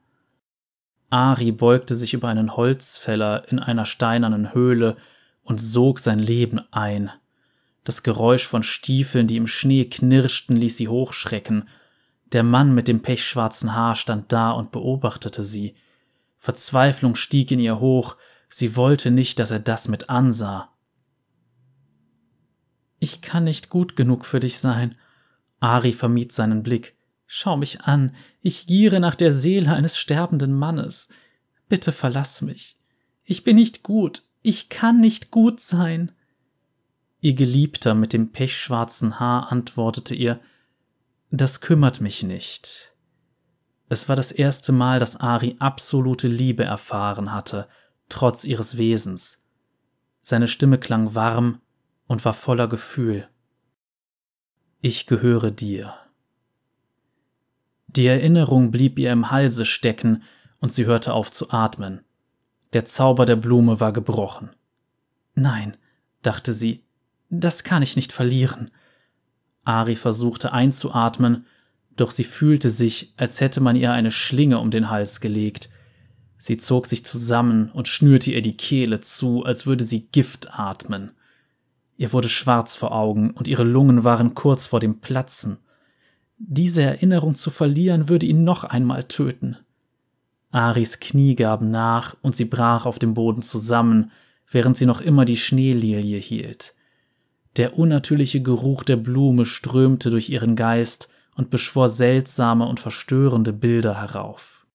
Ari 1.09 1.51
beugte 1.51 1.95
sich 1.95 2.13
über 2.13 2.27
einen 2.27 2.57
Holzfäller 2.57 3.47
in 3.49 3.59
einer 3.59 3.85
steinernen 3.85 4.53
Höhle 4.53 4.97
und 5.43 5.59
sog 5.61 5.99
sein 5.99 6.19
Leben 6.19 6.61
ein. 6.71 7.11
Das 7.83 8.03
Geräusch 8.03 8.47
von 8.47 8.63
Stiefeln, 8.63 9.27
die 9.27 9.37
im 9.37 9.47
Schnee 9.47 9.85
knirschten, 9.85 10.55
ließ 10.55 10.77
sie 10.77 10.87
hochschrecken. 10.87 11.67
Der 12.31 12.43
Mann 12.43 12.73
mit 12.73 12.87
dem 12.87 13.01
pechschwarzen 13.01 13.75
Haar 13.75 13.95
stand 13.95 14.31
da 14.31 14.51
und 14.51 14.71
beobachtete 14.71 15.43
sie. 15.43 15.75
Verzweiflung 16.39 17.15
stieg 17.15 17.51
in 17.51 17.59
ihr 17.59 17.79
hoch, 17.79 18.17
sie 18.49 18.75
wollte 18.75 19.11
nicht, 19.11 19.39
dass 19.39 19.51
er 19.51 19.59
das 19.59 19.87
mit 19.87 20.09
ansah. 20.09 20.69
Ich 22.99 23.21
kann 23.21 23.43
nicht 23.43 23.69
gut 23.69 23.95
genug 23.95 24.25
für 24.25 24.39
dich 24.39 24.59
sein, 24.59 24.95
Ari 25.63 25.93
vermied 25.93 26.33
seinen 26.33 26.61
Blick. 26.61 26.97
Schau 27.25 27.55
mich 27.55 27.81
an, 27.81 28.13
ich 28.41 28.67
giere 28.67 28.99
nach 28.99 29.15
der 29.15 29.31
Seele 29.31 29.73
eines 29.73 29.97
sterbenden 29.97 30.53
Mannes. 30.53 31.07
Bitte 31.69 31.93
verlass 31.93 32.41
mich. 32.41 32.77
Ich 33.23 33.45
bin 33.45 33.55
nicht 33.55 33.81
gut, 33.81 34.23
ich 34.41 34.67
kann 34.67 34.99
nicht 34.99 35.31
gut 35.31 35.61
sein. 35.61 36.11
Ihr 37.21 37.33
Geliebter 37.33 37.95
mit 37.95 38.11
dem 38.11 38.33
pechschwarzen 38.33 39.21
Haar 39.21 39.53
antwortete 39.53 40.13
ihr 40.13 40.41
Das 41.31 41.61
kümmert 41.61 42.01
mich 42.01 42.23
nicht. 42.23 42.93
Es 43.87 44.09
war 44.09 44.17
das 44.17 44.33
erste 44.33 44.73
Mal, 44.73 44.99
dass 44.99 45.15
Ari 45.15 45.55
absolute 45.59 46.27
Liebe 46.27 46.65
erfahren 46.65 47.31
hatte, 47.31 47.69
trotz 48.09 48.43
ihres 48.43 48.77
Wesens. 48.77 49.45
Seine 50.21 50.49
Stimme 50.49 50.77
klang 50.77 51.15
warm 51.15 51.61
und 52.07 52.25
war 52.25 52.33
voller 52.33 52.67
Gefühl. 52.67 53.29
Ich 54.85 55.05
gehöre 55.05 55.49
dir. 55.49 55.93
Die 57.87 58.05
Erinnerung 58.05 58.69
blieb 58.69 58.99
ihr 58.99 59.13
im 59.13 59.31
Halse 59.31 59.63
stecken, 59.63 60.23
und 60.59 60.73
sie 60.73 60.85
hörte 60.85 61.13
auf 61.13 61.31
zu 61.31 61.51
atmen. 61.51 62.01
Der 62.73 62.83
Zauber 62.83 63.25
der 63.25 63.37
Blume 63.37 63.79
war 63.79 63.93
gebrochen. 63.93 64.49
Nein, 65.35 65.77
dachte 66.21 66.53
sie, 66.53 66.83
das 67.29 67.63
kann 67.63 67.81
ich 67.81 67.95
nicht 67.95 68.11
verlieren. 68.11 68.71
Ari 69.63 69.95
versuchte 69.95 70.51
einzuatmen, 70.51 71.45
doch 71.95 72.11
sie 72.11 72.25
fühlte 72.25 72.69
sich, 72.69 73.13
als 73.15 73.39
hätte 73.39 73.61
man 73.61 73.77
ihr 73.77 73.93
eine 73.93 74.11
Schlinge 74.11 74.59
um 74.59 74.69
den 74.69 74.89
Hals 74.89 75.21
gelegt. 75.21 75.69
Sie 76.37 76.57
zog 76.57 76.87
sich 76.87 77.05
zusammen 77.05 77.71
und 77.71 77.87
schnürte 77.87 78.33
ihr 78.33 78.41
die 78.41 78.57
Kehle 78.57 78.99
zu, 78.99 79.45
als 79.45 79.65
würde 79.65 79.85
sie 79.85 80.07
Gift 80.07 80.59
atmen. 80.59 81.11
Ihr 81.97 82.13
wurde 82.13 82.29
schwarz 82.29 82.75
vor 82.75 82.91
Augen 82.91 83.31
und 83.31 83.47
ihre 83.47 83.63
Lungen 83.63 84.03
waren 84.03 84.33
kurz 84.33 84.65
vor 84.65 84.79
dem 84.79 84.99
Platzen. 84.99 85.57
Diese 86.37 86.81
Erinnerung 86.81 87.35
zu 87.35 87.51
verlieren 87.51 88.09
würde 88.09 88.25
ihn 88.25 88.43
noch 88.43 88.63
einmal 88.63 89.03
töten. 89.03 89.57
Aris 90.51 90.99
Knie 90.99 91.35
gaben 91.35 91.71
nach 91.71 92.15
und 92.21 92.35
sie 92.35 92.45
brach 92.45 92.85
auf 92.85 92.99
dem 92.99 93.13
Boden 93.13 93.41
zusammen, 93.41 94.11
während 94.49 94.77
sie 94.77 94.85
noch 94.85 95.01
immer 95.01 95.25
die 95.25 95.37
Schneelilie 95.37 96.19
hielt. 96.19 96.75
Der 97.57 97.77
unnatürliche 97.77 98.41
Geruch 98.41 98.83
der 98.83 98.97
Blume 98.97 99.45
strömte 99.45 100.09
durch 100.09 100.29
ihren 100.29 100.55
Geist 100.55 101.09
und 101.35 101.49
beschwor 101.49 101.89
seltsame 101.89 102.67
und 102.67 102.79
verstörende 102.79 103.53
Bilder 103.53 103.99
herauf. 103.99 104.65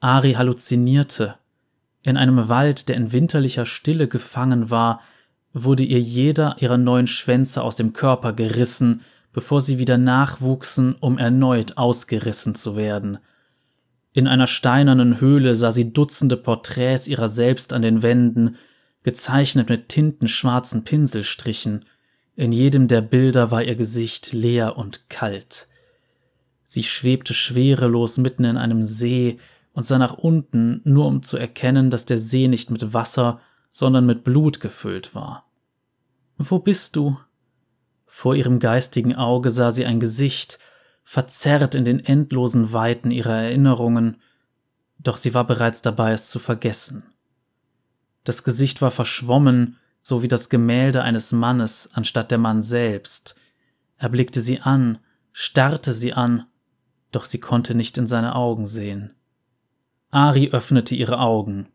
Ari 0.00 0.34
halluzinierte. 0.34 1.36
In 2.02 2.16
einem 2.16 2.48
Wald, 2.48 2.88
der 2.88 2.96
in 2.96 3.12
winterlicher 3.12 3.66
Stille 3.66 4.08
gefangen 4.08 4.70
war, 4.70 5.02
wurde 5.52 5.82
ihr 5.82 6.00
jeder 6.00 6.56
ihrer 6.60 6.78
neun 6.78 7.06
Schwänze 7.06 7.62
aus 7.62 7.76
dem 7.76 7.92
Körper 7.92 8.32
gerissen, 8.32 9.02
bevor 9.32 9.60
sie 9.60 9.78
wieder 9.78 9.98
nachwuchsen, 9.98 10.94
um 11.00 11.18
erneut 11.18 11.76
ausgerissen 11.76 12.54
zu 12.54 12.76
werden. 12.76 13.18
In 14.12 14.26
einer 14.26 14.46
steinernen 14.46 15.20
Höhle 15.20 15.54
sah 15.54 15.70
sie 15.70 15.92
Dutzende 15.92 16.36
Porträts 16.36 17.06
ihrer 17.06 17.28
selbst 17.28 17.72
an 17.72 17.82
den 17.82 18.02
Wänden, 18.02 18.56
gezeichnet 19.02 19.68
mit 19.68 19.88
tintenschwarzen 19.88 20.84
Pinselstrichen. 20.84 21.84
In 22.34 22.52
jedem 22.52 22.88
der 22.88 23.00
Bilder 23.00 23.50
war 23.50 23.62
ihr 23.62 23.76
Gesicht 23.76 24.32
leer 24.32 24.76
und 24.76 25.08
kalt. 25.08 25.68
Sie 26.64 26.82
schwebte 26.82 27.32
schwerelos 27.32 28.18
mitten 28.18 28.44
in 28.44 28.56
einem 28.56 28.86
See 28.86 29.38
und 29.72 29.84
sah 29.84 29.98
nach 29.98 30.14
unten, 30.14 30.80
nur 30.84 31.06
um 31.06 31.22
zu 31.22 31.36
erkennen, 31.36 31.88
dass 31.88 32.04
der 32.04 32.18
See 32.18 32.48
nicht 32.48 32.70
mit 32.70 32.92
Wasser, 32.92 33.40
sondern 33.70 34.06
mit 34.06 34.24
Blut 34.24 34.60
gefüllt 34.60 35.14
war. 35.14 35.50
Wo 36.36 36.58
bist 36.58 36.96
du? 36.96 37.18
Vor 38.06 38.34
ihrem 38.34 38.58
geistigen 38.58 39.14
Auge 39.14 39.50
sah 39.50 39.70
sie 39.70 39.84
ein 39.84 40.00
Gesicht, 40.00 40.58
verzerrt 41.04 41.74
in 41.74 41.84
den 41.84 42.00
endlosen 42.00 42.72
Weiten 42.72 43.10
ihrer 43.10 43.34
Erinnerungen, 43.34 44.18
doch 44.98 45.16
sie 45.16 45.34
war 45.34 45.46
bereits 45.46 45.82
dabei, 45.82 46.12
es 46.12 46.30
zu 46.30 46.38
vergessen. 46.38 47.04
Das 48.24 48.44
Gesicht 48.44 48.82
war 48.82 48.90
verschwommen, 48.90 49.76
so 50.02 50.22
wie 50.22 50.28
das 50.28 50.48
Gemälde 50.48 51.02
eines 51.02 51.32
Mannes 51.32 51.88
anstatt 51.92 52.30
der 52.30 52.38
Mann 52.38 52.62
selbst. 52.62 53.36
Er 53.96 54.08
blickte 54.08 54.40
sie 54.40 54.60
an, 54.60 54.98
starrte 55.32 55.92
sie 55.92 56.12
an, 56.12 56.46
doch 57.12 57.24
sie 57.24 57.40
konnte 57.40 57.74
nicht 57.74 57.98
in 57.98 58.06
seine 58.06 58.34
Augen 58.34 58.66
sehen. 58.66 59.14
Ari 60.10 60.50
öffnete 60.50 60.94
ihre 60.94 61.20
Augen. 61.20 61.68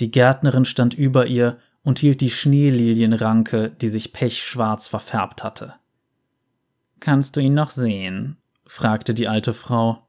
Die 0.00 0.10
Gärtnerin 0.10 0.64
stand 0.64 0.94
über 0.94 1.26
ihr 1.26 1.58
und 1.82 1.98
hielt 1.98 2.20
die 2.20 2.30
Schneelilienranke, 2.30 3.70
die 3.70 3.88
sich 3.88 4.12
pechschwarz 4.12 4.88
verfärbt 4.88 5.44
hatte. 5.44 5.74
Kannst 7.00 7.36
du 7.36 7.40
ihn 7.40 7.54
noch 7.54 7.70
sehen? 7.70 8.38
fragte 8.66 9.14
die 9.14 9.28
alte 9.28 9.52
Frau. 9.52 10.08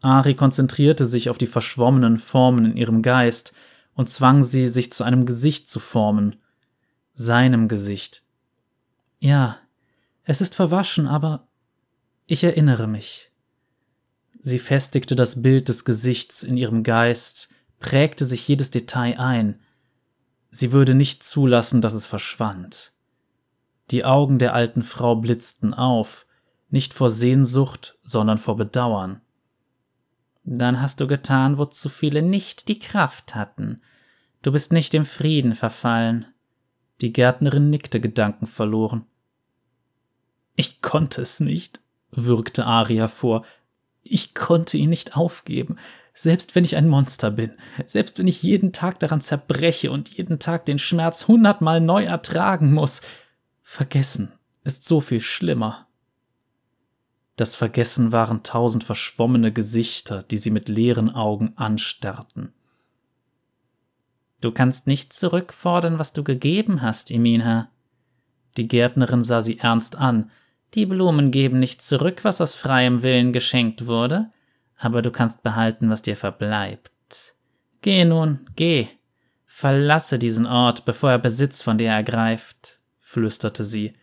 Ari 0.00 0.34
konzentrierte 0.34 1.04
sich 1.04 1.28
auf 1.28 1.38
die 1.38 1.46
verschwommenen 1.46 2.18
Formen 2.18 2.64
in 2.64 2.76
ihrem 2.76 3.02
Geist 3.02 3.54
und 3.94 4.08
zwang 4.08 4.42
sie, 4.42 4.68
sich 4.68 4.92
zu 4.92 5.04
einem 5.04 5.26
Gesicht 5.26 5.68
zu 5.68 5.80
formen. 5.80 6.36
Seinem 7.14 7.68
Gesicht. 7.68 8.24
Ja, 9.18 9.58
es 10.24 10.40
ist 10.40 10.54
verwaschen, 10.54 11.06
aber 11.06 11.48
ich 12.26 12.44
erinnere 12.44 12.86
mich. 12.86 13.30
Sie 14.40 14.58
festigte 14.58 15.16
das 15.16 15.42
Bild 15.42 15.68
des 15.68 15.84
Gesichts 15.84 16.42
in 16.42 16.56
ihrem 16.56 16.82
Geist, 16.82 17.50
prägte 17.86 18.26
sich 18.26 18.48
jedes 18.48 18.72
Detail 18.72 19.16
ein. 19.20 19.60
Sie 20.50 20.72
würde 20.72 20.92
nicht 20.92 21.22
zulassen, 21.22 21.80
dass 21.80 21.94
es 21.94 22.04
verschwand. 22.04 22.92
Die 23.92 24.04
Augen 24.04 24.40
der 24.40 24.54
alten 24.54 24.82
Frau 24.82 25.14
blitzten 25.14 25.72
auf, 25.72 26.26
nicht 26.68 26.92
vor 26.92 27.10
Sehnsucht, 27.10 27.96
sondern 28.02 28.38
vor 28.38 28.56
Bedauern. 28.56 29.20
Dann 30.42 30.80
hast 30.82 30.98
du 30.98 31.06
getan, 31.06 31.58
wozu 31.58 31.88
viele 31.88 32.22
nicht 32.22 32.66
die 32.66 32.80
Kraft 32.80 33.36
hatten. 33.36 33.80
Du 34.42 34.50
bist 34.50 34.72
nicht 34.72 34.92
dem 34.92 35.06
Frieden 35.06 35.54
verfallen. 35.54 36.26
Die 37.00 37.12
Gärtnerin 37.12 37.70
nickte 37.70 38.00
gedankenverloren. 38.00 39.06
Ich 40.56 40.82
konnte 40.82 41.22
es 41.22 41.38
nicht, 41.38 41.80
würgte 42.10 42.66
Aria 42.66 43.06
vor. 43.06 43.44
Ich 44.02 44.34
konnte 44.34 44.76
ihn 44.76 44.90
nicht 44.90 45.16
aufgeben, 45.16 45.76
selbst 46.16 46.54
wenn 46.54 46.64
ich 46.64 46.76
ein 46.76 46.88
Monster 46.88 47.30
bin, 47.30 47.52
selbst 47.84 48.18
wenn 48.18 48.26
ich 48.26 48.42
jeden 48.42 48.72
Tag 48.72 48.98
daran 49.00 49.20
zerbreche 49.20 49.90
und 49.90 50.08
jeden 50.08 50.38
Tag 50.38 50.64
den 50.64 50.78
Schmerz 50.78 51.28
hundertmal 51.28 51.80
neu 51.80 52.04
ertragen 52.04 52.72
muss. 52.72 53.02
Vergessen 53.62 54.32
ist 54.64 54.86
so 54.86 55.02
viel 55.02 55.20
schlimmer. 55.20 55.86
Das 57.36 57.54
Vergessen 57.54 58.12
waren 58.12 58.42
tausend 58.42 58.82
verschwommene 58.82 59.52
Gesichter, 59.52 60.22
die 60.22 60.38
sie 60.38 60.50
mit 60.50 60.70
leeren 60.70 61.10
Augen 61.10 61.52
anstarrten. 61.56 62.54
Du 64.40 64.52
kannst 64.52 64.86
nicht 64.86 65.12
zurückfordern, 65.12 65.98
was 65.98 66.14
du 66.14 66.24
gegeben 66.24 66.80
hast, 66.80 67.10
Iminha. 67.10 67.68
Die 68.56 68.68
Gärtnerin 68.68 69.22
sah 69.22 69.42
sie 69.42 69.58
ernst 69.58 69.96
an. 69.96 70.30
Die 70.72 70.86
Blumen 70.86 71.30
geben 71.30 71.58
nicht 71.58 71.82
zurück, 71.82 72.20
was 72.24 72.40
aus 72.40 72.54
freiem 72.54 73.02
Willen 73.02 73.34
geschenkt 73.34 73.86
wurde, 73.86 74.30
aber 74.78 75.02
du 75.02 75.10
kannst 75.10 75.42
behalten, 75.42 75.90
was 75.90 76.02
dir 76.02 76.16
verbleibt. 76.16 77.34
Geh 77.82 78.04
nun, 78.04 78.48
geh. 78.56 78.88
Verlasse 79.46 80.18
diesen 80.18 80.46
Ort, 80.46 80.84
bevor 80.84 81.10
er 81.10 81.18
Besitz 81.18 81.62
von 81.62 81.78
dir 81.78 81.88
ergreift, 81.88 82.80
flüsterte 83.00 83.64
sie. 83.64 83.94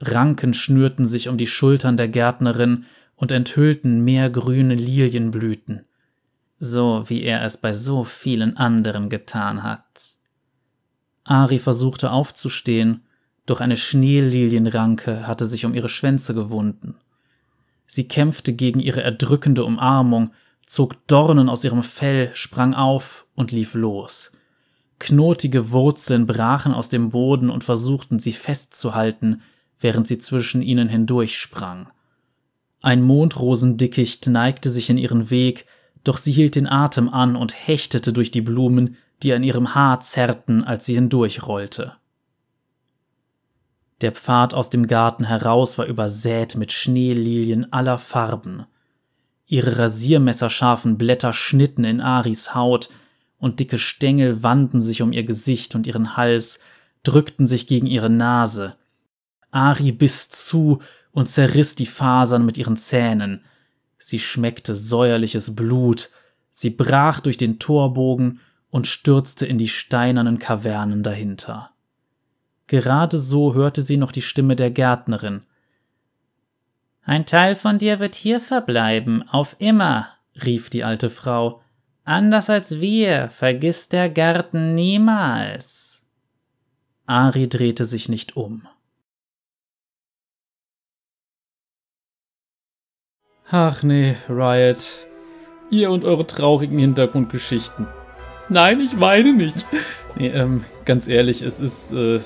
Ranken 0.00 0.54
schnürten 0.54 1.06
sich 1.06 1.28
um 1.28 1.36
die 1.36 1.46
Schultern 1.46 1.96
der 1.96 2.08
Gärtnerin 2.08 2.86
und 3.14 3.30
enthüllten 3.30 4.02
mehr 4.02 4.30
grüne 4.30 4.74
Lilienblüten 4.74 5.86
so 6.64 7.04
wie 7.06 7.22
er 7.22 7.44
es 7.44 7.56
bei 7.56 7.72
so 7.72 8.04
vielen 8.04 8.56
anderen 8.56 9.08
getan 9.08 9.62
hat. 9.62 9.84
Ari 11.24 11.58
versuchte 11.58 12.10
aufzustehen, 12.10 13.02
doch 13.46 13.60
eine 13.60 13.76
Schneelilienranke 13.76 15.26
hatte 15.26 15.46
sich 15.46 15.64
um 15.64 15.74
ihre 15.74 15.88
Schwänze 15.88 16.34
gewunden. 16.34 16.96
Sie 17.86 18.08
kämpfte 18.08 18.52
gegen 18.52 18.80
ihre 18.80 19.02
erdrückende 19.02 19.64
Umarmung, 19.64 20.32
zog 20.66 21.06
Dornen 21.06 21.48
aus 21.48 21.64
ihrem 21.64 21.82
Fell, 21.82 22.30
sprang 22.34 22.74
auf 22.74 23.26
und 23.34 23.52
lief 23.52 23.74
los. 23.74 24.32
Knotige 24.98 25.70
Wurzeln 25.70 26.26
brachen 26.26 26.72
aus 26.72 26.88
dem 26.88 27.10
Boden 27.10 27.50
und 27.50 27.64
versuchten 27.64 28.18
sie 28.18 28.32
festzuhalten, 28.32 29.42
während 29.80 30.06
sie 30.06 30.18
zwischen 30.18 30.62
ihnen 30.62 30.88
hindurchsprang. 30.88 31.88
Ein 32.80 33.02
Mondrosendickicht 33.02 34.26
neigte 34.28 34.70
sich 34.70 34.90
in 34.90 34.98
ihren 34.98 35.30
Weg, 35.30 35.66
doch 36.04 36.18
sie 36.18 36.32
hielt 36.32 36.54
den 36.54 36.66
Atem 36.66 37.08
an 37.08 37.36
und 37.36 37.54
hechtete 37.54 38.12
durch 38.12 38.30
die 38.30 38.42
Blumen, 38.42 38.96
die 39.22 39.32
an 39.32 39.42
ihrem 39.42 39.74
Haar 39.74 40.00
zerrten, 40.00 40.64
als 40.64 40.84
sie 40.84 40.94
hindurchrollte. 40.94 41.94
Der 44.04 44.12
Pfad 44.12 44.52
aus 44.52 44.68
dem 44.68 44.86
Garten 44.86 45.24
heraus 45.24 45.78
war 45.78 45.86
übersät 45.86 46.56
mit 46.56 46.72
Schneelilien 46.72 47.72
aller 47.72 47.96
Farben. 47.96 48.66
Ihre 49.46 49.78
rasiermesserscharfen 49.78 50.98
Blätter 50.98 51.32
schnitten 51.32 51.84
in 51.84 52.02
Aris 52.02 52.54
Haut, 52.54 52.90
und 53.38 53.60
dicke 53.60 53.78
Stängel 53.78 54.42
wanden 54.42 54.82
sich 54.82 55.00
um 55.00 55.10
ihr 55.10 55.24
Gesicht 55.24 55.74
und 55.74 55.86
ihren 55.86 56.18
Hals, 56.18 56.60
drückten 57.02 57.46
sich 57.46 57.66
gegen 57.66 57.86
ihre 57.86 58.10
Nase. 58.10 58.76
Ari 59.50 59.92
biss 59.92 60.28
zu 60.28 60.82
und 61.12 61.26
zerriss 61.26 61.74
die 61.74 61.86
Fasern 61.86 62.44
mit 62.44 62.58
ihren 62.58 62.76
Zähnen, 62.76 63.42
sie 63.96 64.18
schmeckte 64.18 64.76
säuerliches 64.76 65.56
Blut, 65.56 66.10
sie 66.50 66.68
brach 66.68 67.20
durch 67.20 67.38
den 67.38 67.58
Torbogen 67.58 68.40
und 68.68 68.86
stürzte 68.86 69.46
in 69.46 69.56
die 69.56 69.68
steinernen 69.68 70.38
Kavernen 70.38 71.02
dahinter. 71.02 71.70
Gerade 72.66 73.18
so 73.18 73.54
hörte 73.54 73.82
sie 73.82 73.96
noch 73.96 74.12
die 74.12 74.22
Stimme 74.22 74.56
der 74.56 74.70
Gärtnerin. 74.70 75.42
Ein 77.02 77.26
Teil 77.26 77.54
von 77.54 77.78
dir 77.78 77.98
wird 77.98 78.14
hier 78.14 78.40
verbleiben, 78.40 79.28
auf 79.28 79.56
immer, 79.58 80.08
rief 80.42 80.70
die 80.70 80.84
alte 80.84 81.10
Frau. 81.10 81.60
Anders 82.04 82.48
als 82.48 82.80
wir 82.80 83.28
vergisst 83.28 83.92
der 83.92 84.08
Garten 84.08 84.74
niemals. 84.74 86.06
Ari 87.06 87.48
drehte 87.48 87.84
sich 87.84 88.08
nicht 88.08 88.36
um. 88.36 88.66
Ach 93.50 93.82
nee, 93.82 94.16
Riot. 94.28 94.88
Ihr 95.70 95.90
und 95.90 96.04
eure 96.04 96.26
traurigen 96.26 96.78
Hintergrundgeschichten. 96.78 97.86
Nein, 98.48 98.80
ich 98.80 98.98
weine 99.00 99.32
nicht. 99.32 99.66
Nee, 100.16 100.28
ähm, 100.28 100.64
ganz 100.84 101.08
ehrlich, 101.08 101.42
es 101.42 101.58
ist, 101.58 101.92
äh, 101.92 102.20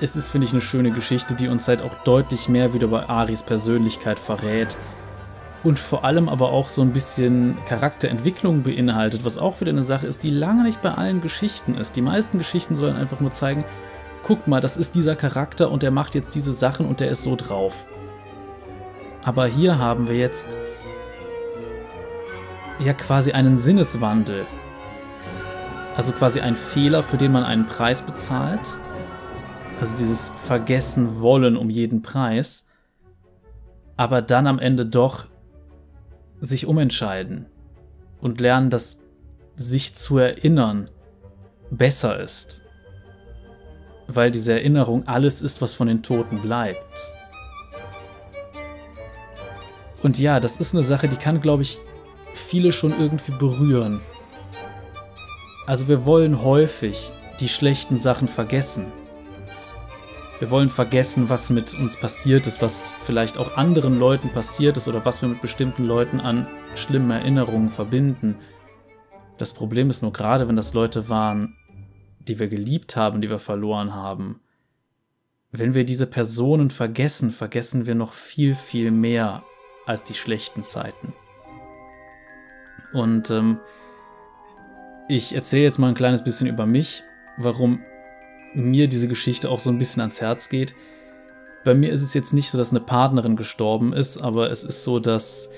es 0.00 0.16
ist, 0.16 0.30
finde 0.30 0.46
ich, 0.46 0.52
eine 0.52 0.62
schöne 0.62 0.90
Geschichte, 0.90 1.34
die 1.34 1.48
uns 1.48 1.68
halt 1.68 1.82
auch 1.82 1.94
deutlich 2.04 2.48
mehr 2.48 2.72
wieder 2.72 2.86
über 2.86 3.10
Aris 3.10 3.42
Persönlichkeit 3.42 4.18
verrät. 4.18 4.78
Und 5.62 5.78
vor 5.78 6.04
allem 6.04 6.30
aber 6.30 6.50
auch 6.50 6.70
so 6.70 6.80
ein 6.80 6.92
bisschen 6.92 7.58
Charakterentwicklung 7.66 8.62
beinhaltet, 8.62 9.26
was 9.26 9.36
auch 9.36 9.60
wieder 9.60 9.72
eine 9.72 9.82
Sache 9.82 10.06
ist, 10.06 10.22
die 10.22 10.30
lange 10.30 10.62
nicht 10.62 10.80
bei 10.80 10.92
allen 10.92 11.20
Geschichten 11.20 11.74
ist. 11.74 11.96
Die 11.96 12.00
meisten 12.00 12.38
Geschichten 12.38 12.76
sollen 12.76 12.96
einfach 12.96 13.20
nur 13.20 13.30
zeigen, 13.32 13.64
guck 14.22 14.46
mal, 14.46 14.62
das 14.62 14.78
ist 14.78 14.94
dieser 14.94 15.16
Charakter 15.16 15.70
und 15.70 15.82
der 15.82 15.90
macht 15.90 16.14
jetzt 16.14 16.34
diese 16.34 16.54
Sachen 16.54 16.86
und 16.86 17.00
der 17.00 17.10
ist 17.10 17.22
so 17.22 17.36
drauf. 17.36 17.84
Aber 19.22 19.46
hier 19.46 19.78
haben 19.78 20.08
wir 20.08 20.16
jetzt 20.16 20.56
ja 22.78 22.94
quasi 22.94 23.32
einen 23.32 23.58
Sinneswandel. 23.58 24.46
Also 25.94 26.12
quasi 26.12 26.40
ein 26.40 26.56
Fehler, 26.56 27.02
für 27.02 27.18
den 27.18 27.32
man 27.32 27.44
einen 27.44 27.66
Preis 27.66 28.00
bezahlt. 28.00 28.78
Also 29.80 29.96
dieses 29.96 30.30
Vergessen 30.44 31.22
wollen 31.22 31.56
um 31.56 31.70
jeden 31.70 32.02
Preis. 32.02 32.68
Aber 33.96 34.20
dann 34.20 34.46
am 34.46 34.58
Ende 34.58 34.84
doch 34.84 35.26
sich 36.40 36.66
umentscheiden 36.66 37.46
und 38.20 38.40
lernen, 38.40 38.68
dass 38.68 39.00
sich 39.56 39.94
zu 39.94 40.18
erinnern 40.18 40.90
besser 41.70 42.20
ist. 42.20 42.62
Weil 44.06 44.30
diese 44.30 44.52
Erinnerung 44.52 45.08
alles 45.08 45.40
ist, 45.40 45.62
was 45.62 45.72
von 45.72 45.88
den 45.88 46.02
Toten 46.02 46.42
bleibt. 46.42 47.14
Und 50.02 50.18
ja, 50.18 50.40
das 50.40 50.58
ist 50.58 50.74
eine 50.74 50.82
Sache, 50.82 51.08
die 51.08 51.16
kann, 51.16 51.40
glaube 51.40 51.62
ich, 51.62 51.78
viele 52.34 52.72
schon 52.72 52.98
irgendwie 52.98 53.32
berühren. 53.32 54.00
Also 55.66 55.88
wir 55.88 56.04
wollen 56.04 56.42
häufig 56.42 57.12
die 57.38 57.48
schlechten 57.48 57.96
Sachen 57.96 58.28
vergessen. 58.28 58.86
Wir 60.40 60.50
wollen 60.50 60.70
vergessen, 60.70 61.28
was 61.28 61.50
mit 61.50 61.74
uns 61.74 62.00
passiert 62.00 62.46
ist, 62.46 62.62
was 62.62 62.94
vielleicht 63.04 63.36
auch 63.36 63.58
anderen 63.58 63.98
Leuten 63.98 64.30
passiert 64.30 64.78
ist 64.78 64.88
oder 64.88 65.04
was 65.04 65.20
wir 65.20 65.28
mit 65.28 65.42
bestimmten 65.42 65.84
Leuten 65.84 66.18
an 66.18 66.46
schlimmen 66.74 67.10
Erinnerungen 67.10 67.68
verbinden. 67.68 68.36
Das 69.36 69.52
Problem 69.52 69.90
ist 69.90 70.00
nur 70.00 70.14
gerade, 70.14 70.48
wenn 70.48 70.56
das 70.56 70.72
Leute 70.72 71.10
waren, 71.10 71.58
die 72.20 72.38
wir 72.38 72.48
geliebt 72.48 72.96
haben, 72.96 73.20
die 73.20 73.28
wir 73.28 73.38
verloren 73.38 73.94
haben. 73.94 74.40
Wenn 75.52 75.74
wir 75.74 75.84
diese 75.84 76.06
Personen 76.06 76.70
vergessen, 76.70 77.32
vergessen 77.32 77.84
wir 77.84 77.94
noch 77.94 78.14
viel, 78.14 78.54
viel 78.54 78.90
mehr 78.90 79.44
als 79.84 80.04
die 80.04 80.14
schlechten 80.14 80.64
Zeiten. 80.64 81.12
Und 82.94 83.28
ähm, 83.28 83.60
ich 85.06 85.34
erzähle 85.34 85.64
jetzt 85.64 85.78
mal 85.78 85.88
ein 85.88 85.94
kleines 85.94 86.24
bisschen 86.24 86.46
über 86.46 86.64
mich, 86.64 87.02
warum 87.36 87.82
mir 88.54 88.88
diese 88.88 89.08
Geschichte 89.08 89.50
auch 89.50 89.60
so 89.60 89.70
ein 89.70 89.78
bisschen 89.78 90.00
ans 90.00 90.20
Herz 90.20 90.48
geht. 90.48 90.74
Bei 91.64 91.74
mir 91.74 91.90
ist 91.92 92.02
es 92.02 92.14
jetzt 92.14 92.32
nicht 92.32 92.50
so, 92.50 92.58
dass 92.58 92.70
eine 92.70 92.80
Partnerin 92.80 93.36
gestorben 93.36 93.92
ist, 93.92 94.18
aber 94.18 94.50
es 94.50 94.64
ist 94.64 94.84
so, 94.84 94.98
dass 94.98 95.50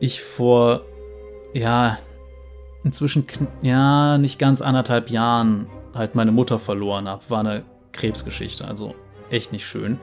ich 0.00 0.22
vor, 0.22 0.82
ja, 1.54 1.98
inzwischen, 2.82 3.26
ja, 3.62 4.18
nicht 4.18 4.38
ganz 4.38 4.62
anderthalb 4.62 5.10
Jahren 5.10 5.68
halt 5.94 6.14
meine 6.14 6.32
Mutter 6.32 6.58
verloren 6.58 7.08
habe. 7.08 7.22
War 7.28 7.40
eine 7.40 7.64
Krebsgeschichte, 7.92 8.66
also 8.66 8.94
echt 9.30 9.52
nicht 9.52 9.66
schön. 9.66 9.98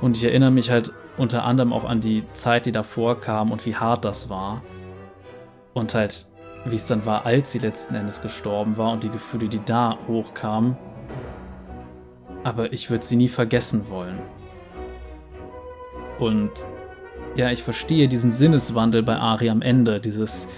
Und 0.00 0.16
ich 0.16 0.24
erinnere 0.24 0.50
mich 0.50 0.70
halt 0.70 0.92
unter 1.16 1.44
anderem 1.44 1.72
auch 1.72 1.84
an 1.84 2.00
die 2.00 2.24
Zeit, 2.32 2.66
die 2.66 2.72
davor 2.72 3.20
kam 3.20 3.52
und 3.52 3.66
wie 3.66 3.76
hart 3.76 4.04
das 4.04 4.28
war. 4.28 4.62
Und 5.74 5.94
halt, 5.94 6.26
wie 6.64 6.76
es 6.76 6.86
dann 6.86 7.04
war, 7.04 7.26
als 7.26 7.52
sie 7.52 7.58
letzten 7.58 7.94
Endes 7.94 8.22
gestorben 8.22 8.76
war 8.76 8.92
und 8.92 9.02
die 9.02 9.10
Gefühle, 9.10 9.48
die 9.48 9.64
da 9.64 9.98
hochkamen. 10.06 10.76
Aber 12.44 12.72
ich 12.72 12.90
würde 12.90 13.04
sie 13.04 13.16
nie 13.16 13.28
vergessen 13.28 13.88
wollen. 13.88 14.18
Und 16.18 16.50
ja, 17.34 17.50
ich 17.50 17.62
verstehe 17.62 18.08
diesen 18.08 18.30
Sinneswandel 18.30 19.02
bei 19.02 19.16
Ari 19.16 19.50
am 19.50 19.62
Ende. 19.62 20.00
Dieses, 20.00 20.48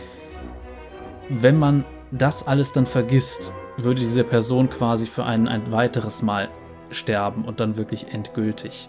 wenn 1.29 1.59
man 1.59 1.85
das 2.11 2.47
alles 2.47 2.73
dann 2.73 2.87
vergisst, 2.87 3.55
würde 3.77 4.01
diese 4.01 4.25
Person 4.25 4.69
quasi 4.69 5.07
für 5.07 5.25
einen 5.25 5.49
ein 5.49 5.73
weiteres 5.73 6.23
Mal 6.23 6.49
sterben 6.91 7.45
und 7.45 7.61
dann 7.61 7.77
wirklich 7.77 8.13
endgültig. 8.13 8.89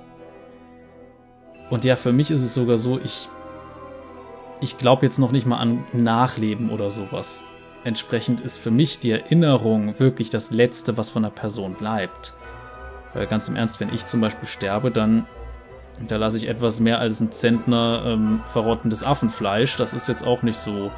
Und 1.69 1.85
ja, 1.85 1.95
für 1.95 2.13
mich 2.13 2.29
ist 2.29 2.41
es 2.41 2.53
sogar 2.53 2.77
so, 2.77 2.99
ich, 2.99 3.29
ich 4.61 4.77
glaube 4.77 5.05
jetzt 5.05 5.19
noch 5.19 5.31
nicht 5.31 5.45
mal 5.45 5.57
an 5.57 5.83
Nachleben 5.93 6.69
oder 6.69 6.89
sowas. 6.89 7.43
Entsprechend 7.83 8.41
ist 8.41 8.57
für 8.57 8.71
mich 8.71 8.99
die 8.99 9.11
Erinnerung 9.11 9.99
wirklich 9.99 10.29
das 10.29 10.51
Letzte, 10.51 10.97
was 10.97 11.09
von 11.09 11.23
der 11.23 11.29
Person 11.29 11.73
bleibt. 11.73 12.33
Weil 13.13 13.27
ganz 13.27 13.47
im 13.47 13.55
Ernst, 13.55 13.79
wenn 13.79 13.93
ich 13.93 14.05
zum 14.05 14.21
Beispiel 14.21 14.47
sterbe, 14.47 14.91
dann 14.91 15.25
da 16.07 16.17
lasse 16.17 16.37
ich 16.37 16.49
etwas 16.49 16.79
mehr 16.79 16.99
als 16.99 17.21
ein 17.21 17.31
Zentner 17.31 18.03
ähm, 18.05 18.41
verrottendes 18.45 19.03
Affenfleisch. 19.03 19.77
Das 19.77 19.93
ist 19.93 20.07
jetzt 20.07 20.27
auch 20.27 20.41
nicht 20.41 20.57
so 20.57 20.91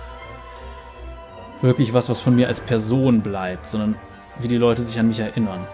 wirklich 1.61 1.93
was, 1.93 2.09
was 2.09 2.19
von 2.19 2.35
mir 2.35 2.47
als 2.47 2.61
Person 2.61 3.21
bleibt, 3.21 3.69
sondern 3.69 3.95
wie 4.39 4.47
die 4.47 4.57
Leute 4.57 4.81
sich 4.81 4.99
an 4.99 5.07
mich 5.07 5.19
erinnern. 5.19 5.67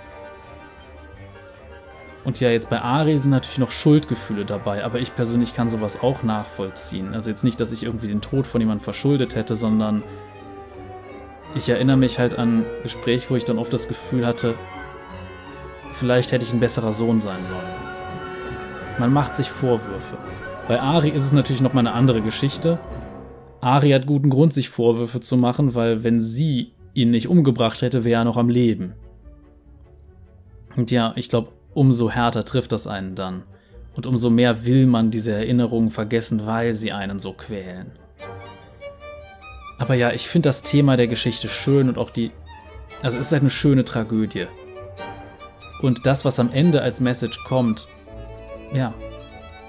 Und 2.26 2.40
ja, 2.40 2.50
jetzt 2.50 2.70
bei 2.70 2.82
Ari 2.82 3.18
sind 3.18 3.32
natürlich 3.32 3.58
noch 3.58 3.72
Schuldgefühle 3.72 4.46
dabei, 4.46 4.86
aber 4.86 5.00
ich 5.00 5.14
persönlich 5.14 5.54
kann 5.54 5.70
sowas 5.70 6.02
auch 6.02 6.24
nachvollziehen. 6.24 7.14
Also 7.14 7.30
jetzt 7.30 7.44
nicht, 7.44 7.60
dass 7.60 7.72
ich 7.74 7.84
irgendwie 7.84 8.08
den 8.08 8.22
Tod 8.22 8.48
von 8.48 8.62
jemandem 8.62 8.84
verschuldet 8.84 9.36
hätte, 9.36 9.56
sondern 9.56 10.04
ich 11.56 11.68
erinnere 11.68 11.98
mich 11.98 12.20
halt 12.20 12.38
an 12.38 12.66
Gespräche, 12.82 13.30
wo 13.30 13.36
ich 13.36 13.44
dann 13.44 13.60
oft 13.60 13.74
das 13.74 13.88
Gefühl 13.88 14.26
hatte, 14.26 14.56
vielleicht 15.92 16.32
hätte 16.32 16.46
ich 16.46 16.54
ein 16.54 16.60
besserer 16.62 16.94
Sohn 16.94 17.20
sein 17.20 17.44
sollen. 17.44 17.84
Man 19.00 19.12
macht 19.12 19.36
sich 19.36 19.50
Vorwürfe. 19.50 20.18
Bei 20.68 20.80
Ari 20.80 21.10
ist 21.10 21.24
es 21.24 21.34
natürlich 21.34 21.62
nochmal 21.62 21.86
eine 21.86 21.96
andere 21.96 22.22
Geschichte. 22.22 22.80
Ari 23.60 23.92
hat 23.92 24.08
guten 24.08 24.30
Grund, 24.30 24.54
sich 24.54 24.70
Vorwürfe 24.70 25.20
zu 25.20 25.36
machen, 25.36 25.76
weil 25.76 26.04
wenn 26.04 26.22
sie 26.22 26.74
ihn 26.94 27.12
nicht 27.12 27.28
umgebracht 27.28 27.82
hätte, 27.82 28.06
wäre 28.06 28.22
er 28.22 28.26
noch 28.26 28.38
am 28.38 28.50
Leben. 28.50 28.94
Und 30.76 30.90
ja, 30.92 31.14
ich 31.16 31.30
glaube, 31.30 31.50
umso 31.74 32.10
härter 32.10 32.44
trifft 32.44 32.72
das 32.72 32.88
einen 32.88 33.16
dann. 33.16 33.44
Und 33.96 34.06
umso 34.06 34.30
mehr 34.30 34.66
will 34.66 34.88
man 34.88 35.12
diese 35.12 35.34
Erinnerungen 35.34 35.90
vergessen, 35.90 36.46
weil 36.46 36.74
sie 36.74 36.92
einen 36.92 37.20
so 37.20 37.34
quälen. 37.34 37.92
Aber 39.78 39.94
ja, 39.96 40.12
ich 40.12 40.28
finde 40.28 40.50
das 40.50 40.64
Thema 40.64 40.96
der 40.96 41.08
Geschichte 41.08 41.50
schön 41.50 41.90
und 41.90 41.98
auch 41.98 42.10
die. 42.10 42.32
Also 43.02 43.18
es 43.18 43.28
ist 43.28 43.32
halt 43.32 43.42
eine 43.42 43.50
schöne 43.50 43.84
Tragödie. 43.84 44.48
Und 45.82 46.06
das, 46.06 46.26
was 46.26 46.40
am 46.40 46.52
Ende 46.52 46.82
als 46.82 47.02
Message 47.02 47.44
kommt, 47.44 47.88
ja, 48.74 48.94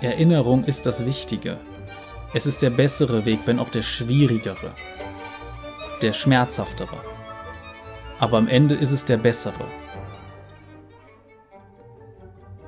Erinnerung 0.00 0.64
ist 0.64 0.86
das 0.86 1.04
Wichtige. 1.04 1.58
Es 2.32 2.46
ist 2.46 2.62
der 2.62 2.70
bessere 2.70 3.24
Weg, 3.24 3.40
wenn 3.46 3.58
auch 3.58 3.70
der 3.70 3.82
schwierigere, 3.82 4.72
der 6.02 6.12
schmerzhaftere. 6.12 6.96
Aber 8.20 8.38
am 8.38 8.48
Ende 8.48 8.74
ist 8.74 8.92
es 8.92 9.04
der 9.04 9.16
bessere. 9.16 9.66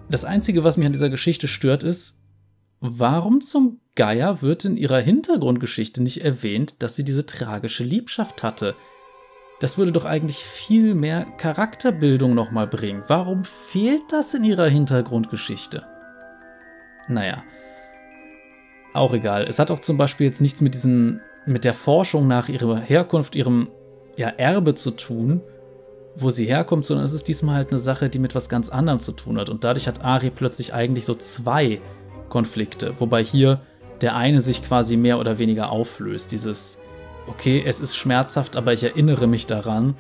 Das 0.09 0.24
Einzige, 0.24 0.62
was 0.62 0.76
mich 0.76 0.86
an 0.86 0.92
dieser 0.92 1.11
Geschichte 1.11 1.48
stört, 1.48 1.82
ist, 1.82 2.18
warum 2.80 3.40
zum 3.40 3.80
Geier 3.96 4.40
wird 4.40 4.64
in 4.64 4.76
ihrer 4.76 5.00
Hintergrundgeschichte 5.00 6.02
nicht 6.02 6.22
erwähnt, 6.24 6.82
dass 6.82 6.94
sie 6.94 7.04
diese 7.04 7.26
tragische 7.26 7.82
Liebschaft 7.82 8.42
hatte? 8.42 8.76
Das 9.59 9.78
würde 9.78 9.90
doch 9.90 10.04
eigentlich 10.04 10.36
viel 10.36 10.94
mehr 10.94 11.24
Charakterbildung 11.38 12.34
nochmal 12.34 12.66
bringen. 12.66 13.02
Warum 13.09 13.44
fehlt 13.44 14.02
das 14.11 14.34
in 14.34 14.44
ihrer 14.44 14.68
Hintergrundgeschichte? 14.68 15.84
Naja. 17.09 17.42
Auch 18.92 19.12
egal. 19.12 19.44
Es 19.44 19.59
hat 19.59 19.70
auch 19.70 19.80
zum 19.80 19.96
Beispiel 19.96 20.26
jetzt 20.26 20.40
nichts 20.40 20.61
mit 20.61 20.74
diesen, 20.74 21.20
mit 21.46 21.64
der 21.64 21.74
Forschung 21.74 22.28
nach 22.28 22.48
ihrer 22.48 22.78
Herkunft, 22.78 23.34
ihrem 23.34 23.68
ja, 24.16 24.28
Erbe 24.28 24.74
zu 24.74 24.92
tun, 24.92 25.42
wo 26.19 26.31
sie 26.31 26.47
herkommt, 26.47 26.85
sondern 26.85 27.05
es 27.05 27.12
ist 27.12 27.29
diesmal 27.29 27.57
halt 27.57 27.71
eine 27.71 27.79
Sache, 27.79 28.09
die 28.09 28.19
mit 28.19 28.35
was 28.35 28.49
ganz 28.49 28.69
anderem 28.69 29.01
zu 29.01 29.12
tun 29.12 29.39
hat. 29.39 29.49
Und 29.49 29.64
dadurch 29.64 29.87
hat 29.87 30.05
Ari 30.05 30.31
plötzlich 30.31 30.73
eigentlich 30.73 31.05
so 31.05 31.14
zwei 31.14 31.81
Konflikte, 32.29 32.95
wobei 32.99 33.23
hier 33.23 33.61
der 34.01 34.17
eine 34.17 34.41
sich 34.41 34.62
quasi 34.62 34.97
mehr 34.97 35.19
oder 35.19 35.39
weniger 35.39 35.71
auflöst. 35.71 36.33
Dieses, 36.33 36.79
okay, 37.29 37.62
es 37.67 37.81
ist 37.81 37.97
schmerzhaft, 37.97 38.57
aber 38.57 38.73
ich 38.73 38.85
erinnere 38.85 39.27
mich 39.27 39.47
daran. 39.47 39.97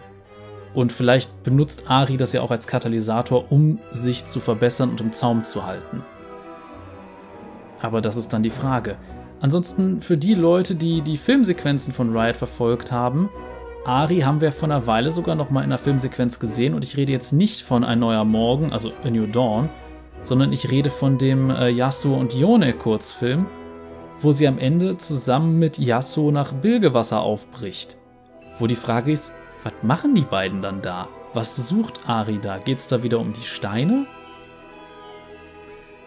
Und 0.74 0.92
vielleicht 0.92 1.42
benutzt 1.42 1.84
Ari 1.88 2.18
das 2.18 2.32
ja 2.32 2.42
auch 2.42 2.50
als 2.50 2.66
Katalysator, 2.66 3.50
um 3.50 3.78
sich 3.92 4.26
zu 4.26 4.40
verbessern 4.40 4.90
und 4.90 5.00
im 5.00 5.12
Zaum 5.12 5.44
zu 5.44 5.64
halten. 5.64 6.02
Aber 7.80 8.00
das 8.00 8.16
ist 8.16 8.32
dann 8.32 8.42
die 8.42 8.50
Frage. 8.50 8.96
Ansonsten 9.40 10.00
für 10.00 10.16
die 10.16 10.34
Leute, 10.34 10.74
die 10.74 11.02
die 11.02 11.16
Filmsequenzen 11.16 11.92
von 11.92 12.14
Riot 12.16 12.36
verfolgt 12.36 12.90
haben, 12.92 13.28
Ari 13.86 14.22
haben 14.22 14.40
wir 14.40 14.50
vor 14.50 14.68
einer 14.68 14.88
Weile 14.88 15.12
sogar 15.12 15.36
noch 15.36 15.50
mal 15.50 15.60
in 15.60 15.66
einer 15.66 15.78
Filmsequenz 15.78 16.40
gesehen 16.40 16.74
und 16.74 16.84
ich 16.84 16.96
rede 16.96 17.12
jetzt 17.12 17.30
nicht 17.30 17.62
von 17.62 17.84
Ein 17.84 18.00
neuer 18.00 18.24
Morgen, 18.24 18.72
also 18.72 18.90
A 19.04 19.10
New 19.10 19.28
Dawn, 19.28 19.68
sondern 20.22 20.52
ich 20.52 20.72
rede 20.72 20.90
von 20.90 21.18
dem 21.18 21.50
äh, 21.50 21.68
Yasuo 21.68 22.16
und 22.16 22.34
Yone 22.34 22.72
Kurzfilm, 22.72 23.46
wo 24.18 24.32
sie 24.32 24.48
am 24.48 24.58
Ende 24.58 24.96
zusammen 24.96 25.60
mit 25.60 25.78
Yasuo 25.78 26.32
nach 26.32 26.52
Bilgewasser 26.52 27.20
aufbricht. 27.20 27.96
Wo 28.58 28.66
die 28.66 28.74
Frage 28.74 29.12
ist, 29.12 29.32
was 29.62 29.74
machen 29.82 30.16
die 30.16 30.22
beiden 30.22 30.62
dann 30.62 30.82
da? 30.82 31.06
Was 31.32 31.54
sucht 31.68 32.08
Ari 32.08 32.40
da? 32.40 32.58
Geht 32.58 32.78
es 32.78 32.88
da 32.88 33.04
wieder 33.04 33.20
um 33.20 33.32
die 33.34 33.42
Steine? 33.42 34.06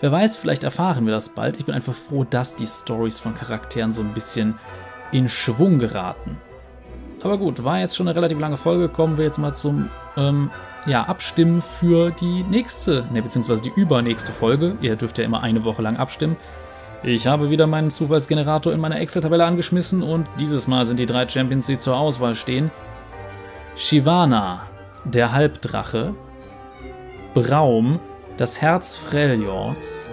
Wer 0.01 0.11
weiß, 0.11 0.35
vielleicht 0.35 0.65
erfahren 0.65 1.05
wir 1.05 1.13
das 1.13 1.29
bald. 1.29 1.57
Ich 1.57 1.65
bin 1.65 1.75
einfach 1.75 1.93
froh, 1.93 2.25
dass 2.29 2.57
die 2.57 2.67
Stories 2.67 3.19
von 3.19 3.35
Charakteren 3.35 3.93
so 3.93 4.01
ein 4.01 4.13
bisschen 4.13 4.59
in 5.13 5.29
Schwung 5.29 5.79
geraten. 5.79 6.37
Aber 7.21 7.37
gut, 7.37 7.63
war 7.63 7.79
jetzt 7.79 7.95
schon 7.95 8.07
eine 8.07 8.15
relativ 8.15 8.39
lange 8.39 8.57
Folge. 8.57 8.89
Kommen 8.89 9.17
wir 9.17 9.25
jetzt 9.25 9.37
mal 9.37 9.53
zum 9.53 9.89
ähm, 10.15 10.49
ja, 10.85 11.03
Abstimmen 11.03 11.61
für 11.61 12.11
die 12.11 12.43
nächste, 12.43 13.05
ne, 13.11 13.21
beziehungsweise 13.21 13.61
die 13.61 13.73
übernächste 13.75 14.31
Folge. 14.31 14.77
Ihr 14.81 14.95
dürft 14.95 15.17
ja 15.17 15.25
immer 15.25 15.41
eine 15.41 15.63
Woche 15.63 15.81
lang 15.81 15.97
abstimmen. 15.97 16.37
Ich 17.03 17.27
habe 17.27 17.49
wieder 17.49 17.67
meinen 17.67 17.91
Zufallsgenerator 17.91 18.73
in 18.73 18.79
meiner 18.79 18.99
Excel-Tabelle 18.99 19.45
angeschmissen 19.45 20.03
und 20.03 20.27
dieses 20.37 20.67
Mal 20.67 20.85
sind 20.85 20.99
die 20.99 21.05
drei 21.05 21.27
Champions, 21.27 21.65
die 21.67 21.77
zur 21.77 21.97
Auswahl 21.97 22.35
stehen. 22.35 22.71
Shivana, 23.75 24.63
der 25.05 25.31
Halbdrache. 25.31 26.13
Braum, 27.33 27.99
das 28.37 28.61
Herz 28.61 28.95
Freljords 28.95 30.09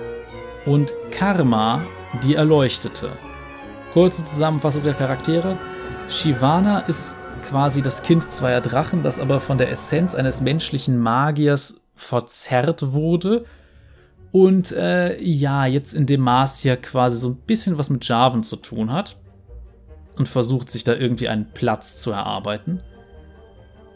und 0.64 0.92
Karma, 1.10 1.80
die 2.22 2.34
Erleuchtete. 2.34 3.10
Kurze 3.92 4.22
Zusammenfassung 4.22 4.84
der 4.84 4.94
Charaktere. 4.94 5.56
Shivana 6.08 6.80
ist 6.80 7.16
quasi 7.48 7.82
das 7.82 8.02
Kind 8.02 8.30
zweier 8.30 8.60
Drachen, 8.60 9.02
das 9.02 9.18
aber 9.18 9.40
von 9.40 9.58
der 9.58 9.70
Essenz 9.70 10.14
eines 10.14 10.40
menschlichen 10.40 10.98
Magiers 10.98 11.80
verzerrt 11.94 12.92
wurde. 12.92 13.44
Und 14.32 14.72
äh, 14.72 15.20
ja, 15.20 15.66
jetzt 15.66 15.94
in 15.94 16.06
dem 16.06 16.20
Maß 16.20 16.60
hier 16.60 16.76
quasi 16.76 17.18
so 17.18 17.30
ein 17.30 17.36
bisschen 17.36 17.78
was 17.78 17.90
mit 17.90 18.06
Javan 18.06 18.42
zu 18.42 18.56
tun 18.56 18.92
hat. 18.92 19.16
Und 20.16 20.28
versucht 20.28 20.70
sich 20.70 20.84
da 20.84 20.94
irgendwie 20.94 21.28
einen 21.28 21.50
Platz 21.52 21.98
zu 21.98 22.10
erarbeiten. 22.10 22.82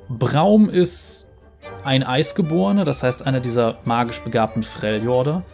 Braum 0.09 0.69
ist 0.69 1.29
ein 1.85 2.03
Eisgeborener, 2.03 2.85
das 2.85 3.03
heißt 3.03 3.27
einer 3.27 3.41
dieser 3.41 3.79
magisch 3.85 4.21
begabten 4.21 4.63
Freljorder. 4.63 5.45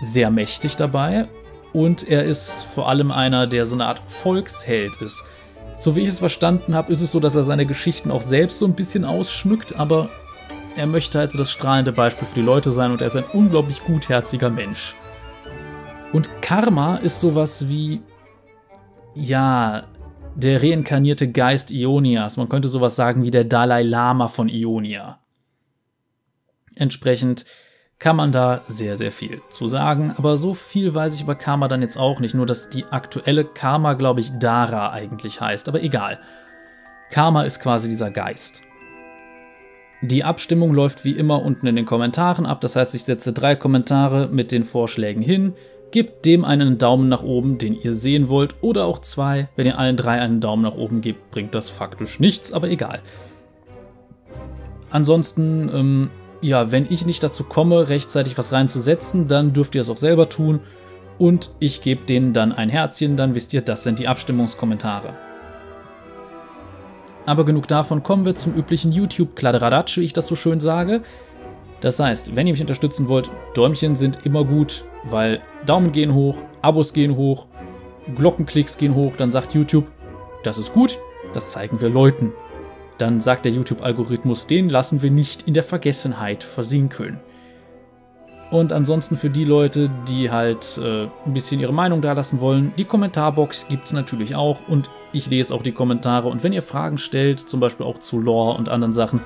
Sehr 0.00 0.30
mächtig 0.30 0.76
dabei. 0.76 1.28
Und 1.72 2.08
er 2.08 2.24
ist 2.24 2.64
vor 2.64 2.88
allem 2.88 3.10
einer, 3.10 3.46
der 3.46 3.66
so 3.66 3.76
eine 3.76 3.86
Art 3.86 4.00
Volksheld 4.06 4.96
ist 5.02 5.22
so 5.78 5.94
wie 5.94 6.00
ich 6.00 6.08
es 6.08 6.18
verstanden 6.18 6.74
habe, 6.74 6.92
ist 6.92 7.00
es 7.00 7.12
so, 7.12 7.20
dass 7.20 7.34
er 7.34 7.44
seine 7.44 7.66
Geschichten 7.66 8.10
auch 8.10 8.22
selbst 8.22 8.58
so 8.58 8.66
ein 8.66 8.74
bisschen 8.74 9.04
ausschmückt, 9.04 9.76
aber 9.76 10.08
er 10.76 10.86
möchte 10.86 11.18
halt 11.18 11.32
so 11.32 11.38
das 11.38 11.50
strahlende 11.50 11.92
Beispiel 11.92 12.26
für 12.26 12.34
die 12.34 12.42
Leute 12.42 12.72
sein 12.72 12.92
und 12.92 13.00
er 13.00 13.06
ist 13.08 13.16
ein 13.16 13.24
unglaublich 13.32 13.82
gutherziger 13.84 14.50
Mensch. 14.50 14.94
Und 16.12 16.30
Karma 16.40 16.96
ist 16.96 17.20
sowas 17.20 17.68
wie, 17.68 18.00
ja, 19.14 19.84
der 20.34 20.62
reinkarnierte 20.62 21.30
Geist 21.30 21.70
Ionias. 21.70 22.36
Man 22.36 22.48
könnte 22.48 22.68
sowas 22.68 22.94
sagen 22.94 23.22
wie 23.22 23.30
der 23.30 23.44
Dalai 23.44 23.82
Lama 23.82 24.28
von 24.28 24.48
Ionia. 24.48 25.18
Entsprechend 26.74 27.46
kann 27.98 28.16
man 28.16 28.30
da 28.30 28.60
sehr, 28.68 28.96
sehr 28.96 29.10
viel 29.10 29.40
zu 29.48 29.68
sagen. 29.68 30.14
Aber 30.16 30.36
so 30.36 30.54
viel 30.54 30.94
weiß 30.94 31.14
ich 31.14 31.22
über 31.22 31.34
Karma 31.34 31.68
dann 31.68 31.82
jetzt 31.82 31.96
auch 31.96 32.20
nicht. 32.20 32.34
Nur, 32.34 32.46
dass 32.46 32.68
die 32.68 32.84
aktuelle 32.84 33.44
Karma, 33.44 33.94
glaube 33.94 34.20
ich, 34.20 34.38
Dara 34.38 34.92
eigentlich 34.92 35.40
heißt. 35.40 35.68
Aber 35.68 35.82
egal. 35.82 36.18
Karma 37.10 37.42
ist 37.42 37.60
quasi 37.60 37.88
dieser 37.88 38.10
Geist. 38.10 38.64
Die 40.02 40.24
Abstimmung 40.24 40.74
läuft 40.74 41.04
wie 41.04 41.12
immer 41.12 41.42
unten 41.42 41.66
in 41.66 41.76
den 41.76 41.86
Kommentaren 41.86 42.44
ab. 42.44 42.60
Das 42.60 42.76
heißt, 42.76 42.94
ich 42.94 43.04
setze 43.04 43.32
drei 43.32 43.56
Kommentare 43.56 44.28
mit 44.28 44.52
den 44.52 44.64
Vorschlägen 44.64 45.22
hin. 45.22 45.54
Gebt 45.90 46.26
dem 46.26 46.44
einen 46.44 46.76
Daumen 46.76 47.08
nach 47.08 47.22
oben, 47.22 47.56
den 47.56 47.80
ihr 47.80 47.94
sehen 47.94 48.28
wollt, 48.28 48.56
oder 48.60 48.84
auch 48.84 48.98
zwei. 48.98 49.48
Wenn 49.56 49.66
ihr 49.66 49.78
allen 49.78 49.96
drei 49.96 50.20
einen 50.20 50.40
Daumen 50.40 50.62
nach 50.62 50.74
oben 50.74 51.00
gebt, 51.00 51.30
bringt 51.30 51.54
das 51.54 51.70
faktisch 51.70 52.20
nichts, 52.20 52.52
aber 52.52 52.68
egal. 52.68 53.00
Ansonsten 54.90 55.70
ähm, 55.72 56.10
ja, 56.46 56.70
wenn 56.70 56.86
ich 56.88 57.04
nicht 57.04 57.24
dazu 57.24 57.42
komme, 57.42 57.88
rechtzeitig 57.88 58.38
was 58.38 58.52
reinzusetzen, 58.52 59.26
dann 59.26 59.52
dürft 59.52 59.74
ihr 59.74 59.80
es 59.80 59.90
auch 59.90 59.96
selber 59.96 60.28
tun. 60.28 60.60
Und 61.18 61.50
ich 61.58 61.82
gebe 61.82 62.04
denen 62.04 62.32
dann 62.32 62.52
ein 62.52 62.68
Herzchen, 62.68 63.16
dann 63.16 63.34
wisst 63.34 63.52
ihr, 63.52 63.62
das 63.62 63.82
sind 63.82 63.98
die 63.98 64.06
Abstimmungskommentare. 64.06 65.14
Aber 67.24 67.44
genug 67.44 67.66
davon, 67.66 68.04
kommen 68.04 68.24
wir 68.24 68.36
zum 68.36 68.54
üblichen 68.54 68.92
YouTube-Kladderadatsch, 68.92 69.98
wie 69.98 70.04
ich 70.04 70.12
das 70.12 70.28
so 70.28 70.36
schön 70.36 70.60
sage. 70.60 71.02
Das 71.80 71.98
heißt, 71.98 72.36
wenn 72.36 72.46
ihr 72.46 72.52
mich 72.52 72.60
unterstützen 72.60 73.08
wollt, 73.08 73.28
Däumchen 73.56 73.96
sind 73.96 74.24
immer 74.24 74.44
gut, 74.44 74.84
weil 75.02 75.42
Daumen 75.66 75.90
gehen 75.90 76.14
hoch, 76.14 76.36
Abos 76.62 76.92
gehen 76.92 77.16
hoch, 77.16 77.46
Glockenklicks 78.14 78.78
gehen 78.78 78.94
hoch, 78.94 79.14
dann 79.18 79.32
sagt 79.32 79.52
YouTube, 79.52 79.88
das 80.44 80.58
ist 80.58 80.72
gut, 80.72 80.96
das 81.32 81.50
zeigen 81.50 81.80
wir 81.80 81.88
Leuten 81.88 82.32
dann 82.98 83.20
sagt 83.20 83.44
der 83.44 83.52
YouTube-Algorithmus, 83.52 84.46
den 84.46 84.68
lassen 84.68 85.02
wir 85.02 85.10
nicht 85.10 85.42
in 85.42 85.54
der 85.54 85.62
Vergessenheit 85.62 86.42
versinken. 86.42 87.20
Und 88.50 88.72
ansonsten 88.72 89.16
für 89.16 89.28
die 89.28 89.44
Leute, 89.44 89.90
die 90.08 90.30
halt 90.30 90.78
äh, 90.78 91.08
ein 91.24 91.34
bisschen 91.34 91.60
ihre 91.60 91.72
Meinung 91.72 92.00
dalassen 92.00 92.40
wollen, 92.40 92.72
die 92.78 92.84
Kommentarbox 92.84 93.66
gibt 93.68 93.86
es 93.86 93.92
natürlich 93.92 94.36
auch 94.36 94.60
und 94.68 94.88
ich 95.12 95.26
lese 95.26 95.52
auch 95.52 95.62
die 95.62 95.72
Kommentare. 95.72 96.28
Und 96.28 96.44
wenn 96.44 96.52
ihr 96.52 96.62
Fragen 96.62 96.98
stellt, 96.98 97.40
zum 97.40 97.58
Beispiel 97.58 97.84
auch 97.84 97.98
zu 97.98 98.20
Lore 98.20 98.56
und 98.56 98.68
anderen 98.68 98.92
Sachen, 98.92 99.20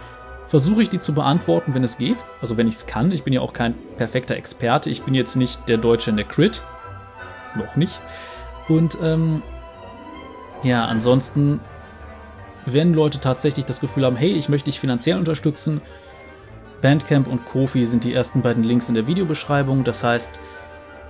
versuche 0.48 0.82
ich 0.82 0.88
die 0.88 0.98
zu 0.98 1.12
beantworten, 1.12 1.74
wenn 1.74 1.84
es 1.84 1.98
geht. 1.98 2.16
Also 2.40 2.56
wenn 2.56 2.66
ich 2.66 2.76
es 2.76 2.86
kann. 2.86 3.12
Ich 3.12 3.22
bin 3.22 3.32
ja 3.32 3.40
auch 3.40 3.52
kein 3.52 3.74
perfekter 3.96 4.36
Experte. 4.36 4.88
Ich 4.88 5.02
bin 5.02 5.14
jetzt 5.14 5.36
nicht 5.36 5.68
der 5.68 5.76
Deutsche 5.76 6.10
in 6.10 6.16
der 6.16 6.26
Crit. 6.26 6.62
Noch 7.56 7.76
nicht. 7.76 8.00
Und 8.68 8.96
ähm, 9.02 9.42
ja, 10.62 10.86
ansonsten, 10.86 11.60
wenn 12.66 12.94
Leute 12.94 13.20
tatsächlich 13.20 13.64
das 13.64 13.80
Gefühl 13.80 14.04
haben, 14.04 14.16
hey, 14.16 14.32
ich 14.32 14.48
möchte 14.48 14.66
dich 14.66 14.80
finanziell 14.80 15.18
unterstützen, 15.18 15.80
Bandcamp 16.82 17.26
und 17.26 17.44
Kofi 17.44 17.84
sind 17.84 18.04
die 18.04 18.14
ersten 18.14 18.42
beiden 18.42 18.64
Links 18.64 18.88
in 18.88 18.94
der 18.94 19.06
Videobeschreibung. 19.06 19.84
Das 19.84 20.02
heißt, 20.02 20.30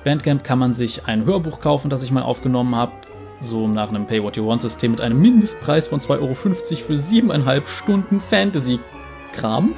Bandcamp 0.05 0.43
kann 0.43 0.59
man 0.59 0.73
sich 0.73 1.07
ein 1.07 1.25
Hörbuch 1.25 1.61
kaufen, 1.61 1.91
das 1.91 2.03
ich 2.03 2.11
mal 2.11 2.23
aufgenommen 2.23 2.75
habe, 2.75 2.93
so 3.41 3.69
nach 3.69 3.89
einem 3.89 4.07
Pay 4.07 4.23
What 4.23 4.37
You 4.37 4.47
Want 4.47 4.63
System 4.63 4.93
mit 4.93 5.01
einem 5.01 5.21
Mindestpreis 5.21 5.89
von 5.89 6.01
2,50 6.01 6.21
Euro 6.21 6.35
für 6.35 6.97
siebeneinhalb 6.97 7.69
Stunden 7.69 8.21
Fantasy-Kram. 8.21 9.75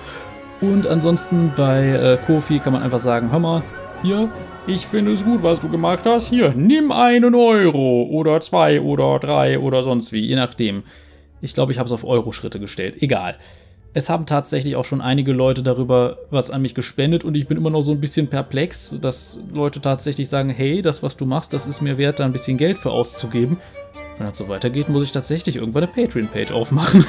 Und 0.60 0.86
ansonsten 0.86 1.52
bei 1.56 1.88
äh, 1.88 2.18
Kofi 2.24 2.60
kann 2.60 2.72
man 2.72 2.82
einfach 2.82 3.00
sagen, 3.00 3.30
hör 3.30 3.40
mal, 3.40 3.62
hier, 4.02 4.28
ich 4.66 4.86
finde 4.86 5.12
es 5.12 5.24
gut, 5.24 5.42
was 5.42 5.60
du 5.60 5.68
gemacht 5.68 6.02
hast. 6.06 6.28
Hier, 6.28 6.52
nimm 6.56 6.92
einen 6.92 7.34
Euro 7.34 8.04
oder 8.04 8.40
zwei 8.40 8.80
oder 8.80 9.18
drei 9.18 9.58
oder 9.58 9.82
sonst 9.82 10.12
wie, 10.12 10.20
je 10.20 10.36
nachdem. 10.36 10.84
Ich 11.43 11.53
glaube, 11.53 11.72
ich 11.72 11.78
habe 11.78 11.86
es 11.86 11.93
auf 11.93 12.05
Euro-Schritte 12.05 12.59
gestellt. 12.59 13.03
Egal 13.03 13.36
es 13.95 14.09
haben 14.09 14.26
tatsächlich 14.26 14.76
auch 14.76 14.84
schon 14.84 15.01
einige 15.01 15.32
Leute 15.32 15.62
darüber 15.62 16.18
was 16.30 16.51
an 16.51 16.62
mich 16.62 16.74
gespendet 16.74 17.24
und 17.24 17.36
ich 17.36 17.47
bin 17.47 17.59
immer 17.59 17.70
noch 17.70 17.82
so 17.82 17.93
ein 17.93 18.01
bisschen 18.01 18.28
perplex, 18.28 18.99
dass 19.01 19.38
Leute 19.53 19.80
tatsächlich 19.80 20.28
sagen, 20.28 20.49
hey, 20.49 20.80
das, 20.80 21.03
was 21.03 21.16
du 21.16 21.26
machst, 21.26 21.53
das 21.53 21.66
ist 21.66 21.82
mir 21.82 21.99
wert, 21.99 22.18
da 22.18 22.24
ein 22.24 22.32
bisschen 22.32 22.57
Geld 22.57 22.78
für 22.78 22.90
auszugeben. 22.90 23.59
Wenn 24.16 24.28
das 24.28 24.38
so 24.38 24.49
weitergeht, 24.49 24.88
muss 24.88 25.05
ich 25.05 25.12
tatsächlich 25.12 25.57
irgendwann 25.57 25.84
eine 25.84 25.93
Patreon-Page 25.93 26.53
aufmachen. 26.53 27.05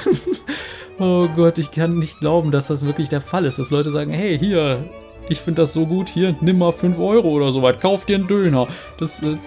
oh 1.00 1.28
Gott, 1.36 1.58
ich 1.58 1.72
kann 1.72 2.00
nicht 2.00 2.20
glauben, 2.20 2.52
dass 2.52 2.68
das 2.68 2.86
wirklich 2.86 3.08
der 3.08 3.22
Fall 3.22 3.46
ist, 3.46 3.60
dass 3.60 3.72
Leute 3.72 3.92
sagen, 3.92 4.12
hey, 4.12 4.38
hier, 4.38 4.84
ich 5.30 5.40
finde 5.40 5.62
das 5.62 5.74
so 5.74 5.86
gut, 5.86 6.10
hier, 6.10 6.36
nimm 6.42 6.58
mal 6.58 6.74
5 6.74 7.00
Euro 7.00 7.30
oder 7.30 7.54
so 7.54 7.62
weit, 7.62 7.80
kauf 7.80 8.06
dir 8.06 8.16
einen 8.16 8.28
Döner. 8.28 8.68
Das, 8.98 9.24
äh, 9.24 9.38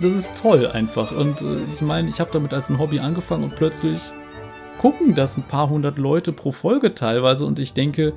das 0.00 0.12
ist 0.12 0.36
toll 0.36 0.66
einfach. 0.66 1.12
Und 1.12 1.42
äh, 1.42 1.64
ich 1.64 1.80
meine, 1.80 2.08
ich 2.08 2.20
habe 2.20 2.30
damit 2.32 2.52
als 2.52 2.68
ein 2.70 2.78
Hobby 2.78 3.00
angefangen 3.00 3.44
und 3.44 3.56
plötzlich 3.56 4.00
gucken 4.80 5.14
das 5.14 5.36
ein 5.36 5.42
paar 5.42 5.70
hundert 5.70 5.98
Leute 5.98 6.32
pro 6.32 6.52
Folge 6.52 6.94
teilweise 6.94 7.46
und 7.46 7.58
ich 7.58 7.72
denke, 7.72 8.14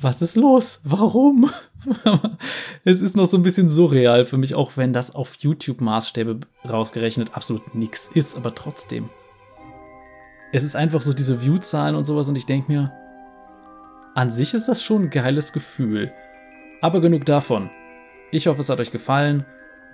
was 0.00 0.20
ist 0.20 0.36
los? 0.36 0.80
Warum? 0.84 1.50
es 2.84 3.00
ist 3.00 3.16
noch 3.16 3.26
so 3.26 3.38
ein 3.38 3.42
bisschen 3.42 3.68
surreal 3.68 4.26
für 4.26 4.36
mich, 4.36 4.54
auch 4.54 4.76
wenn 4.76 4.92
das 4.92 5.14
auf 5.14 5.36
YouTube-Maßstäbe 5.36 6.40
rausgerechnet 6.68 7.34
absolut 7.34 7.74
nichts 7.74 8.10
ist, 8.12 8.36
aber 8.36 8.54
trotzdem. 8.54 9.08
Es 10.52 10.62
ist 10.62 10.76
einfach 10.76 11.00
so 11.00 11.12
diese 11.12 11.42
View-Zahlen 11.42 11.96
und 11.96 12.04
sowas 12.04 12.28
und 12.28 12.36
ich 12.36 12.46
denke 12.46 12.70
mir, 12.70 12.92
an 14.14 14.30
sich 14.30 14.54
ist 14.54 14.68
das 14.68 14.82
schon 14.82 15.04
ein 15.04 15.10
geiles 15.10 15.52
Gefühl. 15.52 16.12
Aber 16.80 17.00
genug 17.00 17.24
davon. 17.24 17.70
Ich 18.30 18.46
hoffe, 18.46 18.60
es 18.60 18.68
hat 18.68 18.78
euch 18.78 18.90
gefallen. 18.90 19.44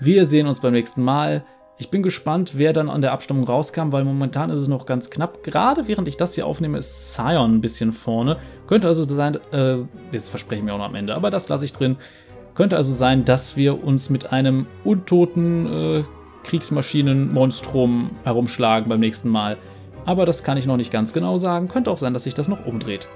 Wir 0.00 0.24
sehen 0.24 0.46
uns 0.46 0.60
beim 0.60 0.72
nächsten 0.72 1.02
Mal. 1.02 1.44
Ich 1.76 1.90
bin 1.90 2.02
gespannt, 2.02 2.52
wer 2.56 2.72
dann 2.72 2.88
an 2.88 3.02
der 3.02 3.12
Abstimmung 3.12 3.44
rauskam, 3.44 3.92
weil 3.92 4.04
momentan 4.04 4.48
ist 4.48 4.58
es 4.58 4.68
noch 4.68 4.86
ganz 4.86 5.10
knapp. 5.10 5.42
Gerade 5.44 5.88
während 5.88 6.08
ich 6.08 6.16
das 6.16 6.34
hier 6.34 6.46
aufnehme, 6.46 6.78
ist 6.78 7.14
Sion 7.14 7.56
ein 7.56 7.60
bisschen 7.60 7.92
vorne. 7.92 8.38
Könnte 8.66 8.86
also 8.86 9.04
sein, 9.04 9.38
äh, 9.52 9.76
jetzt 10.12 10.30
verspreche 10.30 10.60
ich 10.60 10.64
mir 10.64 10.72
auch 10.72 10.78
noch 10.78 10.86
am 10.86 10.94
Ende, 10.94 11.14
aber 11.14 11.30
das 11.30 11.48
lasse 11.50 11.66
ich 11.66 11.72
drin. 11.72 11.96
Könnte 12.54 12.76
also 12.76 12.94
sein, 12.94 13.24
dass 13.24 13.56
wir 13.56 13.84
uns 13.84 14.10
mit 14.10 14.32
einem 14.32 14.66
untoten 14.84 15.66
äh, 15.66 16.04
Kriegsmaschinen-Monstrum 16.44 18.10
herumschlagen 18.24 18.88
beim 18.88 19.00
nächsten 19.00 19.28
Mal. 19.28 19.58
Aber 20.06 20.24
das 20.24 20.42
kann 20.44 20.56
ich 20.56 20.66
noch 20.66 20.78
nicht 20.78 20.90
ganz 20.90 21.12
genau 21.12 21.36
sagen. 21.36 21.68
Könnte 21.68 21.90
auch 21.90 21.98
sein, 21.98 22.14
dass 22.14 22.24
sich 22.24 22.34
das 22.34 22.48
noch 22.48 22.64
umdreht. 22.64 23.08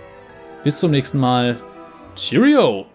Bis 0.62 0.80
zum 0.80 0.90
nächsten 0.90 1.18
Mal. 1.18 1.58
Cheerio! 2.14 2.86